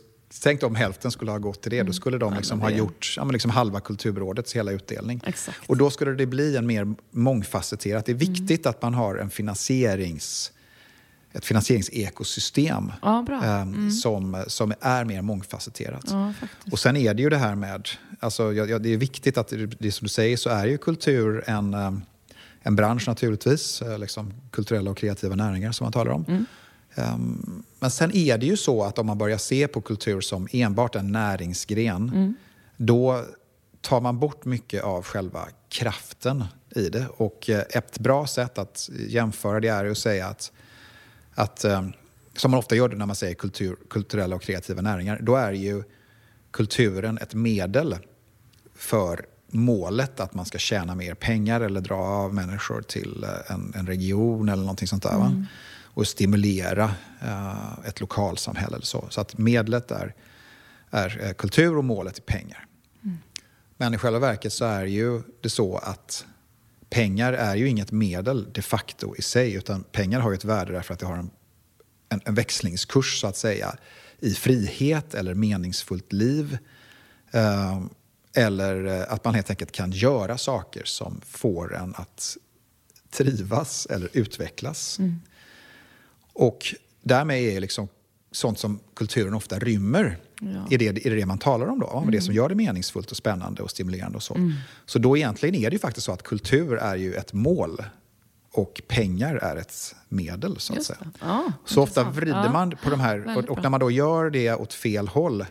Tänk 0.43 0.63
om 0.63 0.75
hälften 0.75 1.11
skulle 1.11 1.31
ha 1.31 1.37
gått 1.37 1.61
till 1.61 1.71
det. 1.71 1.83
Då 1.83 1.93
skulle 1.93 2.17
de 2.17 2.33
liksom 2.33 2.61
ha 2.61 2.69
gjort 2.69 3.13
ja, 3.17 3.23
liksom 3.23 3.51
halva 3.51 3.79
Kulturrådets 3.79 4.55
hela 4.55 4.71
utdelning. 4.71 5.21
Exakt. 5.25 5.57
Och 5.67 5.77
då 5.77 5.89
skulle 5.89 6.11
det 6.11 6.25
bli 6.25 6.57
en 6.57 6.67
mer 6.67 6.95
mångfacetterat. 7.11 8.05
Det 8.05 8.11
är 8.11 8.15
viktigt 8.15 8.65
att 8.65 8.81
man 8.81 8.93
har 8.93 9.15
en 9.15 9.29
finansierings, 9.29 10.51
ett 11.37 11.45
finansieringsekosystem 11.45 12.91
Ja, 13.01 13.25
eh, 13.43 13.89
som, 13.89 14.43
som 14.47 14.73
är 14.81 15.05
mer 15.05 15.21
mångfacetterat. 15.21 16.03
Ja. 16.07 16.33
Och 16.71 16.79
sen 16.79 16.97
är 16.97 17.13
det 17.13 17.21
ju 17.21 17.29
det 17.29 17.37
här 17.37 17.55
med, 17.55 17.89
alltså, 18.19 18.53
ja, 18.53 18.79
det 18.79 18.93
är 18.93 18.97
viktigt 18.97 19.37
att 19.37 19.53
det, 19.79 19.91
som 19.91 20.05
du 20.05 20.09
säger 20.09 20.37
så 20.37 20.49
är 20.49 20.65
ju 20.65 20.77
kultur 20.77 21.43
en, 21.47 21.73
eh, 21.73 21.91
en 22.61 22.75
bransch 22.75 23.07
naturligtvis, 23.07 23.81
eh, 23.81 23.99
liksom 23.99 24.33
kulturella 24.51 24.91
och 24.91 24.97
kreativa 24.97 25.35
näringar 25.35 25.71
som 25.71 25.85
man 25.85 25.91
talar 25.93 26.11
om. 26.11 26.25
Mm. 26.27 26.45
Um, 26.95 27.63
men 27.79 27.91
sen 27.91 28.15
är 28.15 28.37
det 28.37 28.45
ju 28.45 28.57
så 28.57 28.83
att 28.83 28.97
om 28.97 29.05
man 29.05 29.17
börjar 29.17 29.37
se 29.37 29.67
på 29.67 29.81
kultur 29.81 30.21
som 30.21 30.47
enbart 30.51 30.95
en 30.95 31.11
näringsgren, 31.11 32.09
Mm. 32.13 32.35
då 32.77 33.25
tar 33.81 34.01
man 34.01 34.19
bort 34.19 34.45
mycket 34.45 34.83
av 34.83 35.03
själva 35.03 35.47
kraften 35.69 36.43
i 36.75 36.89
det. 36.89 37.07
Och 37.17 37.49
ett 37.49 37.99
bra 37.99 38.27
sätt 38.27 38.57
att 38.57 38.89
jämföra 39.07 39.59
det 39.59 39.67
är 39.67 39.85
att 39.85 39.97
säga 39.97 40.27
att, 40.27 40.51
att 41.37 41.63
eh, 41.63 41.87
som 42.35 42.51
man 42.51 42.57
ofta 42.57 42.75
gör 42.75 42.89
när 42.89 43.05
man 43.05 43.15
säger 43.15 43.35
kultur, 43.35 43.77
kulturella 43.89 44.35
och 44.35 44.41
kreativa 44.41 44.81
näringar, 44.81 45.19
då 45.21 45.35
är 45.35 45.51
ju 45.51 45.83
kulturen 46.51 47.17
ett 47.17 47.33
medel 47.33 47.95
för 48.75 49.25
målet 49.47 50.19
att 50.19 50.33
man 50.33 50.45
ska 50.45 50.57
tjäna 50.57 50.95
mer 50.95 51.13
pengar 51.13 51.61
eller 51.61 51.81
dra 51.81 51.95
av 51.95 52.33
människor 52.33 52.81
till 52.81 53.23
eh, 53.23 53.53
en, 53.53 53.73
en 53.75 53.87
region 53.87 54.49
eller 54.49 54.61
någonting 54.61 54.87
sånt 54.87 55.03
där. 55.03 55.17
Va? 55.17 55.45
Och 55.83 56.07
stimulera 56.07 56.91
eh, 57.21 57.79
ett 57.85 58.01
lokalsamhälle 58.01 58.75
eller 58.75 58.85
så. 58.85 59.07
Så 59.09 59.21
att 59.21 59.37
medlet 59.37 59.91
är, 59.91 60.15
är 60.91 61.33
kultur 61.33 61.77
och 61.77 61.83
målet 61.83 62.17
är 62.17 62.21
pengar. 62.21 62.65
Men 63.77 63.93
i 63.93 63.97
själva 63.97 64.19
verket 64.19 64.53
så 64.53 64.65
är 64.65 64.85
ju 64.85 65.21
det 65.41 65.49
så 65.49 65.77
att 65.77 66.25
pengar 66.89 67.33
är 67.33 67.55
ju 67.55 67.69
inget 67.69 67.91
medel 67.91 68.47
de 68.53 68.61
facto 68.61 69.15
i 69.17 69.21
sig 69.21 69.53
utan 69.53 69.83
pengar 69.83 70.19
har 70.19 70.31
ju 70.31 70.35
ett 70.35 70.45
värde 70.45 70.71
därför 70.71 70.93
att 70.93 70.99
det 70.99 71.05
har 71.05 71.17
en, 71.17 71.29
en, 72.09 72.21
en 72.25 72.35
växlingskurs 72.35 73.21
så 73.21 73.27
att 73.27 73.37
säga 73.37 73.75
i 74.19 74.33
frihet 74.33 75.13
eller 75.13 75.33
meningsfullt 75.33 76.13
liv. 76.13 76.57
Eh, 77.31 77.81
eller 78.33 78.85
eh, 78.85 79.13
att 79.13 79.25
man 79.25 79.35
helt 79.35 79.49
enkelt 79.49 79.71
kan 79.71 79.91
göra 79.91 80.37
saker 80.37 80.83
som 80.85 81.21
får 81.25 81.75
en 81.75 81.95
att 81.95 82.37
trivas 83.09 83.85
eller 83.85 84.09
utvecklas. 84.13 84.99
Och 86.33 86.75
därmed 87.01 87.37
är 87.37 87.59
liksom 87.59 87.87
sånt 88.37 88.59
som 88.59 88.79
kulturen 88.95 89.33
ofta 89.33 89.59
rymmer 89.59 90.17
Ja. 90.41 90.67
är, 90.69 90.77
det, 90.77 91.05
är 91.05 91.15
det 91.15 91.25
man 91.25 91.37
talar 91.37 91.67
om 91.67 91.79
då? 91.79 91.89
Ja, 91.93 92.05
Det 92.11 92.21
som 92.21 92.33
gör 92.33 92.49
det 92.49 92.55
meningsfullt 92.55 93.11
och 93.11 93.17
spännande 93.17 93.61
och 93.61 93.71
stimulerande 93.71 94.15
och 94.15 94.23
så. 94.23 94.51
Så 94.85 94.99
då 94.99 95.17
egentligen 95.17 95.55
är 95.55 95.69
det 95.69 95.73
ju 95.75 95.79
faktiskt 95.79 96.05
så 96.05 96.11
att 96.11 96.23
kultur 96.23 96.77
är 96.77 96.95
ju 96.95 97.13
ett 97.13 97.33
mål 97.33 97.83
och 98.51 98.81
pengar 98.87 99.35
är 99.35 99.55
ett 99.55 99.95
medel 100.09 100.59
så 100.59 100.73
att 100.73 100.77
Just 100.77 100.87
säga. 100.87 101.11
Ja, 101.21 101.51
så 101.65 101.81
ofta 101.83 102.03
vrider 102.03 102.49
man 102.53 102.71
på 102.83 102.89
de 102.89 102.99
här, 102.99 103.37
och, 103.37 103.45
och 103.49 103.63
när 103.63 103.69
man 103.69 103.79
då 103.79 103.91
gör 103.91 104.29
det 104.29 104.53
åt 104.53 104.73
fel 104.73 105.07
håll, 105.07 105.45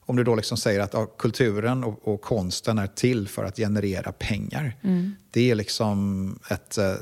om 0.00 0.16
du 0.16 0.24
då 0.24 0.34
liksom 0.34 0.56
säger 0.56 0.80
att 0.80 0.92
ja, 0.94 1.06
kulturen 1.06 1.84
och, 1.84 2.08
och 2.08 2.20
konsten 2.20 2.78
är 2.78 2.86
till 2.86 3.28
för 3.28 3.44
att 3.44 3.56
generera 3.56 4.12
pengar. 4.12 4.76
Mm. 4.82 5.14
Det 5.30 5.50
är 5.50 5.54
liksom 5.54 6.38
ett, 6.48 6.78
eh, 6.78 6.92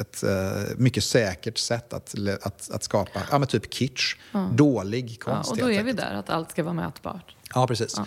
ett 0.00 0.22
eh, 0.22 0.76
mycket 0.76 1.04
säkert 1.04 1.58
sätt 1.58 1.92
att, 1.92 2.14
att, 2.42 2.70
att 2.70 2.82
skapa 2.82 3.20
ja, 3.30 3.38
men 3.38 3.48
typ 3.48 3.74
kitsch, 3.74 4.16
dålig 4.52 5.10
Ja, 5.10 5.32
konst. 5.32 5.50
och 5.50 5.56
då 5.56 5.70
är 5.70 5.82
vi 5.82 5.92
där, 5.92 6.14
att 6.14 6.30
allt 6.30 6.50
ska 6.50 6.62
vara 6.62 6.74
mätbart. 6.74 7.36
Ja, 7.54 7.66
precis. 7.66 8.00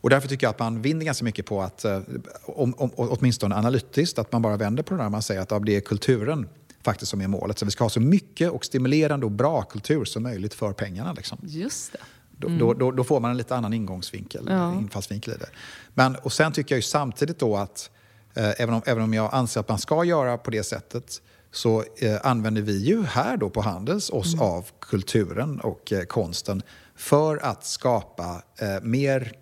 Och 0.00 0.10
därför 0.10 0.28
tycker 0.28 0.46
jag 0.46 0.50
att 0.50 0.58
man 0.58 0.82
vinner 0.82 1.04
ganska 1.04 1.24
mycket 1.24 1.46
på 1.46 1.62
att, 1.62 1.84
eh, 1.84 2.00
om, 2.44 2.74
om, 2.78 2.90
åtminstone 2.96 3.56
analytiskt, 3.56 4.18
att 4.18 4.32
man 4.32 4.42
bara 4.42 4.56
vänder 4.56 4.82
på 4.82 4.94
det 4.94 5.02
där. 5.02 5.08
Man 5.08 5.22
säger 5.22 5.40
att 5.40 5.50
ja, 5.50 5.58
det 5.58 5.76
är 5.76 5.80
kulturen 5.80 6.48
faktiskt 6.82 7.10
som 7.10 7.20
är 7.20 7.28
målet. 7.28 7.58
Så 7.58 7.64
vi 7.64 7.70
ska 7.70 7.84
ha 7.84 7.88
så 7.90 8.00
mycket 8.00 8.50
och 8.50 8.64
stimulerande 8.64 9.26
och 9.26 9.32
bra 9.32 9.62
kultur 9.62 10.04
som 10.04 10.22
möjligt 10.22 10.54
för 10.54 10.72
pengarna. 10.72 11.12
Liksom. 11.12 11.38
Just 11.42 11.92
det. 11.92 11.98
Då, 12.38 12.48
då, 12.48 12.74
då, 12.74 12.90
då 12.90 13.04
får 13.04 13.20
man 13.20 13.30
en 13.30 13.36
lite 13.36 13.56
annan 13.56 13.72
ingångsvinkel, 13.72 14.46
Ja. 14.48 14.74
infallsvinkel 14.74 15.32
i 15.34 15.36
det. 15.36 15.48
Men, 15.94 16.16
och 16.16 16.32
sen 16.32 16.52
tycker 16.52 16.74
jag 16.74 16.78
ju 16.78 16.82
samtidigt 16.82 17.38
då 17.38 17.56
att 17.56 17.90
eh, 18.34 18.60
även, 18.60 18.74
om, 18.74 18.82
även 18.86 19.02
om 19.02 19.14
jag 19.14 19.34
anser 19.34 19.60
att 19.60 19.68
man 19.68 19.78
ska 19.78 20.04
göra 20.04 20.38
på 20.38 20.50
det 20.50 20.62
sättet 20.62 21.22
så 21.56 21.84
eh, 21.96 22.16
använder 22.22 22.62
vi 22.62 22.78
ju 22.78 23.02
här 23.02 23.36
då 23.36 23.50
på 23.50 23.60
Handels 23.60 24.10
oss 24.10 24.40
av 24.40 24.66
kulturen 24.80 25.60
och 25.60 25.92
eh, 25.92 26.02
konsten 26.02 26.62
för 26.96 27.36
att 27.36 27.64
skapa 27.64 28.42
eh, 28.58 28.82
mer 28.82 29.32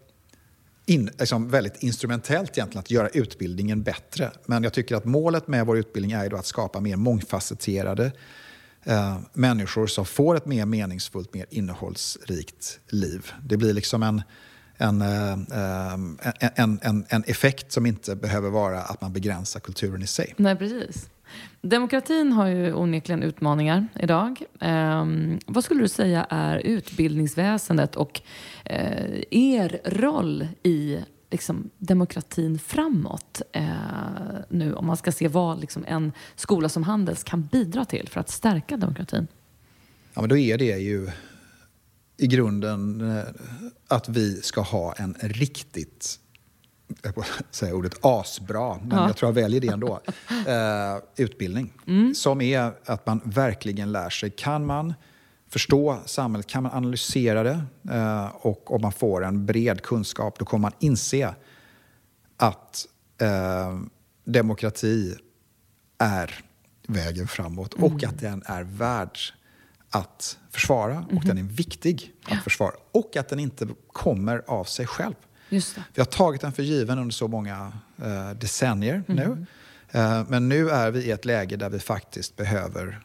in, 0.86 1.10
liksom 1.18 1.50
väldigt 1.50 1.82
instrumentellt 1.82 2.58
egentligen 2.58 2.80
att 2.80 2.90
göra 2.90 3.08
utbildningen 3.08 3.82
bättre. 3.82 4.30
Men 4.46 4.62
jag 4.62 4.72
tycker 4.72 4.96
att 4.96 5.04
målet 5.04 5.48
med 5.48 5.66
vår 5.66 5.78
utbildning 5.78 6.12
är 6.12 6.30
då 6.30 6.36
att 6.36 6.46
skapa 6.46 6.80
mer 6.80 6.96
mångfacetterade 6.96 8.12
eh, 8.84 9.18
människor 9.32 9.86
som 9.86 10.06
får 10.06 10.36
ett 10.36 10.46
mer 10.46 10.66
meningsfullt, 10.66 11.34
mer 11.34 11.46
innehållsrikt 11.50 12.80
liv. 12.88 13.32
Det 13.42 13.56
blir 13.56 13.72
liksom 13.72 14.02
en, 14.02 14.22
en, 14.76 15.02
eh, 15.02 15.32
eh, 15.32 15.94
en, 16.40 16.50
en, 16.54 16.78
en, 16.82 17.06
en 17.08 17.24
effekt 17.26 17.72
som 17.72 17.86
inte 17.86 18.16
behöver 18.16 18.50
vara 18.50 18.82
att 18.82 19.00
man 19.00 19.12
begränsar 19.12 19.60
kulturen 19.60 20.02
i 20.02 20.06
sig. 20.06 20.34
Nej, 20.36 20.56
precis. 20.56 21.08
Demokratin 21.60 22.32
har 22.32 22.46
ju 22.46 22.74
onekligen 22.74 23.22
utmaningar 23.22 23.88
idag. 24.00 24.42
Eh, 24.60 25.06
vad 25.46 25.64
skulle 25.64 25.80
du 25.80 25.88
säga 25.88 26.26
är 26.30 26.58
utbildningsväsendet 26.58 27.96
och 27.96 28.20
eh, 28.64 29.22
er 29.30 29.80
roll 29.84 30.48
i 30.62 30.98
liksom, 31.30 31.70
demokratin 31.78 32.58
framåt 32.58 33.42
eh, 33.52 33.64
nu? 34.48 34.74
Om 34.74 34.86
man 34.86 34.96
ska 34.96 35.12
se 35.12 35.28
vad 35.28 35.60
liksom, 35.60 35.84
en 35.88 36.12
skola 36.36 36.68
som 36.68 36.82
Handels 36.82 37.24
kan 37.24 37.42
bidra 37.42 37.84
till 37.84 38.08
för 38.08 38.20
att 38.20 38.30
stärka 38.30 38.76
demokratin. 38.76 39.26
Ja, 40.14 40.20
men 40.20 40.28
då 40.28 40.36
är 40.36 40.58
det 40.58 40.78
ju 40.78 41.10
i 42.16 42.26
grunden 42.26 43.00
eh, 43.16 43.24
att 43.88 44.08
vi 44.08 44.42
ska 44.42 44.60
ha 44.60 44.92
en 44.92 45.16
riktigt 45.20 46.20
jag 47.02 47.14
får 47.14 47.26
säga 47.50 47.74
ordet 47.74 47.94
asbra, 48.00 48.78
men 48.82 48.98
Ja. 48.98 49.06
jag 49.06 49.16
tror 49.16 49.28
jag 49.28 49.34
väljer 49.34 49.60
det 49.60 49.68
ändå. 49.68 50.00
Eh, 50.46 50.98
utbildning. 51.24 51.72
Som 52.14 52.40
är 52.40 52.72
att 52.84 53.06
man 53.06 53.20
verkligen 53.24 53.92
lär 53.92 54.10
sig. 54.10 54.30
Kan 54.30 54.66
man 54.66 54.94
förstå 55.48 55.98
samhället, 56.06 56.46
kan 56.46 56.62
man 56.62 56.72
analysera 56.72 57.42
det 57.42 57.62
eh, 57.90 58.26
och 58.26 58.74
om 58.74 58.82
man 58.82 58.92
får 58.92 59.24
en 59.24 59.46
bred 59.46 59.82
kunskap 59.82 60.38
då 60.38 60.44
kommer 60.44 60.62
man 60.62 60.72
inse 60.78 61.34
att 62.36 62.86
eh, 63.20 63.78
demokrati 64.24 65.14
är 65.98 66.44
vägen 66.86 67.28
framåt 67.28 67.74
och 67.74 68.04
att 68.04 68.20
den 68.20 68.42
är 68.46 68.62
värd 68.62 69.18
att 69.90 70.38
försvara 70.50 71.04
och 71.16 71.24
den 71.24 71.38
är 71.38 71.42
viktig 71.42 72.12
att 72.24 72.44
försvara 72.44 72.74
och 72.92 73.16
att 73.16 73.28
den 73.28 73.38
inte 73.40 73.68
kommer 73.92 74.42
av 74.46 74.64
sig 74.64 74.86
själv. 74.86 75.14
Just 75.54 75.74
det. 75.74 75.84
Vi 75.94 76.00
har 76.00 76.06
tagit 76.06 76.40
den 76.40 76.52
för 76.52 76.62
given 76.62 76.98
under 76.98 77.12
så 77.12 77.28
många 77.28 77.72
eh, 78.02 78.30
decennier 78.30 79.02
nu. 79.06 79.46
Eh, 79.90 80.22
men 80.28 80.48
nu 80.48 80.70
är 80.70 80.90
vi 80.90 81.00
i 81.04 81.10
ett 81.10 81.24
läge 81.24 81.56
där 81.56 81.70
vi 81.70 81.78
faktiskt 81.78 82.36
behöver 82.36 83.00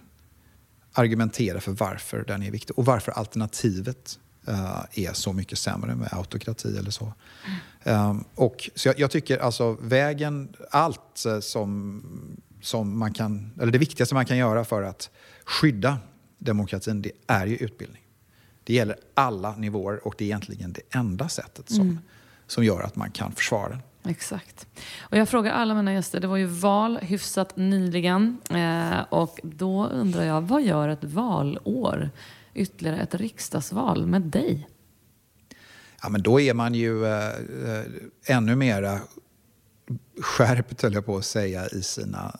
argumentera 0.94 1.62
för 1.62 1.72
varför 1.72 2.24
den 2.28 2.44
är 2.44 2.52
viktig 2.52 2.80
och 2.80 2.86
varför 2.86 3.12
alternativet 3.12 4.20
eh, 4.48 4.84
är 4.94 5.14
så 5.14 5.34
mycket 5.34 5.60
sämre 5.60 5.96
med 5.96 6.10
autokrati 6.12 6.78
eller 6.78 6.92
så. 6.92 7.14
Eh, 7.84 8.18
och, 8.36 8.70
så 8.76 8.88
jag, 8.88 9.00
jag 9.00 9.12
tycker 9.12 9.38
alltså 9.38 9.78
vägen, 9.82 10.56
allt 10.72 11.26
eh, 11.26 11.40
som, 11.40 12.04
som 12.62 13.00
man 13.00 13.14
kan, 13.14 13.52
eller 13.62 13.72
det 13.72 13.78
viktigaste 13.78 14.16
man 14.16 14.26
kan 14.26 14.38
göra 14.38 14.66
för 14.66 14.84
att 14.84 15.10
skydda 15.46 15.98
demokratin, 16.38 17.02
det 17.02 17.12
är 17.28 17.46
ju 17.46 17.56
utbildning. 17.56 18.02
Det 18.64 18.74
gäller 18.74 18.96
alla 19.14 19.56
nivåer 19.56 20.08
och 20.08 20.16
det 20.18 20.24
är 20.24 20.26
egentligen 20.26 20.74
det 20.74 20.82
enda 20.98 21.30
sättet 21.30 21.70
som, 21.70 22.00
som 22.52 22.64
gör 22.64 22.82
att 22.82 22.96
man 22.96 23.12
kan 23.12 23.32
försvara 23.32 23.70
den. 23.70 23.82
Exakt. 24.04 24.68
Och 25.00 25.18
jag 25.18 25.30
frågar 25.30 25.52
alla 25.52 25.74
mina 25.74 25.94
gäster, 25.94 26.20
det 26.20 26.28
var 26.28 26.38
ju 26.38 26.46
val 26.46 26.98
hyfsat 27.02 27.56
nyligen 27.56 28.38
eh, 28.50 29.00
och 29.10 29.40
då 29.44 29.88
undrar 29.88 30.24
jag, 30.24 30.42
vad 30.42 30.62
gör 30.62 30.90
ett 30.90 31.04
valår, 31.04 32.10
ytterligare 32.54 33.02
ett 33.02 33.16
riksdagsval 33.16 34.06
med 34.06 34.22
dig? 34.22 34.68
Ja, 36.02 36.10
men 36.10 36.22
då 36.22 36.40
är 36.40 36.54
man 36.54 36.74
ju 36.74 37.06
eh, 37.06 37.28
eh, 37.28 37.86
ännu 38.26 38.56
mera 38.56 39.00
skärpt, 40.22 40.82
höll 40.82 40.94
jag 40.94 41.06
på 41.06 41.18
att 41.18 41.26
säga, 41.26 41.68
i 41.68 41.82
sina, 41.82 42.40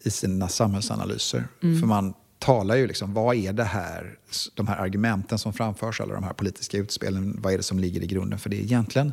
i 0.00 0.10
sina 0.10 0.48
samhällsanalyser. 0.48 1.44
För 1.60 1.86
man 1.86 2.14
talar 2.44 2.76
ju 2.76 2.86
liksom, 2.86 3.14
vad 3.14 3.36
är 3.36 3.52
det 3.52 3.64
här, 3.64 4.18
de 4.54 4.68
här 4.68 4.76
argumenten 4.76 5.38
som 5.38 5.52
framförs, 5.52 6.00
alla 6.00 6.14
de 6.14 6.24
här 6.24 6.32
politiska 6.32 6.76
utspelen, 6.78 7.38
vad 7.42 7.52
är 7.52 7.56
det 7.56 7.62
som 7.62 7.78
ligger 7.78 8.02
i 8.02 8.06
grunden 8.06 8.38
för 8.38 8.50
det 8.50 8.56
egentligen? 8.56 9.12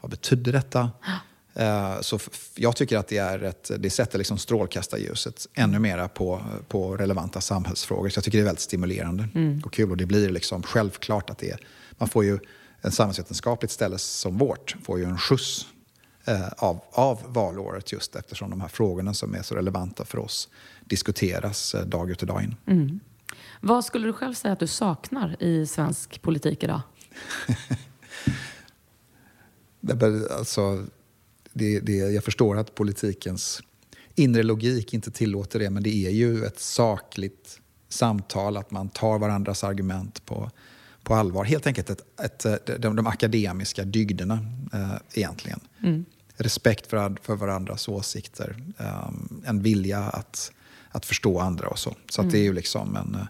Vad 0.00 0.10
betyder 0.10 0.52
detta? 0.52 0.90
Eh, 1.54 2.00
Så 2.00 2.18
jag 2.54 2.76
tycker 2.76 2.98
att 2.98 3.08
det, 3.08 3.18
är 3.18 3.42
ett, 3.42 3.70
det 3.78 3.90
sätter 3.90 4.18
liksom 4.18 4.38
strålkastarljuset 4.38 5.46
ännu 5.54 5.78
mera 5.78 6.08
på, 6.08 6.42
på 6.68 6.96
relevanta 6.96 7.40
samhällsfrågor. 7.40 8.08
Så 8.08 8.18
jag 8.18 8.24
tycker 8.24 8.38
det 8.38 8.42
är 8.42 8.44
väldigt 8.44 8.60
stimulerande 8.60 9.28
och 9.64 9.72
kul. 9.72 9.90
Och 9.90 9.96
det 9.96 10.06
blir 10.06 10.30
liksom 10.30 10.62
självklart 10.62 11.30
att 11.30 11.38
det 11.38 11.50
är, 11.50 11.60
man 11.98 12.08
får 12.08 12.24
ju 12.24 12.38
ett 12.82 12.94
samhällsvetenskapligt 12.94 13.72
ställe 13.72 13.98
som 13.98 14.38
vårt 14.38 14.76
får 14.84 14.98
ju 14.98 15.04
en 15.04 15.18
skjuts 15.18 15.66
eh, 16.24 16.48
av, 16.48 16.80
av 16.92 17.20
valåret 17.26 17.92
just 17.92 18.16
eftersom 18.16 18.50
de 18.50 18.60
här 18.60 18.68
frågorna 18.68 19.14
som 19.14 19.34
är 19.34 19.42
så 19.42 19.54
relevanta 19.54 20.04
för 20.04 20.18
oss 20.18 20.48
diskuteras 20.92 21.74
eh, 21.74 21.86
dag 21.86 22.10
ut 22.10 22.22
och 22.22 22.28
dag 22.28 22.42
in. 22.42 22.54
Mm. 22.66 23.00
Vad 23.60 23.84
skulle 23.84 24.06
du 24.06 24.12
själv 24.12 24.34
säga 24.34 24.52
att 24.52 24.60
du 24.60 24.66
saknar 24.66 25.42
i 25.42 25.66
svensk 25.66 26.22
politik 26.22 26.64
idag? 26.64 26.80
alltså, 30.38 30.84
det, 31.52 31.80
det, 31.80 31.92
jag 31.92 32.24
förstår 32.24 32.58
att 32.58 32.74
politikens 32.74 33.62
inre 34.14 34.42
logik 34.42 34.94
inte 34.94 35.10
tillåter 35.10 35.58
det, 35.58 35.70
men 35.70 35.82
det 35.82 36.06
är 36.06 36.10
ju 36.10 36.44
ett 36.44 36.60
sakligt 36.60 37.60
samtal, 37.88 38.56
att 38.56 38.70
man 38.70 38.88
tar 38.88 39.18
varandras 39.18 39.64
argument 39.64 40.26
på, 40.26 40.50
på 41.02 41.14
allvar. 41.14 41.44
Helt 41.44 41.66
enkelt 41.66 41.90
ett, 41.90 42.44
ett, 42.44 42.66
de, 42.82 42.96
de 42.96 43.06
akademiska 43.06 43.84
dygderna 43.84 44.38
eh, 44.72 44.96
egentligen. 45.14 45.60
Mm. 45.82 46.04
Respekt 46.36 46.86
för, 46.86 47.16
för 47.22 47.36
varandras 47.36 47.88
åsikter, 47.88 48.56
eh, 48.78 49.10
en 49.44 49.62
vilja 49.62 50.00
att, 50.00 50.52
att 50.92 51.06
förstå 51.06 51.38
andra 51.38 51.68
och 51.68 51.78
så. 51.78 51.94
Så 52.08 52.20
mm. 52.20 52.32
det 52.32 52.38
är 52.38 52.42
ju 52.42 52.52
liksom 52.52 52.96
en 52.96 53.26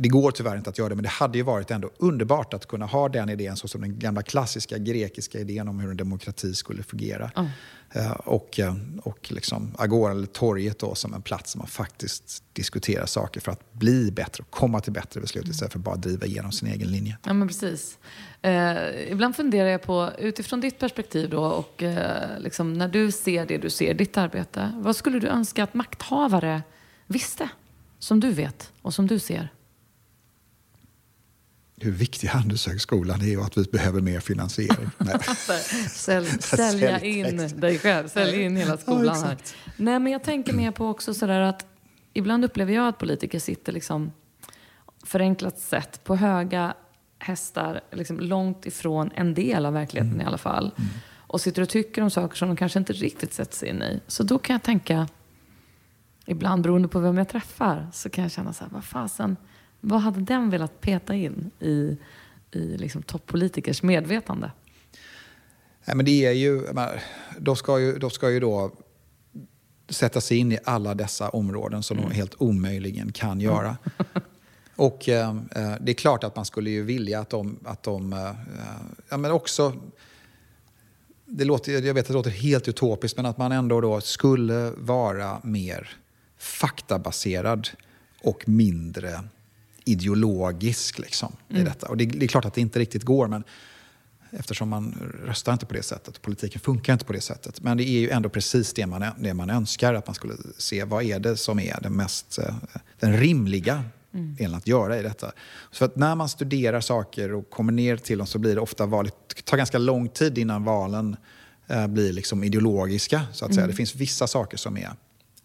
det 0.00 0.08
går 0.08 0.30
tyvärr 0.30 0.56
inte 0.56 0.70
att 0.70 0.78
göra 0.78 0.88
det, 0.88 0.94
men 0.94 1.02
det 1.02 1.08
hade 1.08 1.38
ju 1.38 1.44
varit 1.44 1.70
ändå 1.70 1.90
underbart 1.98 2.54
att 2.54 2.68
kunna 2.68 2.86
ha 2.86 3.08
den 3.08 3.28
idén 3.28 3.56
så 3.56 3.68
som 3.68 3.80
den 3.80 3.98
gamla 3.98 4.22
klassiska 4.22 4.78
grekiska 4.78 5.38
idén 5.38 5.68
om 5.68 5.80
hur 5.80 5.90
en 5.90 5.96
demokrati 5.96 6.54
skulle 6.54 6.82
fungera. 6.82 7.30
Mm. 7.36 7.50
Uh, 7.96 8.12
och 8.12 8.58
uh, 8.62 8.74
och 9.02 9.32
liksom 9.32 9.74
Agora, 9.78 10.12
eller 10.12 10.26
torget, 10.26 10.78
då, 10.78 10.94
som 10.94 11.14
en 11.14 11.22
plats 11.22 11.52
där 11.52 11.58
man 11.58 11.66
faktiskt 11.66 12.42
diskuterar 12.52 13.06
saker 13.06 13.40
för 13.40 13.52
att 13.52 13.72
bli 13.72 14.10
bättre 14.12 14.42
och 14.42 14.50
komma 14.50 14.80
till 14.80 14.92
bättre 14.92 15.20
beslut 15.20 15.44
mm. 15.44 15.50
istället 15.50 15.72
för 15.72 15.78
att 15.78 15.84
bara 15.84 15.96
driva 15.96 16.26
igenom 16.26 16.52
sin 16.52 16.68
egen 16.68 16.88
linje. 16.88 17.18
Ja, 17.24 17.32
men 17.32 17.48
precis. 17.48 17.98
Uh, 18.46 19.10
ibland 19.12 19.36
funderar 19.36 19.68
jag 19.68 19.82
på, 19.82 20.10
utifrån 20.18 20.60
ditt 20.60 20.78
perspektiv 20.78 21.30
då, 21.30 21.44
och 21.44 21.82
liksom, 22.38 22.72
när 22.72 22.88
du 22.88 23.12
ser 23.12 23.46
det 23.46 23.58
du 23.58 23.70
ser, 23.70 23.94
ditt 23.94 24.16
arbete, 24.16 24.72
vad 24.76 24.96
skulle 24.96 25.18
du 25.18 25.26
önska 25.26 25.64
att 25.64 25.74
makthavare 25.74 26.62
visste, 27.08 27.48
som 27.98 28.20
du 28.20 28.30
vet 28.30 28.72
och 28.82 28.94
som 28.94 29.06
du 29.06 29.18
ser? 29.18 29.52
hur 31.80 31.92
viktig 31.92 32.28
Handelshögskolan 32.28 33.22
är 33.22 33.38
och 33.38 33.44
att 33.44 33.58
vi 33.58 33.62
behöver 33.62 34.00
mer 34.00 34.20
finansiering. 34.20 34.90
Sälj, 35.88 36.26
sälja 36.26 37.00
in 37.00 37.50
dig 37.56 37.78
själv, 37.78 38.08
sälja 38.08 38.42
in 38.42 38.56
hela 38.56 38.76
skolan 38.76 39.20
ja, 39.20 39.26
här. 39.26 39.36
Nej, 39.76 39.98
men 39.98 40.12
jag 40.12 40.22
tänker 40.22 40.52
mer 40.52 40.70
på 40.70 40.86
också 40.86 41.14
sådär 41.14 41.40
att 41.40 41.66
ibland 42.12 42.44
upplever 42.44 42.72
jag 42.72 42.88
att 42.88 42.98
politiker 42.98 43.38
sitter 43.38 43.72
liksom 43.72 44.12
förenklat 45.04 45.58
sett 45.58 46.04
på 46.04 46.16
höga 46.16 46.74
hästar 47.18 47.80
liksom 47.92 48.20
långt 48.20 48.66
ifrån 48.66 49.10
en 49.14 49.34
del 49.34 49.66
av 49.66 49.72
verkligheten 49.72 50.12
mm. 50.12 50.20
i 50.20 50.24
alla 50.24 50.38
fall. 50.38 50.72
Mm. 50.76 50.90
Och 51.16 51.40
sitter 51.40 51.62
och 51.62 51.68
tycker 51.68 52.02
om 52.02 52.10
saker 52.10 52.36
som 52.36 52.48
de 52.48 52.56
kanske 52.56 52.78
inte 52.78 52.92
riktigt 52.92 53.32
sätter 53.32 53.56
sig 53.56 53.68
in 53.68 53.82
i. 53.82 54.00
Så 54.06 54.22
då 54.22 54.38
kan 54.38 54.54
jag 54.54 54.62
tänka, 54.62 55.08
ibland 56.28 56.62
beroende 56.62 56.88
på 56.88 56.98
vem 56.98 57.18
jag 57.18 57.28
träffar, 57.28 57.88
så 57.92 58.10
kan 58.10 58.24
jag 58.24 58.30
känna 58.30 58.52
så 58.52 58.64
här, 58.64 58.70
vad 58.70 58.84
fasen, 58.84 59.36
vad 59.80 60.00
hade 60.00 60.20
den 60.20 60.50
velat 60.50 60.80
peta 60.80 61.14
in 61.14 61.50
i, 61.60 61.96
i 62.50 62.76
liksom 62.76 63.02
toppolitikers 63.02 63.82
medvetande? 63.82 64.50
Nej, 65.84 65.96
men 65.96 66.04
det 66.04 66.26
är 66.26 66.32
ju, 66.32 66.62
de 67.38 67.56
ska 67.56 67.80
ju, 67.80 67.98
de 67.98 68.10
ska 68.10 68.30
ju 68.30 68.40
då 68.40 68.72
sätta 69.88 70.20
sig 70.20 70.36
in 70.36 70.52
i 70.52 70.58
alla 70.64 70.94
dessa 70.94 71.28
områden 71.28 71.82
som 71.82 71.98
mm. 71.98 72.10
de 72.10 72.16
helt 72.16 72.34
omöjligen 72.38 73.12
kan 73.12 73.40
göra. 73.40 73.76
Och 74.76 75.08
eh, 75.08 75.28
eh, 75.28 75.74
det 75.80 75.92
är 75.92 75.94
klart 75.94 76.24
att 76.24 76.36
man 76.36 76.44
skulle 76.44 76.70
ju 76.70 76.82
vilja 76.82 77.20
att 77.20 77.30
de, 77.30 77.58
att 77.64 77.82
de 77.82 78.12
eh, 78.12 78.30
ja, 79.08 79.16
men 79.16 79.30
också 79.30 79.72
det 81.24 81.44
låter, 81.44 81.72
jag 81.72 81.94
vet 81.94 82.02
att 82.02 82.08
det 82.08 82.12
låter 82.12 82.30
helt 82.30 82.68
utopiskt, 82.68 83.16
men 83.16 83.26
att 83.26 83.38
man 83.38 83.52
ändå 83.52 83.80
då 83.80 84.00
skulle 84.00 84.72
vara 84.76 85.40
mer 85.42 85.98
faktabaserad 86.38 87.68
och 88.22 88.48
mindre 88.48 89.20
ideologisk 89.84 90.98
liksom, 90.98 91.36
mm. 91.50 91.62
i 91.62 91.64
detta. 91.64 91.88
Och 91.88 91.96
det, 91.96 92.06
det, 92.06 92.26
är 92.26 92.28
klart 92.28 92.44
att 92.44 92.54
det 92.54 92.60
inte 92.60 92.78
riktigt 92.78 93.02
går, 93.02 93.28
men 93.28 93.44
eftersom 94.30 94.68
man 94.68 95.12
röstar 95.24 95.52
inte 95.52 95.66
på 95.66 95.74
det 95.74 95.82
sättet. 95.82 96.22
Politiken 96.22 96.60
funkar 96.60 96.92
inte 96.92 97.04
på 97.04 97.12
det 97.12 97.20
sättet. 97.20 97.60
Men 97.60 97.76
det 97.76 97.88
är 97.88 98.00
ju 98.00 98.10
ändå 98.10 98.28
precis 98.28 98.72
det 98.72 98.86
man, 98.86 99.04
det 99.18 99.34
man 99.34 99.50
önskar, 99.50 99.94
att 99.94 100.06
man 100.06 100.14
skulle 100.14 100.34
se 100.58 100.84
vad 100.84 101.04
är 101.04 101.18
det 101.18 101.36
som 101.36 101.58
är 101.58 101.80
den 101.82 101.92
mest 101.92 102.38
eh, 102.38 102.54
den 103.00 103.16
rimliga 103.16 103.84
mm. 104.14 104.54
att 104.54 104.66
göra 104.66 104.98
i 104.98 105.02
detta. 105.02 105.32
Så 105.70 105.84
att 105.84 105.96
när 105.96 106.14
man 106.14 106.28
studerar 106.28 106.80
saker 106.80 107.32
och 107.32 107.50
kommer 107.50 107.72
ner 107.72 107.96
till 107.96 108.18
dem 108.18 108.26
så 108.26 108.38
blir 108.38 108.54
det 108.54 108.60
ofta 108.60 108.86
valet, 108.86 109.14
det 109.36 109.42
tar 109.42 109.56
ganska 109.56 109.78
lång 109.78 110.08
tid 110.08 110.38
innan 110.38 110.64
valen 110.64 111.16
eh, 111.66 111.86
blir 111.86 112.12
liksom 112.12 112.44
ideologiska. 112.44 113.22
så 113.32 113.44
att 113.44 113.54
säga. 113.54 113.64
Mm. 113.64 113.70
Det 113.70 113.76
finns 113.76 113.94
vissa 113.94 114.26
saker 114.26 114.56
som 114.56 114.76
är 114.76 114.90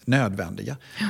nödvändiga. 0.08 0.78
Ja. 0.99 1.10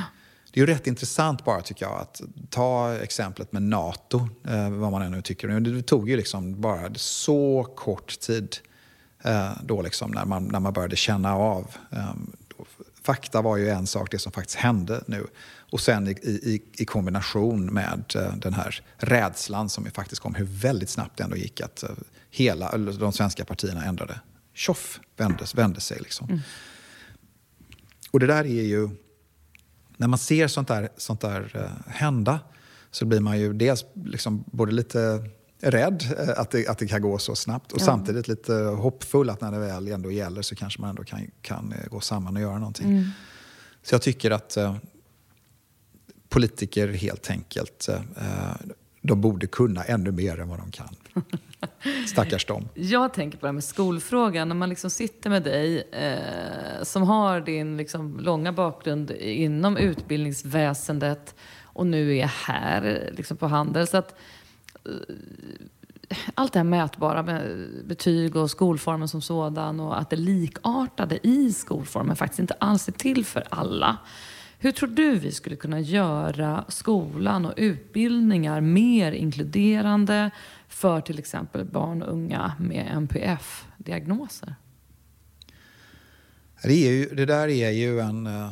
Det 0.52 0.60
är 0.60 0.66
ju 0.66 0.72
rätt 0.74 0.86
intressant 0.86 1.44
bara 1.44 1.60
tycker 1.60 1.86
jag 1.86 2.00
att 2.00 2.20
ta 2.50 2.94
exemplet 2.94 3.52
med 3.52 3.62
NATO, 3.62 4.28
eh, 4.48 4.70
vad 4.70 4.90
man 4.90 5.02
ännu 5.02 5.22
tycker. 5.22 5.48
Det 5.48 5.82
tog 5.82 6.10
ju 6.10 6.16
liksom 6.16 6.60
bara 6.60 6.94
så 6.94 7.66
kort 7.76 8.20
tid 8.20 8.56
eh, 9.24 9.50
då 9.62 9.82
liksom 9.82 10.10
när, 10.10 10.24
man, 10.24 10.44
när 10.44 10.60
man 10.60 10.72
började 10.72 10.96
känna 10.96 11.34
av. 11.34 11.76
Eh, 11.90 12.14
fakta 13.02 13.42
var 13.42 13.56
ju 13.56 13.68
en 13.68 13.86
sak, 13.86 14.10
det 14.10 14.18
som 14.18 14.32
faktiskt 14.32 14.58
hände 14.58 15.04
nu. 15.06 15.26
Och 15.70 15.80
sen 15.80 16.08
i, 16.08 16.10
i, 16.22 16.62
i 16.76 16.84
kombination 16.84 17.66
med 17.66 18.12
eh, 18.16 18.36
den 18.36 18.54
här 18.54 18.82
rädslan 18.96 19.68
som 19.68 19.84
faktiskt 19.84 20.22
kom, 20.22 20.34
hur 20.34 20.44
väldigt 20.44 20.90
snabbt 20.90 21.16
det 21.16 21.24
ändå 21.24 21.36
gick 21.36 21.60
att 21.60 21.82
eh, 21.82 21.90
hela, 22.30 22.76
de 22.76 23.12
svenska 23.12 23.44
partierna 23.44 23.84
ändrade. 23.84 24.20
Tjoff, 24.54 25.00
vände, 25.16 25.44
vände 25.54 25.80
sig 25.80 25.98
liksom. 26.00 26.28
Mm. 26.28 26.40
Och 28.14 28.20
det 28.20 28.26
där 28.26 28.44
är 28.44 28.62
ju 28.62 28.88
när 29.96 30.08
man 30.08 30.18
ser 30.18 30.48
sånt 30.48 30.68
där, 30.68 30.88
sånt 30.96 31.20
där 31.20 31.56
uh, 31.56 31.92
hända 31.92 32.40
så 32.90 33.04
blir 33.04 33.20
man 33.20 33.40
ju 33.40 33.52
dels 33.52 33.84
liksom 34.04 34.44
både 34.46 34.72
lite 34.72 35.28
rädd 35.60 36.04
uh, 36.20 36.40
att, 36.40 36.50
det, 36.50 36.68
att 36.68 36.78
det 36.78 36.86
kan 36.86 37.02
gå 37.02 37.18
så 37.18 37.36
snabbt 37.36 37.72
och 37.72 37.80
ja. 37.80 37.84
samtidigt 37.84 38.28
lite 38.28 38.52
hoppfull 38.54 39.30
att 39.30 39.40
när 39.40 39.52
det 39.52 39.58
väl 39.58 39.88
ändå 39.88 40.10
gäller 40.10 40.42
så 40.42 40.56
kanske 40.56 40.80
man 40.80 40.90
ändå 40.90 41.04
kan, 41.04 41.30
kan 41.42 41.72
uh, 41.72 41.90
gå 41.90 42.00
samman 42.00 42.36
och 42.36 42.42
göra 42.42 42.58
någonting. 42.58 42.90
Mm. 42.90 43.04
Så 43.82 43.94
jag 43.94 44.02
tycker 44.02 44.30
att 44.30 44.58
politiker 46.28 46.88
helt 46.88 47.30
enkelt 47.30 47.88
de 49.02 49.20
borde 49.20 49.46
kunna 49.46 49.84
ännu 49.84 50.12
mer 50.12 50.40
än 50.40 50.48
vad 50.48 50.58
de 50.58 50.70
kan. 50.70 50.96
Stackars 52.06 52.44
dem. 52.44 52.68
Jag 52.74 53.14
tänker 53.14 53.38
på 53.38 53.46
det 53.46 53.48
här 53.48 53.52
med 53.52 53.64
skolfrågan. 53.64 54.48
När 54.48 54.54
man 54.54 54.68
liksom 54.68 54.90
sitter 54.90 55.30
med 55.30 55.42
dig 55.42 55.88
eh, 55.92 56.82
som 56.82 57.02
har 57.02 57.40
din 57.40 57.76
liksom 57.76 58.20
långa 58.20 58.52
bakgrund 58.52 59.10
inom 59.10 59.76
utbildningsväsendet 59.76 61.34
och 61.62 61.86
nu 61.86 62.16
är 62.16 62.26
här 62.26 63.10
liksom 63.16 63.36
på 63.36 63.46
Handel. 63.46 63.86
Så 63.86 63.96
att, 63.96 64.14
eh, 64.84 65.14
allt 66.34 66.52
det 66.52 66.58
här 66.58 66.64
mätbara 66.64 67.22
med 67.22 67.68
betyg 67.84 68.36
och 68.36 68.50
skolformen 68.50 69.08
som 69.08 69.22
sådan 69.22 69.80
och 69.80 70.00
att 70.00 70.10
det 70.10 70.16
likartade 70.16 71.26
i 71.26 71.52
skolformen 71.52 72.16
faktiskt 72.16 72.40
inte 72.40 72.54
alls 72.58 72.88
är 72.88 72.92
till 72.92 73.24
för 73.24 73.44
alla. 73.48 73.96
Hur 74.58 74.72
tror 74.72 74.88
du 74.88 75.18
vi 75.18 75.32
skulle 75.32 75.56
kunna 75.56 75.80
göra 75.80 76.64
skolan 76.68 77.46
och 77.46 77.54
utbildningar 77.56 78.60
mer 78.60 79.12
inkluderande 79.12 80.30
för 80.74 81.00
till 81.00 81.18
exempel 81.18 81.64
barn 81.64 82.02
och 82.02 82.12
unga 82.12 82.52
med 82.58 82.86
NPF-diagnoser? 82.96 84.54
Det, 86.62 87.06
det 87.06 87.26
där 87.26 87.48
är 87.48 87.70
ju 87.70 88.00
en, 88.00 88.26
eh, 88.26 88.50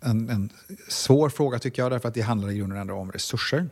en, 0.00 0.30
en, 0.30 0.50
svår 0.88 1.28
fråga 1.28 1.58
tycker 1.58 1.82
jag, 1.82 1.92
därför 1.92 2.08
att 2.08 2.14
det 2.14 2.20
handlar 2.20 2.50
i 2.50 2.58
grunden 2.58 2.78
ändå 2.78 2.94
om 2.94 3.12
resurser. 3.12 3.68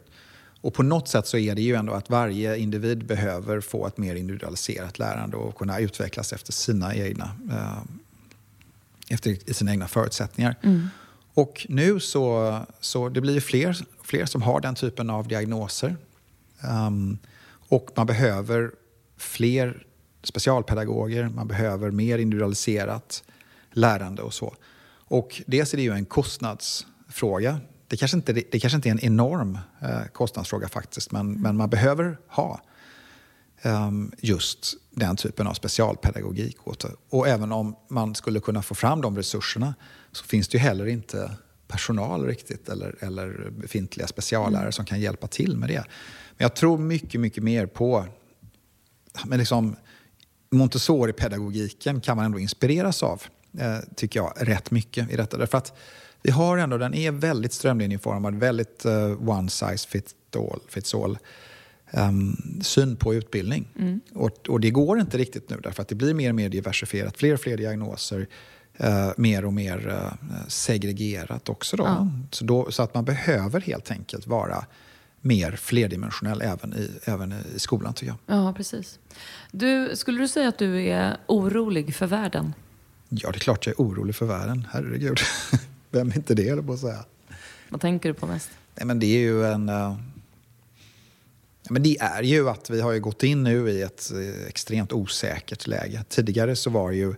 Och 0.61 0.74
på 0.74 0.82
något 0.82 1.09
sätt 1.09 1.26
så 1.26 1.39
är 1.39 1.55
det 1.55 1.62
ju 1.62 1.74
ändå 1.74 1.93
att 1.93 2.11
varje 2.11 2.57
individ 2.57 3.07
behöver 3.07 3.61
få 3.61 3.87
ett 3.87 3.99
mer 3.99 4.14
individualiserat 4.14 4.99
lärande 4.99 5.37
och 5.37 5.55
kunna 5.55 5.78
utvecklas 5.78 6.32
efter 6.32 6.53
sina 6.53 6.95
egna, 6.95 7.30
eh, 7.51 7.82
efter 9.09 9.53
sina 9.53 9.70
egna 9.70 9.89
förutsättningar. 9.89 10.57
Mm. 10.62 10.89
Och 11.34 11.66
nu 11.68 12.01
så, 12.01 12.59
så 12.80 13.09
det 13.09 13.20
blir 13.20 13.41
fler, 13.41 13.76
fler 14.03 14.26
som 14.26 14.43
har 14.43 14.61
den 14.61 14.74
typen 14.74 15.11
av 15.11 15.28
diagnoser. 15.28 15.97
Um, 16.63 17.19
och 17.69 17.91
man 17.97 18.07
behöver 18.07 18.71
fler 19.17 19.87
specialpedagoger, 20.23 21.29
man 21.29 21.49
behöver 21.49 21.91
mer 21.91 22.19
individualiserat 22.19 23.25
lärande 23.73 24.23
och 24.23 24.35
så. 24.35 24.55
Och 25.09 25.43
dels 25.47 25.73
är 25.73 25.77
det 25.77 25.83
ju 25.83 25.93
en 25.93 26.05
kostnadsfråga. 26.05 27.61
Det 27.89 27.97
kanske 27.97 28.17
inte, 28.17 28.33
det 28.33 28.61
kanske 28.61 28.77
inte 28.77 28.89
är 28.89 28.91
en 28.91 29.05
enorm 29.05 29.59
eh, 29.81 30.05
kostnadsfråga 30.13 30.69
faktiskt, 30.69 31.13
men, 31.13 31.41
men 31.41 31.57
man 31.57 31.71
behöver 31.71 32.19
ha 32.29 32.61
um, 33.63 34.13
just 34.19 34.75
den 34.91 35.17
typen 35.17 35.47
av 35.47 35.55
specialpedagogik. 35.55 36.57
Och 37.11 37.29
även 37.29 37.53
om 37.53 37.77
man 37.89 38.15
skulle 38.15 38.41
kunna 38.41 38.63
få 38.63 38.75
fram 38.75 39.01
de 39.01 39.17
resurserna 39.17 39.75
så 40.13 40.25
finns 40.25 40.49
det 40.49 40.57
ju 40.57 40.63
heller 40.63 40.87
inte 40.87 41.31
personal 41.69 42.27
riktigt 42.27 42.69
eller, 42.69 42.95
eller 43.01 43.51
befintliga 43.51 44.07
speciallärare 44.07 44.63
mm. 44.63 44.73
som 44.73 44.85
kan 44.85 45.01
hjälpa 45.01 45.27
till 45.27 45.57
med 45.57 45.69
det. 45.69 45.85
Men 46.37 46.45
jag 46.45 46.55
tror 46.55 46.78
mycket, 46.78 47.20
mycket 47.20 47.43
mer 47.43 47.66
på 47.66 48.07
men 49.24 49.39
liksom, 49.39 49.76
Montessori-pedagogiken 50.51 52.01
kan 52.01 52.16
man 52.16 52.26
ändå 52.26 52.39
inspireras 52.39 53.03
av, 53.03 53.22
eh, 53.59 53.78
tycker 53.97 54.20
jag, 54.20 54.32
rätt 54.37 54.70
mycket 54.70 55.11
i 55.11 55.16
detta. 55.16 55.37
Därför 55.37 55.59
att 55.59 55.78
vi 56.22 56.30
har 56.30 56.59
ändå, 56.59 56.78
den 56.78 56.95
är 56.95 57.11
väldigt 57.11 57.53
strömlinjeformad, 57.53 58.34
väldigt 58.34 58.87
uh, 58.87 59.28
one 59.28 59.51
size 59.51 59.89
fits 59.89 60.14
all, 60.37 60.61
fits 60.68 60.95
all 60.95 61.18
um, 61.91 62.37
syn 62.62 62.97
på 62.97 63.14
utbildning. 63.14 63.68
Mm. 63.78 64.01
Och, 64.14 64.49
och, 64.49 64.61
det 64.61 64.70
går 64.70 65.01
inte 65.01 65.18
riktigt 65.18 65.51
nu 65.51 65.61
därför 65.62 65.82
att 65.82 65.89
det 65.89 65.95
blir 65.95 66.14
mer 66.14 66.28
och 66.28 66.34
mer 66.34 66.49
diversifierat, 66.49 67.16
fler 67.16 67.34
och 67.34 67.41
fler 67.41 67.57
diagnoser, 67.57 68.26
uh, 68.84 69.11
mer 69.16 69.45
och 69.45 69.53
mer 69.53 69.89
uh, 69.89 70.49
segregerat 70.49 71.49
också. 71.49 71.76
Då. 71.76 71.84
Ja. 71.84 72.11
Så, 72.30 72.45
då, 72.45 72.70
så 72.70 72.82
att 72.82 72.95
man 72.95 73.05
behöver 73.05 73.61
helt 73.61 73.91
enkelt 73.91 74.26
vara 74.26 74.64
mer 75.27 75.53
flerdimensionell 75.53 76.43
även 76.43 76.74
i, 76.74 76.91
även 77.05 77.35
i 77.55 77.59
skolan 77.59 77.95
tycker 77.95 78.16
jag. 78.27 78.37
Ja, 78.37 78.53
precis. 78.53 78.99
Du, 79.51 79.97
skulle 79.97 80.20
du 80.20 80.29
säga 80.29 80.49
att 80.49 80.59
du 80.59 80.83
är 80.83 81.16
orolig 81.27 81.95
för 81.95 82.07
världen? 82.07 82.55
Ja, 83.09 83.31
det 83.31 83.37
är 83.37 83.41
klart 83.41 83.66
jag 83.66 83.81
är 83.81 83.85
orolig 83.85 84.16
för 84.16 84.27
världen. 84.27 84.66
Herregud. 84.70 85.18
Vem 85.91 86.11
är 86.11 86.16
inte 86.16 86.35
det, 86.35 86.49
eller 86.49 86.62
på 86.62 86.72
att 86.72 86.81
säga. 86.81 87.05
Vad 87.68 87.81
tänker 87.81 88.09
du 88.09 88.14
på 88.14 88.27
mest? 88.27 88.51
Nej, 88.74 88.87
men 88.87 88.99
det 88.99 89.07
är 89.07 89.18
ju 89.18 89.47
en... 89.47 89.68
Uh, 89.68 89.97
men 91.70 91.83
det 91.83 91.99
är 92.01 92.22
ju 92.22 92.49
att 92.49 92.70
vi 92.70 92.81
har 92.81 92.93
ju 92.93 93.01
gått 93.01 93.22
in 93.22 93.43
nu 93.43 93.70
i 93.70 93.83
ett 93.83 94.11
uh, 94.14 94.47
extremt 94.47 94.93
osäkert 94.93 95.66
läge. 95.66 96.05
Tidigare 96.09 96.57
så 96.57 96.70
var 96.70 96.91
det 96.91 96.97
ju... 96.97 97.14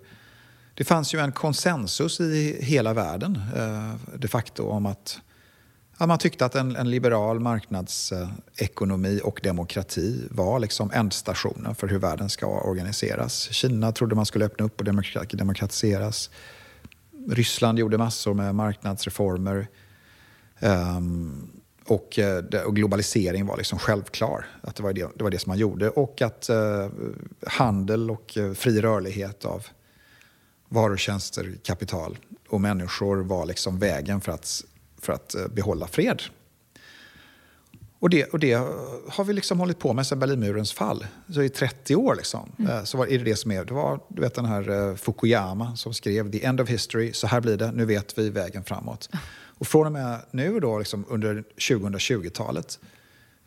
Det 0.75 0.85
fanns 0.85 1.15
ju 1.15 1.19
en 1.19 1.33
konsensus 1.33 2.21
i 2.21 2.59
hela 2.65 2.95
världen 2.95 3.41
uh, 3.57 3.95
de 4.19 4.29
facto 4.29 4.69
om 4.69 4.87
att 4.87 5.21
Ja, 6.01 6.07
man 6.07 6.19
tyckte 6.19 6.47
att 6.47 6.55
en, 6.55 6.77
en, 6.77 6.91
liberal 6.91 7.41
marknadsekonomi 7.41 9.21
och 9.25 9.41
demokrati 9.43 10.29
var 10.31 10.59
liksom 10.59 10.91
ändstationen 10.95 11.75
för 11.75 11.89
hur 11.89 11.99
världen 11.99 12.29
ska 12.29 12.47
organiseras. 12.47 13.53
Kina 13.53 13.93
trodde 13.93 14.15
man 14.15 14.27
skulle 14.27 14.45
öppna 14.45 14.67
upp 14.67 14.81
och 14.81 14.85
demokratiseras. 15.37 16.31
Ryssland 17.29 17.79
gjorde 17.79 17.99
massor 17.99 18.35
med 18.35 18.55
marknadsreformer. 18.55 19.69
Um, 20.61 21.51
och, 21.87 22.19
eh, 22.19 22.45
och, 22.67 22.77
globalisering 22.77 23.47
var 23.47 23.57
liksom 23.57 23.79
självklar. 23.79 24.47
Att 24.61 24.77
det, 24.77 24.83
var 24.83 24.93
det, 24.93 25.09
det 25.15 25.25
var 25.25 25.31
det 25.31 25.39
som 25.39 25.51
man 25.51 25.59
gjorde. 25.59 25.91
Och 25.91 26.23
att 26.23 26.51
uh, 26.51 26.89
handel 27.47 28.11
och 28.11 28.37
uh, 28.37 28.55
fri 28.55 28.81
rörlighet 28.81 29.45
av 29.45 29.67
varor, 30.69 30.97
tjänster, 30.97 31.55
kapital 31.63 32.19
och 32.49 32.61
människor 32.61 33.17
var 33.17 33.47
liksom 33.47 33.79
vägen 33.79 34.21
för 34.21 34.33
att 34.33 34.65
för 35.03 35.13
att 35.13 35.35
eh, 35.35 35.47
behålla 35.47 35.87
fred. 35.87 36.23
Och 38.01 38.11
det, 38.11 38.25
och 38.25 38.39
det 38.39 38.55
har 39.09 39.25
vi 39.25 39.33
liksom 39.33 39.61
hållit 39.61 39.79
på 39.79 39.93
med 39.93 40.07
sedan 40.07 40.19
Berlinmurens 40.19 40.73
fall. 40.73 41.07
Så 41.29 41.43
I 41.43 41.49
30 41.49 41.97
år 41.97 42.15
liksom, 42.15 42.53
mm. 42.59 42.71
Eh, 42.71 42.85
så 42.85 42.99
var, 42.99 43.07
är 43.07 43.19
det 43.19 43.25
det 43.25 43.37
som 43.37 43.51
är. 43.51 43.65
Det 43.65 43.75
var 43.75 44.01
du 44.09 44.23
vet, 44.23 44.35
den 44.35 44.45
här 44.45 44.71
uh, 44.71 44.97
Fukuyama 44.97 45.77
som 45.77 45.95
skrev 45.95 46.33
The 46.33 46.45
End 46.45 46.61
of 46.61 46.69
History. 46.69 47.13
Så 47.13 47.27
här 47.27 47.41
blir 47.41 47.57
det, 47.57 47.73
nu 47.73 47.85
vet 47.85 48.19
vi 48.19 48.31
vägen 48.31 48.65
framåt. 48.65 49.11
Och 49.59 49.67
från 49.67 49.87
och 49.87 49.93
med 49.93 50.19
nu 50.31 50.61
då, 50.61 50.79
liksom 50.79 51.05
under 51.09 51.45
2020-talet, 51.57 52.79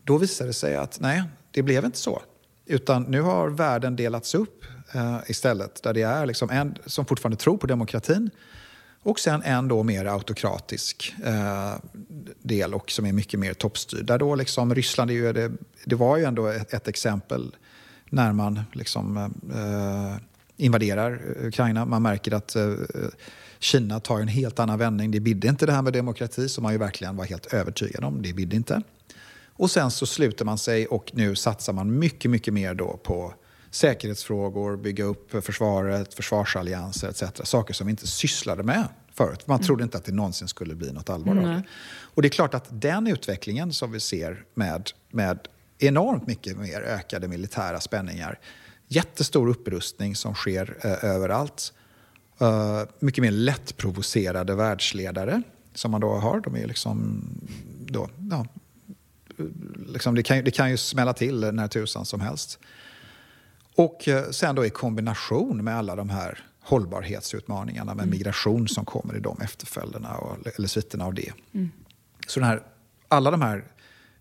då 0.04 0.18
visade 0.18 0.50
det 0.50 0.54
sig 0.54 0.76
att 0.76 1.00
nej, 1.00 1.24
det 1.52 1.64
blev 1.64 1.86
inte 1.86 1.98
så. 1.98 2.22
Utan 2.66 3.04
nu 3.04 3.22
har 3.22 3.50
världen 3.50 3.96
delats 3.96 4.36
upp 4.36 4.66
uh, 4.96 5.20
istället. 5.28 5.84
Där 5.84 5.94
det 5.94 6.02
är 6.02 6.26
liksom 6.26 6.50
en 6.50 6.78
som 6.86 7.06
fortfarande 7.06 7.38
tror 7.38 7.58
på 7.58 7.68
demokratin 7.68 8.30
och 9.04 9.20
sen 9.20 9.44
en 9.44 9.68
då 9.68 9.84
mer 9.84 10.06
autokratisk 10.06 11.14
eh, 11.24 11.74
del 12.42 12.74
och 12.74 12.92
som 12.92 13.06
är 13.06 13.14
mycket 13.14 13.40
mer 13.40 13.54
toppstyrd. 13.54 14.06
Där 14.06 14.18
då 14.18 14.36
liksom 14.36 14.76
Ryssland, 14.76 15.12
är 15.12 15.16
ju, 15.16 15.34
det, 15.34 15.52
det 15.86 15.96
var 15.96 16.18
ju 16.18 16.24
ändå 16.24 16.48
ett, 16.48 16.74
ett 16.74 16.88
exempel 16.88 17.56
när 18.10 18.34
man 18.34 18.62
liksom, 18.74 19.18
eh, 19.54 20.16
invaderar 20.58 21.22
Ukraina. 21.46 21.86
Man 21.86 22.02
märker 22.02 22.32
att 22.32 22.56
eh, 22.56 22.74
Kina 23.60 24.00
tar 24.00 24.20
en 24.20 24.28
helt 24.28 24.60
annan 24.60 24.80
vändning. 24.80 25.12
Det 25.12 25.20
bidde 25.20 25.48
inte 25.48 25.66
det 25.66 25.72
här 25.72 25.82
med 25.82 25.94
demokrati 25.94 26.50
som 26.50 26.64
man 26.64 26.72
ju 26.72 26.78
verkligen 26.78 27.18
var 27.18 27.26
helt 27.26 27.54
övertygad 27.54 28.04
om. 28.04 28.22
Det 28.22 28.34
bidde 28.34 28.56
inte. 28.56 28.82
Och 29.54 29.72
sen 29.72 29.92
så 29.92 30.06
sluter 30.06 30.46
man 30.46 30.58
sig 30.58 30.88
och 30.88 31.12
nu 31.14 31.36
satsar 31.36 31.74
man 31.74 32.00
mycket, 32.00 32.32
mycket 32.32 32.54
mer 32.54 32.74
då 32.74 33.00
på 33.04 33.34
säkerhetsfrågor, 33.72 34.78
bygga 34.78 35.04
upp 35.04 35.44
försvaret, 35.46 36.14
försvarsallianser 36.14 37.10
etc. 37.10 37.24
Saker 37.44 37.74
som 37.74 37.88
vi 37.88 37.92
inte 37.92 38.08
sysslade 38.08 38.64
med 38.64 38.88
förut. 39.14 39.48
Man 39.48 39.56
mm. 39.56 39.66
trodde 39.66 39.84
inte 39.84 39.98
att 39.98 40.06
det 40.06 40.12
någonsin 40.12 40.48
skulle 40.48 40.76
bli 40.76 40.92
något 40.92 41.10
allvar 41.10 41.36
av 41.36 41.44
det. 41.44 41.64
Och 42.14 42.22
det 42.22 42.28
är 42.28 42.30
klart 42.30 42.54
att 42.54 42.66
den 42.70 43.08
utvecklingen 43.08 43.74
som 43.74 43.92
vi 43.92 44.00
ser 44.00 44.44
med, 44.54 44.90
med 45.10 45.40
enormt 45.80 46.28
mycket 46.28 46.58
mer 46.58 46.82
ökade 46.82 47.28
militära 47.28 47.80
spänningar, 47.80 48.40
jättestor 48.88 49.50
upprustning 49.50 50.16
som 50.16 50.36
sker 50.36 50.78
eh, 50.82 51.10
överallt, 51.10 51.74
uh, 52.42 52.84
mycket 53.00 53.22
mer 53.22 53.32
lättprovocerade 53.32 54.56
världsledare 54.56 55.42
som 55.74 55.92
man 55.92 56.02
då 56.02 56.14
har. 56.14 56.40
De 56.40 56.56
är 56.56 56.68
liksom, 56.68 57.24
då, 57.86 58.10
ja, 58.32 58.46
liksom 59.88 60.16
det, 60.16 60.24
kan, 60.24 60.44
det 60.44 60.52
kan 60.52 60.72
ju 60.72 60.78
smälla 60.78 61.14
till 61.14 61.52
när 61.54 61.68
tusan 61.68 62.06
som 62.06 62.22
helst. 62.22 62.60
Och 63.76 64.08
eh, 64.08 64.30
sen 64.30 64.56
då 64.56 64.66
i 64.66 64.70
kombination 64.70 65.64
med 65.64 65.78
alla 65.78 65.96
de 65.96 66.10
här 66.10 66.46
hållbarhetsutmaningarna 66.62 67.96
med 67.96 68.04
mm. 68.04 68.18
migration 68.18 68.68
som 68.68 68.86
kommer 68.86 69.18
i 69.18 69.20
de 69.20 69.42
efterföljderna 69.42 70.18
och, 70.18 70.38
eller 70.56 70.68
sviterna 70.68 71.06
av 71.06 71.14
det. 71.14 71.34
Mm. 71.54 71.72
Så 72.28 72.40
den 72.40 72.50
här, 72.50 72.64
alla 73.08 73.32
de 73.32 73.42
här 73.42 73.64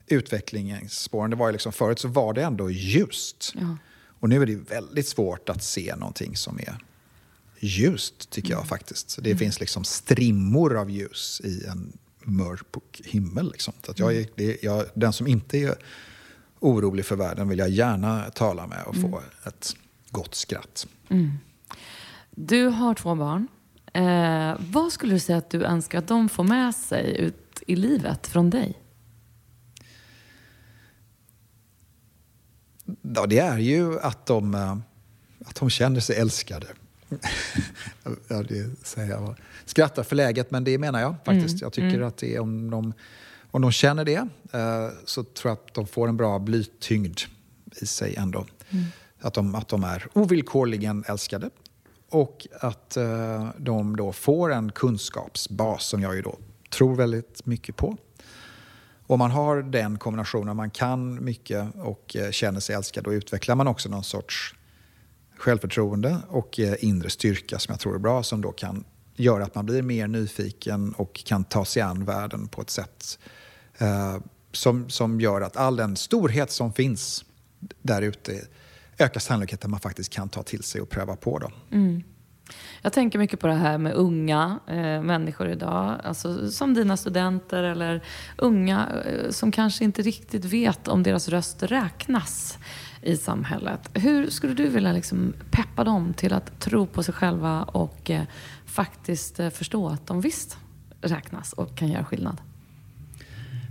utvecklingsspåren, 0.07 1.31
det 1.31 1.37
var 1.37 1.49
ju 1.49 1.53
liksom, 1.53 1.73
förut 1.73 1.99
så 1.99 2.09
var 2.09 2.33
det 2.33 2.43
ändå 2.43 2.71
ljust. 2.71 3.53
Ja. 3.55 3.77
Och 4.21 4.29
nu 4.29 4.43
är 4.43 4.47
det 4.47 4.57
väldigt 4.57 5.09
svårt 5.09 5.49
att 5.49 5.63
se 5.63 5.97
någonting 5.97 6.37
som 6.37 6.59
är 6.59 6.79
ljust, 7.59 8.31
tycker 8.31 8.51
jag 8.51 8.59
mm. 8.59 8.69
faktiskt. 8.69 9.19
Det 9.23 9.31
mm. 9.31 9.39
finns 9.39 9.61
liksom 9.61 9.85
strimmor 9.85 10.77
av 10.77 10.91
ljus 10.91 11.41
i 11.45 11.65
en 11.67 11.93
mörk 12.23 13.01
himmel. 13.05 13.53
Liksom. 13.53 13.75
Så 13.83 13.91
att 13.91 13.99
jag, 13.99 14.17
är, 14.17 14.27
det, 14.35 14.63
jag, 14.63 14.85
den 14.95 15.13
som 15.13 15.27
inte 15.27 15.59
är 15.59 15.75
orolig 16.61 17.05
för 17.05 17.17
världen 17.17 17.49
vill 17.49 17.59
jag 17.59 17.71
gärna 17.71 18.31
tala 18.31 18.67
med 18.67 18.83
och 18.87 18.95
få 18.95 19.07
mm. 19.07 19.21
ett 19.45 19.77
gott 20.11 20.35
skratt. 20.35 20.87
Mm. 21.09 21.31
Du 22.31 22.67
har 22.67 22.95
två 22.95 23.15
barn. 23.15 23.49
Eh, 23.93 24.57
vad 24.59 24.93
skulle 24.93 25.15
du 25.15 25.19
säga 25.19 25.39
att 25.39 25.51
du 25.51 25.65
önskar 25.65 25.99
att 25.99 26.09
de 26.09 26.29
får 26.29 26.45
med 26.45 26.75
sig 26.75 27.17
ut 27.17 27.63
i 27.67 27.77
livet 27.77 28.27
från 28.27 28.51
dig? 28.51 28.79
Ja, 33.03 33.27
det 33.27 33.39
är 33.39 33.59
ju 33.59 34.01
att 34.01 34.27
de, 34.27 34.55
eh, 34.55 34.77
att 35.47 35.55
de 35.55 35.71
känner 35.71 36.01
sig 36.01 36.17
älskade. 36.17 36.67
ja, 38.29 38.43
det 38.43 38.87
säger 38.87 39.11
jag. 39.11 39.37
Skrattar 39.65 40.03
för 40.03 40.17
läget, 40.17 40.51
men 40.51 40.65
det 40.65 40.79
menar 40.79 41.01
jag 41.01 41.15
faktiskt. 41.25 41.55
Mm. 41.55 41.59
Jag 41.61 41.73
tycker 41.73 41.95
mm. 41.95 42.09
att 42.09 42.17
det 42.17 42.35
är 42.35 42.41
om 42.41 42.71
de 42.71 42.93
om 43.51 43.63
de 43.63 43.73
känner 43.73 44.05
det 44.05 44.29
eh, 44.53 44.89
så 45.05 45.25
tror 45.25 45.51
jag 45.51 45.53
att 45.53 45.75
de 45.75 45.87
får 45.87 46.09
en 46.09 46.17
bra 46.17 46.39
blytyngd 46.39 47.21
i 47.81 47.87
sig 47.87 48.15
ändå. 48.17 48.47
Mm. 48.71 48.85
Att, 49.21 49.35
de, 49.35 49.55
att 49.55 49.69
de 49.69 49.85
är 49.85 50.09
ovillkorligen 50.13 51.05
älskade 51.09 51.51
och 52.11 52.47
att 52.61 52.97
eh, 52.97 53.49
de 53.59 53.97
då 53.97 54.13
får 54.13 54.53
en 54.53 54.73
kunskapsbas 54.73 55.85
som 55.85 56.03
jag 56.03 56.15
ju 56.15 56.23
då 56.23 56.39
tror 56.71 56.95
väldigt 56.95 57.47
mycket 57.47 57.77
på. 57.77 57.97
Om 59.07 59.19
man 59.19 59.31
har 59.31 59.63
den 59.63 59.99
kombinationen, 59.99 60.57
man 60.57 60.71
kan 60.71 61.25
mycket 61.25 61.75
och 61.75 62.17
eh, 62.17 62.31
känner 62.31 62.61
sig 62.61 62.75
älskad, 62.75 63.05
då 63.05 63.13
utvecklar 63.13 63.55
man 63.55 63.69
också 63.69 63.89
någon 63.89 64.05
sorts 64.05 64.55
självförtroende 65.37 66.17
och 66.29 66.59
inre 66.79 67.11
styrka 67.11 67.59
som 67.59 67.73
jag 67.73 67.81
tror 67.81 67.95
är 67.95 67.99
bra, 67.99 68.23
som 68.23 68.41
då 68.41 68.53
kan 68.53 68.85
göra 69.15 69.45
att 69.45 69.55
man 69.55 69.67
blir 69.67 69.83
mer 69.83 70.07
nyfiken 70.09 70.93
och 70.93 71.25
kan 71.25 71.45
ta 71.45 71.65
sig 71.65 71.83
an 71.83 72.05
världen 72.05 72.49
på 72.49 72.63
ett 72.63 72.71
sätt 72.71 73.19
Eh, 73.81 74.17
som, 74.53 74.91
som 74.91 75.21
gör 75.21 75.41
att 75.41 75.57
all 75.57 75.77
den 75.77 75.97
storhet 75.97 76.51
som 76.51 76.73
finns 76.73 77.25
där 77.83 78.03
ute 78.03 78.33
ökar 78.99 79.21
sannolikheten 79.21 79.69
att 79.69 79.71
man 79.71 79.81
faktiskt 79.81 80.13
kan 80.13 80.29
ta 80.29 80.43
till 80.43 80.63
sig 80.63 80.81
och 80.81 80.89
pröva 80.89 81.17
på. 81.17 81.39
Då. 81.39 81.51
Mm. 81.71 82.03
Jag 82.83 82.93
tänker 82.93 83.19
mycket 83.19 83.41
på 83.41 83.47
det 83.47 83.55
här 83.55 83.79
med 83.79 83.93
unga 83.93 84.59
eh, 84.67 85.03
människor 85.03 85.49
idag, 85.49 86.01
alltså, 86.05 86.51
som 86.51 86.75
dina 86.75 86.97
studenter 86.97 87.63
eller 87.63 88.05
unga 88.37 88.89
eh, 89.07 89.31
som 89.31 89.53
kanske 89.53 89.85
inte 89.85 90.03
riktigt 90.03 90.45
vet 90.45 90.89
om 90.89 91.03
deras 91.03 91.29
röst 91.29 91.63
räknas 91.63 92.59
i 93.03 93.17
samhället. 93.17 93.91
Hur 93.95 94.31
skulle 94.31 94.55
du 94.55 94.69
vilja 94.69 94.93
liksom 94.93 95.35
peppa 95.51 95.85
dem 95.85 96.15
till 96.15 96.33
att 96.33 96.61
tro 96.61 96.87
på 96.87 97.03
sig 97.03 97.15
själva 97.15 97.63
och 97.63 98.11
eh, 98.11 98.23
faktiskt 98.67 99.41
eh, 99.41 99.51
förstå 99.51 99.89
att 99.89 100.07
de 100.07 100.21
visst 100.21 100.57
räknas 101.01 101.53
och 101.53 101.77
kan 101.77 101.89
göra 101.89 102.05
skillnad? 102.05 102.37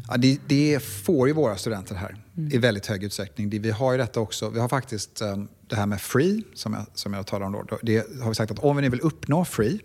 Ja, 0.10 0.18
det, 0.18 0.40
det, 0.48 0.84
får 0.84 1.28
ju 1.28 1.34
våra 1.34 1.58
studenter 1.58 1.96
här 1.96 2.16
mm. 2.38 2.54
i 2.54 2.58
väldigt 2.58 2.88
hög 2.88 3.04
utsträckning. 3.04 3.50
Det, 3.50 3.60
vi 3.60 3.72
har 3.72 3.92
ju 3.92 3.98
detta 3.98 4.20
också. 4.20 4.50
Vi 4.50 4.60
har 4.60 4.70
faktiskt 4.70 5.22
um, 5.22 5.48
det 5.68 5.76
här 5.76 5.86
med 5.86 6.02
free, 6.02 6.44
som 6.54 6.74
jag, 6.74 6.86
som 6.94 7.14
jag 7.14 7.28
talar 7.28 7.46
om 7.46 7.66
då. 7.70 7.80
Det 7.82 8.22
har 8.22 8.30
vi 8.30 8.36
sagt 8.36 8.52
att 8.52 8.60
om 8.60 8.76
vi 8.76 8.82
nu 8.82 8.90
vill 8.90 9.02
uppnå 9.02 9.46
free, 9.46 9.80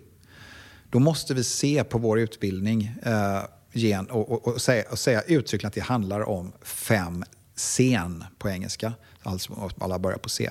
då 0.89 0.99
måste 0.99 1.33
vi 1.33 1.43
se 1.43 1.83
på 1.83 1.97
vår 1.97 2.19
utbildning 2.19 2.95
uh, 3.07 3.45
gen, 3.73 4.05
och, 4.05 4.31
och, 4.31 4.47
och, 4.47 4.61
säga, 4.61 4.83
och 4.91 4.99
säga 4.99 5.21
uttryckligen 5.21 5.67
att 5.67 5.73
det 5.73 5.81
handlar 5.81 6.29
om 6.29 6.51
fem 6.61 7.23
scen 7.55 8.23
på 8.37 8.49
engelska. 8.49 8.93
Alltså 9.23 9.71
alla 9.79 9.99
börjar 9.99 10.17
på 10.17 10.29
C. 10.29 10.49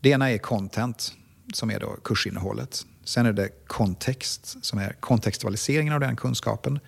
Det 0.00 0.10
ena 0.10 0.30
är 0.30 0.38
content, 0.38 1.12
som 1.54 1.70
är 1.70 1.80
då 1.80 1.96
kursinnehållet. 2.04 2.86
Sen 3.04 3.26
är 3.26 3.32
det 3.32 3.48
kontext, 3.66 4.56
som 4.64 4.78
är 4.78 4.92
kontextualiseringen 4.92 5.94
av 5.94 6.00
den 6.00 6.16
kunskapen. 6.16 6.80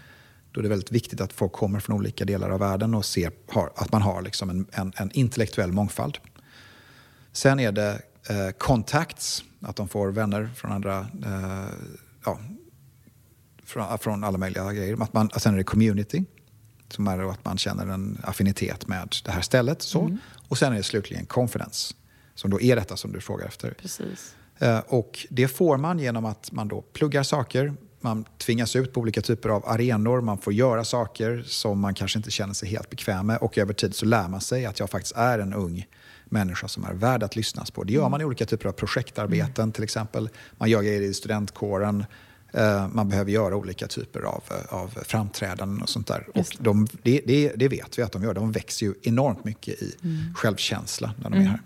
Då 0.53 0.61
är 0.61 0.63
det 0.63 0.69
väldigt 0.69 0.93
viktigt 0.93 1.21
att 1.21 1.33
folk 1.33 1.53
kommer 1.53 1.81
från 1.81 1.97
olika 1.97 2.25
delar 2.25 2.51
av 2.51 2.61
världen 2.61 2.95
och 2.95 3.05
ser 3.05 3.33
att 3.75 3.93
man 3.93 4.03
har 4.03 4.23
liksom 4.23 4.51
en, 4.51 4.67
en, 4.73 4.93
en 4.97 5.11
intellektuell 5.13 5.73
mångfald. 5.73 6.19
Sen 7.33 7.61
är 7.61 7.73
det 7.73 8.03
eh, 8.29 8.51
contacts, 8.59 9.45
att 9.61 9.77
de 9.77 9.89
får 9.89 10.09
vänner 10.09 10.51
från 10.57 10.73
andra, 10.73 11.07
eh, 11.25 11.75
ja, 12.25 12.39
från, 13.65 13.99
från, 13.99 14.25
alla 14.25 14.39
möjliga 14.39 14.73
grejer. 14.73 15.03
Att 15.03 15.13
man, 15.13 15.31
sen 15.37 15.55
är 15.55 15.59
det 15.59 15.65
community, 15.65 16.25
som 16.89 17.09
är 17.09 17.31
att 17.31 17.45
man 17.45 17.59
känner 17.59 17.87
en 17.87 18.19
affinitet 18.23 18.89
med 18.89 19.17
det 19.25 19.31
här 19.31 19.41
stället. 19.41 19.83
Så. 19.83 20.01
Mm. 20.01 20.19
Och 20.49 20.59
sen 20.59 20.73
är 20.73 20.77
det 20.77 20.83
slutligen 20.83 21.27
confidence, 21.27 21.95
som 22.35 22.51
då 22.51 22.61
är 22.61 22.77
detta 22.77 22.97
som 22.97 23.13
du 23.13 23.21
frågar 23.21 23.47
efter. 23.47 23.71
Precis. 23.71 24.35
Eh, 24.59 24.79
och 24.79 25.27
det 25.31 25.49
får 25.49 25.77
man 25.77 25.99
genom 25.99 26.25
att 26.25 26.53
man 26.53 26.69
då 26.69 26.83
pluggar 26.83 27.23
saker, 27.23 27.75
man 28.03 28.25
tvingas 28.39 28.77
ut 28.77 28.93
på 28.93 29.01
olika 29.01 29.21
typer 29.21 29.49
av 29.49 29.69
arenor, 29.69 30.21
man 30.21 30.39
får 30.39 30.53
göra 30.53 30.85
saker 30.85 31.45
som 31.47 31.81
man 31.81 31.95
kanske 31.95 32.19
inte 32.19 32.31
känner 32.31 32.55
sig 32.55 32.69
helt 32.69 32.91
bekväm 32.91 33.27
med 33.27 33.39
och 33.39 33.59
över 33.59 33.75
tid 33.75 33.95
så 33.95 34.07
lär 34.07 34.29
man 34.29 34.41
sig 34.41 34.67
att 34.67 34.81
jag 34.81 34.91
faktiskt 34.91 35.17
är 35.17 35.39
en 35.39 35.55
ung 35.55 35.87
människa 36.25 36.69
som 36.69 36.85
är 36.85 36.93
värd 36.93 37.23
att 37.23 37.37
lyssnas 37.37 37.71
på. 37.71 37.85
Det 37.85 37.93
gör 37.93 38.09
man 38.09 38.21
i 38.21 38.25
olika 38.25 38.47
typer 38.47 38.69
av 38.69 38.73
projektarbeten 38.73 39.63
mm. 39.63 39.73
till 39.73 39.85
exempel. 39.85 40.29
Man 40.59 40.71
gör 40.71 40.83
grejer 40.83 41.01
i 41.01 41.15
studentkåren. 41.15 42.05
Eh, 42.53 42.89
man 42.89 43.09
behöver 43.09 43.31
göra 43.31 43.57
olika 43.57 43.87
typer 43.87 44.21
av, 44.21 44.43
av 44.69 44.89
framträdanden 45.03 45.83
och 45.83 45.89
sånt 45.89 46.07
där. 46.07 46.27
Och 46.35 46.47
de, 46.59 46.87
det, 47.03 47.21
det, 47.27 47.53
det, 47.57 47.69
vet 47.69 47.99
vi 47.99 48.03
att 48.03 48.13
de 48.13 48.23
gör. 48.23 48.35
De 48.35 48.53
växer 48.53 48.87
ju 48.87 48.95
enormt 49.03 49.45
mycket 49.45 49.83
i 49.83 49.95
mm. 50.03 50.35
självkänsla 50.35 51.15
när 51.17 51.31
de 51.31 51.39
är 51.39 51.45
här. 51.45 51.61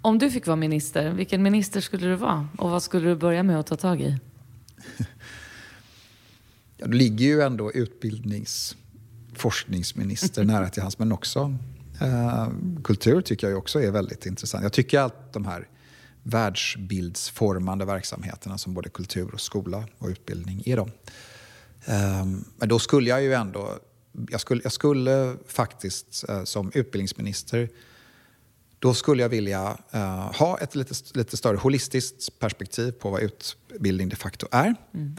Om 0.00 0.18
du 0.18 0.30
fick 0.30 0.46
vara 0.46 0.56
minister, 0.56 1.10
vilken 1.10 1.42
minister 1.42 1.80
skulle 1.80 2.06
du 2.06 2.14
vara? 2.14 2.48
Och 2.58 2.70
vad 2.70 2.82
skulle 2.82 3.08
du 3.08 3.16
börja 3.16 3.42
med 3.42 3.60
att 3.60 3.66
ta 3.66 3.76
tag 3.76 4.00
i? 4.00 4.18
ja, 6.76 6.86
det 6.86 6.96
ligger 6.96 7.26
ju 7.26 7.40
ändå 7.40 7.72
utbildnings 7.72 8.76
forskningsminister 9.34 10.44
nära 10.54 10.68
till 10.68 10.82
hans, 10.82 10.98
men 10.98 11.12
också 11.12 11.56
eh, 12.00 12.48
kultur 12.84 13.20
tycker 13.20 13.48
jag 13.48 13.58
också 13.58 13.82
är 13.82 13.90
väldigt 13.90 14.26
intressant. 14.26 14.62
Jag 14.62 14.72
tycker 14.72 15.00
att 15.00 15.32
de 15.32 15.44
här 15.44 15.68
världsbildsformande 16.22 17.84
verksamheterna 17.84 18.58
som 18.58 18.74
både 18.74 18.88
kultur 18.88 19.34
och 19.34 19.40
skola 19.40 19.84
och 19.98 20.08
utbildning 20.08 20.62
är 20.66 20.76
de. 20.76 20.90
Eh, 21.84 22.24
men 22.56 22.68
då 22.68 22.78
skulle 22.78 23.10
jag 23.10 23.22
ju 23.22 23.34
ändå, 23.34 23.78
jag 24.30 24.40
skulle, 24.40 24.60
jag 24.64 24.72
skulle 24.72 25.36
faktiskt 25.46 26.24
eh, 26.28 26.44
som 26.44 26.70
utbildningsminister 26.74 27.68
då 28.78 28.94
skulle 28.94 29.22
jag 29.22 29.28
vilja 29.28 29.78
uh, 29.94 30.00
ha 30.38 30.58
ett 30.58 30.74
lite, 30.74 30.94
lite 31.14 31.36
större 31.36 31.56
holistiskt 31.56 32.38
perspektiv 32.38 32.92
på 32.92 33.10
vad 33.10 33.22
utbildning 33.22 34.08
de 34.08 34.16
facto 34.16 34.46
är. 34.50 34.74
Mm. 34.94 35.16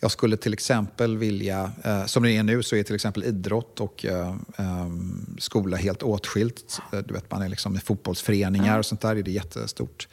Jag 0.00 0.10
skulle 0.10 0.36
till 0.36 0.52
exempel 0.52 1.18
vilja, 1.18 1.72
uh, 1.86 2.06
som 2.06 2.22
det 2.22 2.32
är 2.32 2.42
nu 2.42 2.62
så 2.62 2.76
är 2.76 2.82
till 2.82 2.94
exempel 2.94 3.24
idrott 3.24 3.80
och 3.80 4.04
uh, 4.08 4.36
um, 4.58 5.36
skola 5.38 5.76
helt 5.76 6.02
åtskilt. 6.02 6.80
du 7.04 7.14
vet, 7.14 7.30
man 7.30 7.42
är 7.42 7.48
liksom 7.48 7.76
i 7.76 7.80
fotbollsföreningar 7.80 8.66
mm. 8.66 8.78
och 8.78 8.86
sånt 8.86 9.00
där, 9.00 9.16
är 9.16 9.22
det 9.22 9.30
jättestort. 9.30 10.08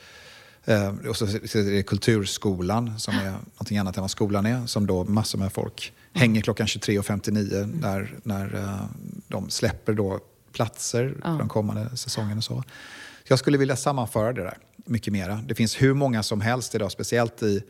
och 1.10 1.18
så 1.18 1.26
är 1.26 1.72
det 1.72 1.84
kulturskolan 1.84 3.00
som 3.00 3.14
är 3.14 3.32
någonting 3.32 3.78
annat 3.78 3.98
än 3.98 4.02
vad 4.02 4.12
skolan 4.12 4.46
är, 4.46 4.66
som 4.66 4.88
då 4.88 5.04
massor 5.04 5.40
med 5.40 5.54
folk 5.54 5.94
mm. 6.14 6.22
hänger 6.22 6.42
klockan 6.42 6.68
23.59 6.68 7.80
när, 7.82 8.20
när 8.24 8.78
de 9.28 9.50
släpper 9.50 9.94
då 9.94 10.20
platser 10.58 11.16
ja. 11.24 11.32
för 11.32 11.40
de 11.40 11.50
kommande 11.50 11.98
säsongerna. 11.98 12.42
Så. 12.42 12.64
Jag 13.28 13.40
skulle 13.40 13.58
vilja 13.58 13.76
sammanföra 13.76 14.34
det 14.34 14.42
där 14.42 14.58
mycket 14.86 15.14
mera. 15.14 15.36
Det 15.48 15.56
finns 15.56 15.82
hur 15.82 15.94
många 15.94 16.24
som 16.24 16.42
helst 16.42 16.76
idag, 16.76 16.92
speciellt 16.92 17.44
i, 17.44 17.64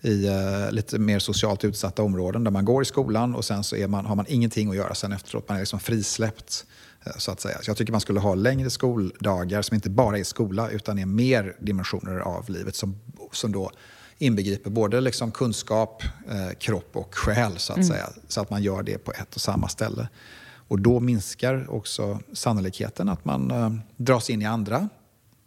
i 0.00 0.28
uh, 0.28 0.72
lite 0.72 0.98
mer 0.98 1.18
socialt 1.18 1.64
utsatta 1.64 2.02
områden 2.02 2.44
där 2.44 2.50
man 2.50 2.64
går 2.64 2.82
i 2.82 2.84
skolan 2.84 3.34
och 3.34 3.44
sen 3.44 3.64
så 3.64 3.76
är 3.76 3.88
man, 3.88 4.06
har 4.06 4.16
man 4.16 4.26
ingenting 4.28 4.70
att 4.70 4.76
göra 4.76 4.94
sen 4.94 5.12
efteråt. 5.12 5.48
Man 5.48 5.56
är 5.56 5.60
liksom 5.60 5.80
frisläppt. 5.80 6.64
Uh, 7.06 7.12
så 7.18 7.32
att 7.32 7.40
säga. 7.40 7.58
Så 7.62 7.70
jag 7.70 7.76
tycker 7.76 7.92
man 7.92 8.00
skulle 8.00 8.20
ha 8.20 8.34
längre 8.34 8.70
skoldagar 8.70 9.62
som 9.62 9.74
inte 9.74 9.90
bara 9.90 10.18
är 10.18 10.24
skola 10.24 10.70
utan 10.70 10.98
är 10.98 11.06
mer 11.06 11.56
dimensioner 11.60 12.18
av 12.18 12.50
livet 12.50 12.76
som, 12.76 13.00
som 13.32 13.52
då 13.52 13.70
inbegriper 14.18 14.70
både 14.70 15.00
liksom 15.00 15.30
kunskap, 15.30 16.02
eh, 16.30 16.58
kropp 16.58 16.96
och 16.96 17.14
själ 17.14 17.58
så 17.58 17.72
att 17.72 17.76
mm. 17.76 17.88
säga. 17.88 18.10
Så 18.28 18.40
att 18.40 18.50
man 18.50 18.62
gör 18.62 18.82
det 18.82 18.98
på 18.98 19.12
ett 19.12 19.34
och 19.34 19.40
samma 19.40 19.68
ställe. 19.68 20.08
Och 20.72 20.80
då 20.80 21.00
minskar 21.00 21.70
också 21.70 22.20
sannolikheten 22.32 23.08
att 23.08 23.24
man 23.24 23.50
eh, 23.50 23.72
dras 23.96 24.30
in 24.30 24.42
i 24.42 24.44
andra, 24.44 24.88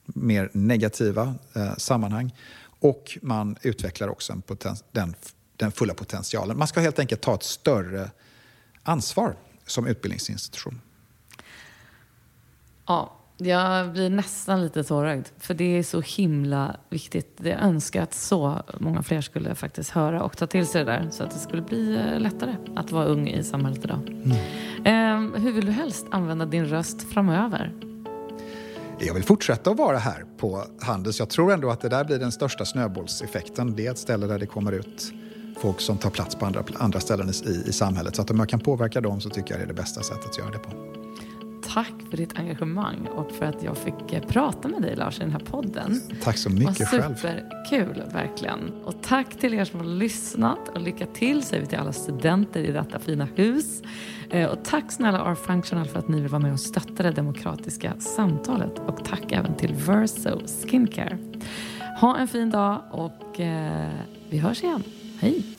mer 0.06 0.50
negativa 0.54 1.36
eh, 1.54 1.76
sammanhang. 1.76 2.36
Och 2.80 3.18
man 3.22 3.58
utvecklar 3.62 4.08
också 4.08 4.34
en 4.34 4.42
poten- 4.42 4.84
den, 4.92 5.16
den 5.58 5.72
fulla 5.72 5.94
potentialen. 5.94 6.58
Man 6.58 6.68
ska 6.68 6.80
helt 6.80 7.00
enkelt 7.00 7.22
ta 7.22 7.36
ett 7.36 7.44
större 7.44 8.12
ansvar 8.84 9.36
som 9.66 9.88
utbildningsinstitution. 9.88 10.82
Ja, 12.88 13.14
jag 13.38 13.92
blir 13.92 14.10
nästan 14.10 14.62
lite 14.62 14.84
tårögd. 14.84 15.26
För 15.38 15.54
det 15.54 15.78
är 15.78 15.84
så 15.84 16.02
himla 16.02 16.76
viktigt. 16.90 17.40
Jag 17.44 17.62
önskar 17.62 18.04
att 18.04 18.14
så 18.14 18.62
många 18.80 19.04
fler 19.04 19.22
skulle 19.22 19.56
faktiskt 19.56 19.90
höra 19.90 20.24
och 20.24 20.38
ta 20.38 20.48
till 20.48 20.68
sig 20.68 20.86
det 20.86 20.92
där. 20.92 21.08
Så 21.12 21.24
att 21.24 21.32
det 21.32 21.40
skulle 21.40 21.62
bli 21.62 21.96
eh, 21.96 22.20
lättare 22.20 22.56
att 22.76 22.92
vara 22.92 23.06
ung 23.06 23.28
i 23.28 23.44
samhället 23.44 23.84
idag. 23.84 24.00
Mm. 24.86 25.34
Eh, 25.34 25.42
hur 25.42 25.52
vill 25.52 25.66
du 25.66 25.72
helst 25.72 26.06
använda 26.12 26.46
din 26.46 26.66
röst 26.66 27.14
framöver? 27.14 27.74
Jag 29.00 29.14
vill 29.14 29.24
fortsätta 29.24 29.72
att 29.72 29.78
vara 29.78 29.98
här 29.98 30.26
på 30.38 30.64
Handels. 30.82 31.20
Jag 31.20 31.30
tror 31.30 31.54
ändå 31.54 31.70
att 31.70 31.82
det 31.82 31.90
där 31.90 32.04
blir 32.04 32.20
den 32.20 32.32
största 32.32 32.66
snöbollseffekten. 32.66 33.76
Det 33.76 33.88
är 33.88 33.92
ett 33.92 33.98
ställe 33.98 34.28
där 34.28 34.40
det 34.40 34.46
kommer 34.46 34.72
ut 34.72 35.14
folk 35.58 35.82
som 35.82 35.98
tar 35.98 36.10
plats 36.10 36.36
på 36.36 36.46
andra, 36.46 36.64
andra 36.78 37.00
ställen 37.00 37.30
i, 37.30 37.70
i 37.70 37.72
samhället. 37.72 38.16
Så 38.16 38.22
att 38.22 38.32
om 38.32 38.40
jag 38.40 38.50
kan 38.50 38.60
påverka 38.60 39.02
dem 39.02 39.22
så 39.22 39.30
tycker 39.30 39.52
jag 39.52 39.60
det 39.60 39.64
är 39.64 39.68
det 39.68 39.74
bästa 39.74 40.04
sättet 40.04 40.26
att 40.26 40.38
göra 40.38 40.52
det 40.52 40.60
på. 40.60 40.95
Tack 41.76 41.94
för 42.10 42.18
ditt 42.18 42.40
engagemang 42.40 43.08
och 43.08 43.32
för 43.32 43.46
att 43.46 43.64
jag 43.64 43.78
fick 43.78 44.14
eh, 44.14 44.24
prata 44.28 44.68
med 44.68 44.82
dig 44.82 44.96
Lars 44.96 45.20
i 45.20 45.20
den 45.20 45.32
här 45.32 45.40
podden. 45.40 46.02
Tack 46.24 46.38
så 46.38 46.50
mycket 46.50 46.88
själv. 46.88 47.16
Superkul, 47.16 48.04
verkligen. 48.14 48.74
Och 48.84 49.04
tack 49.04 49.36
till 49.40 49.54
er 49.54 49.66
som 49.66 49.80
har 49.80 49.88
lyssnat 49.88 50.70
och 50.70 50.82
lycka 50.82 51.06
till 51.06 51.44
säger 51.44 51.62
vi 51.62 51.68
till 51.68 51.80
alla 51.80 51.94
studenter 51.94 52.64
i 52.64 52.72
detta 52.72 53.00
fina 53.00 53.28
hus. 53.36 53.82
Eh, 54.30 54.50
och 54.50 54.66
tack 54.66 54.92
snälla 54.92 55.32
R-Functional 55.32 55.88
för 55.88 56.00
att 56.00 56.08
ni 56.08 56.22
vill 56.22 56.30
vara 56.30 56.42
med 56.42 56.54
och 56.54 56.60
stötta 56.60 57.04
det 57.04 57.12
demokratiska 57.12 57.94
samtalet. 58.00 58.80
Och 58.80 59.06
tack 59.06 59.32
även 59.32 59.56
till 59.56 59.74
Verso 59.74 60.42
Skincare. 60.68 61.18
Ha 62.02 62.18
en 62.18 62.28
fin 62.28 62.50
dag 62.50 62.82
och 62.92 63.40
eh, 63.40 63.94
vi 64.30 64.38
hörs 64.38 64.64
igen. 64.64 64.84
Hej! 65.20 65.55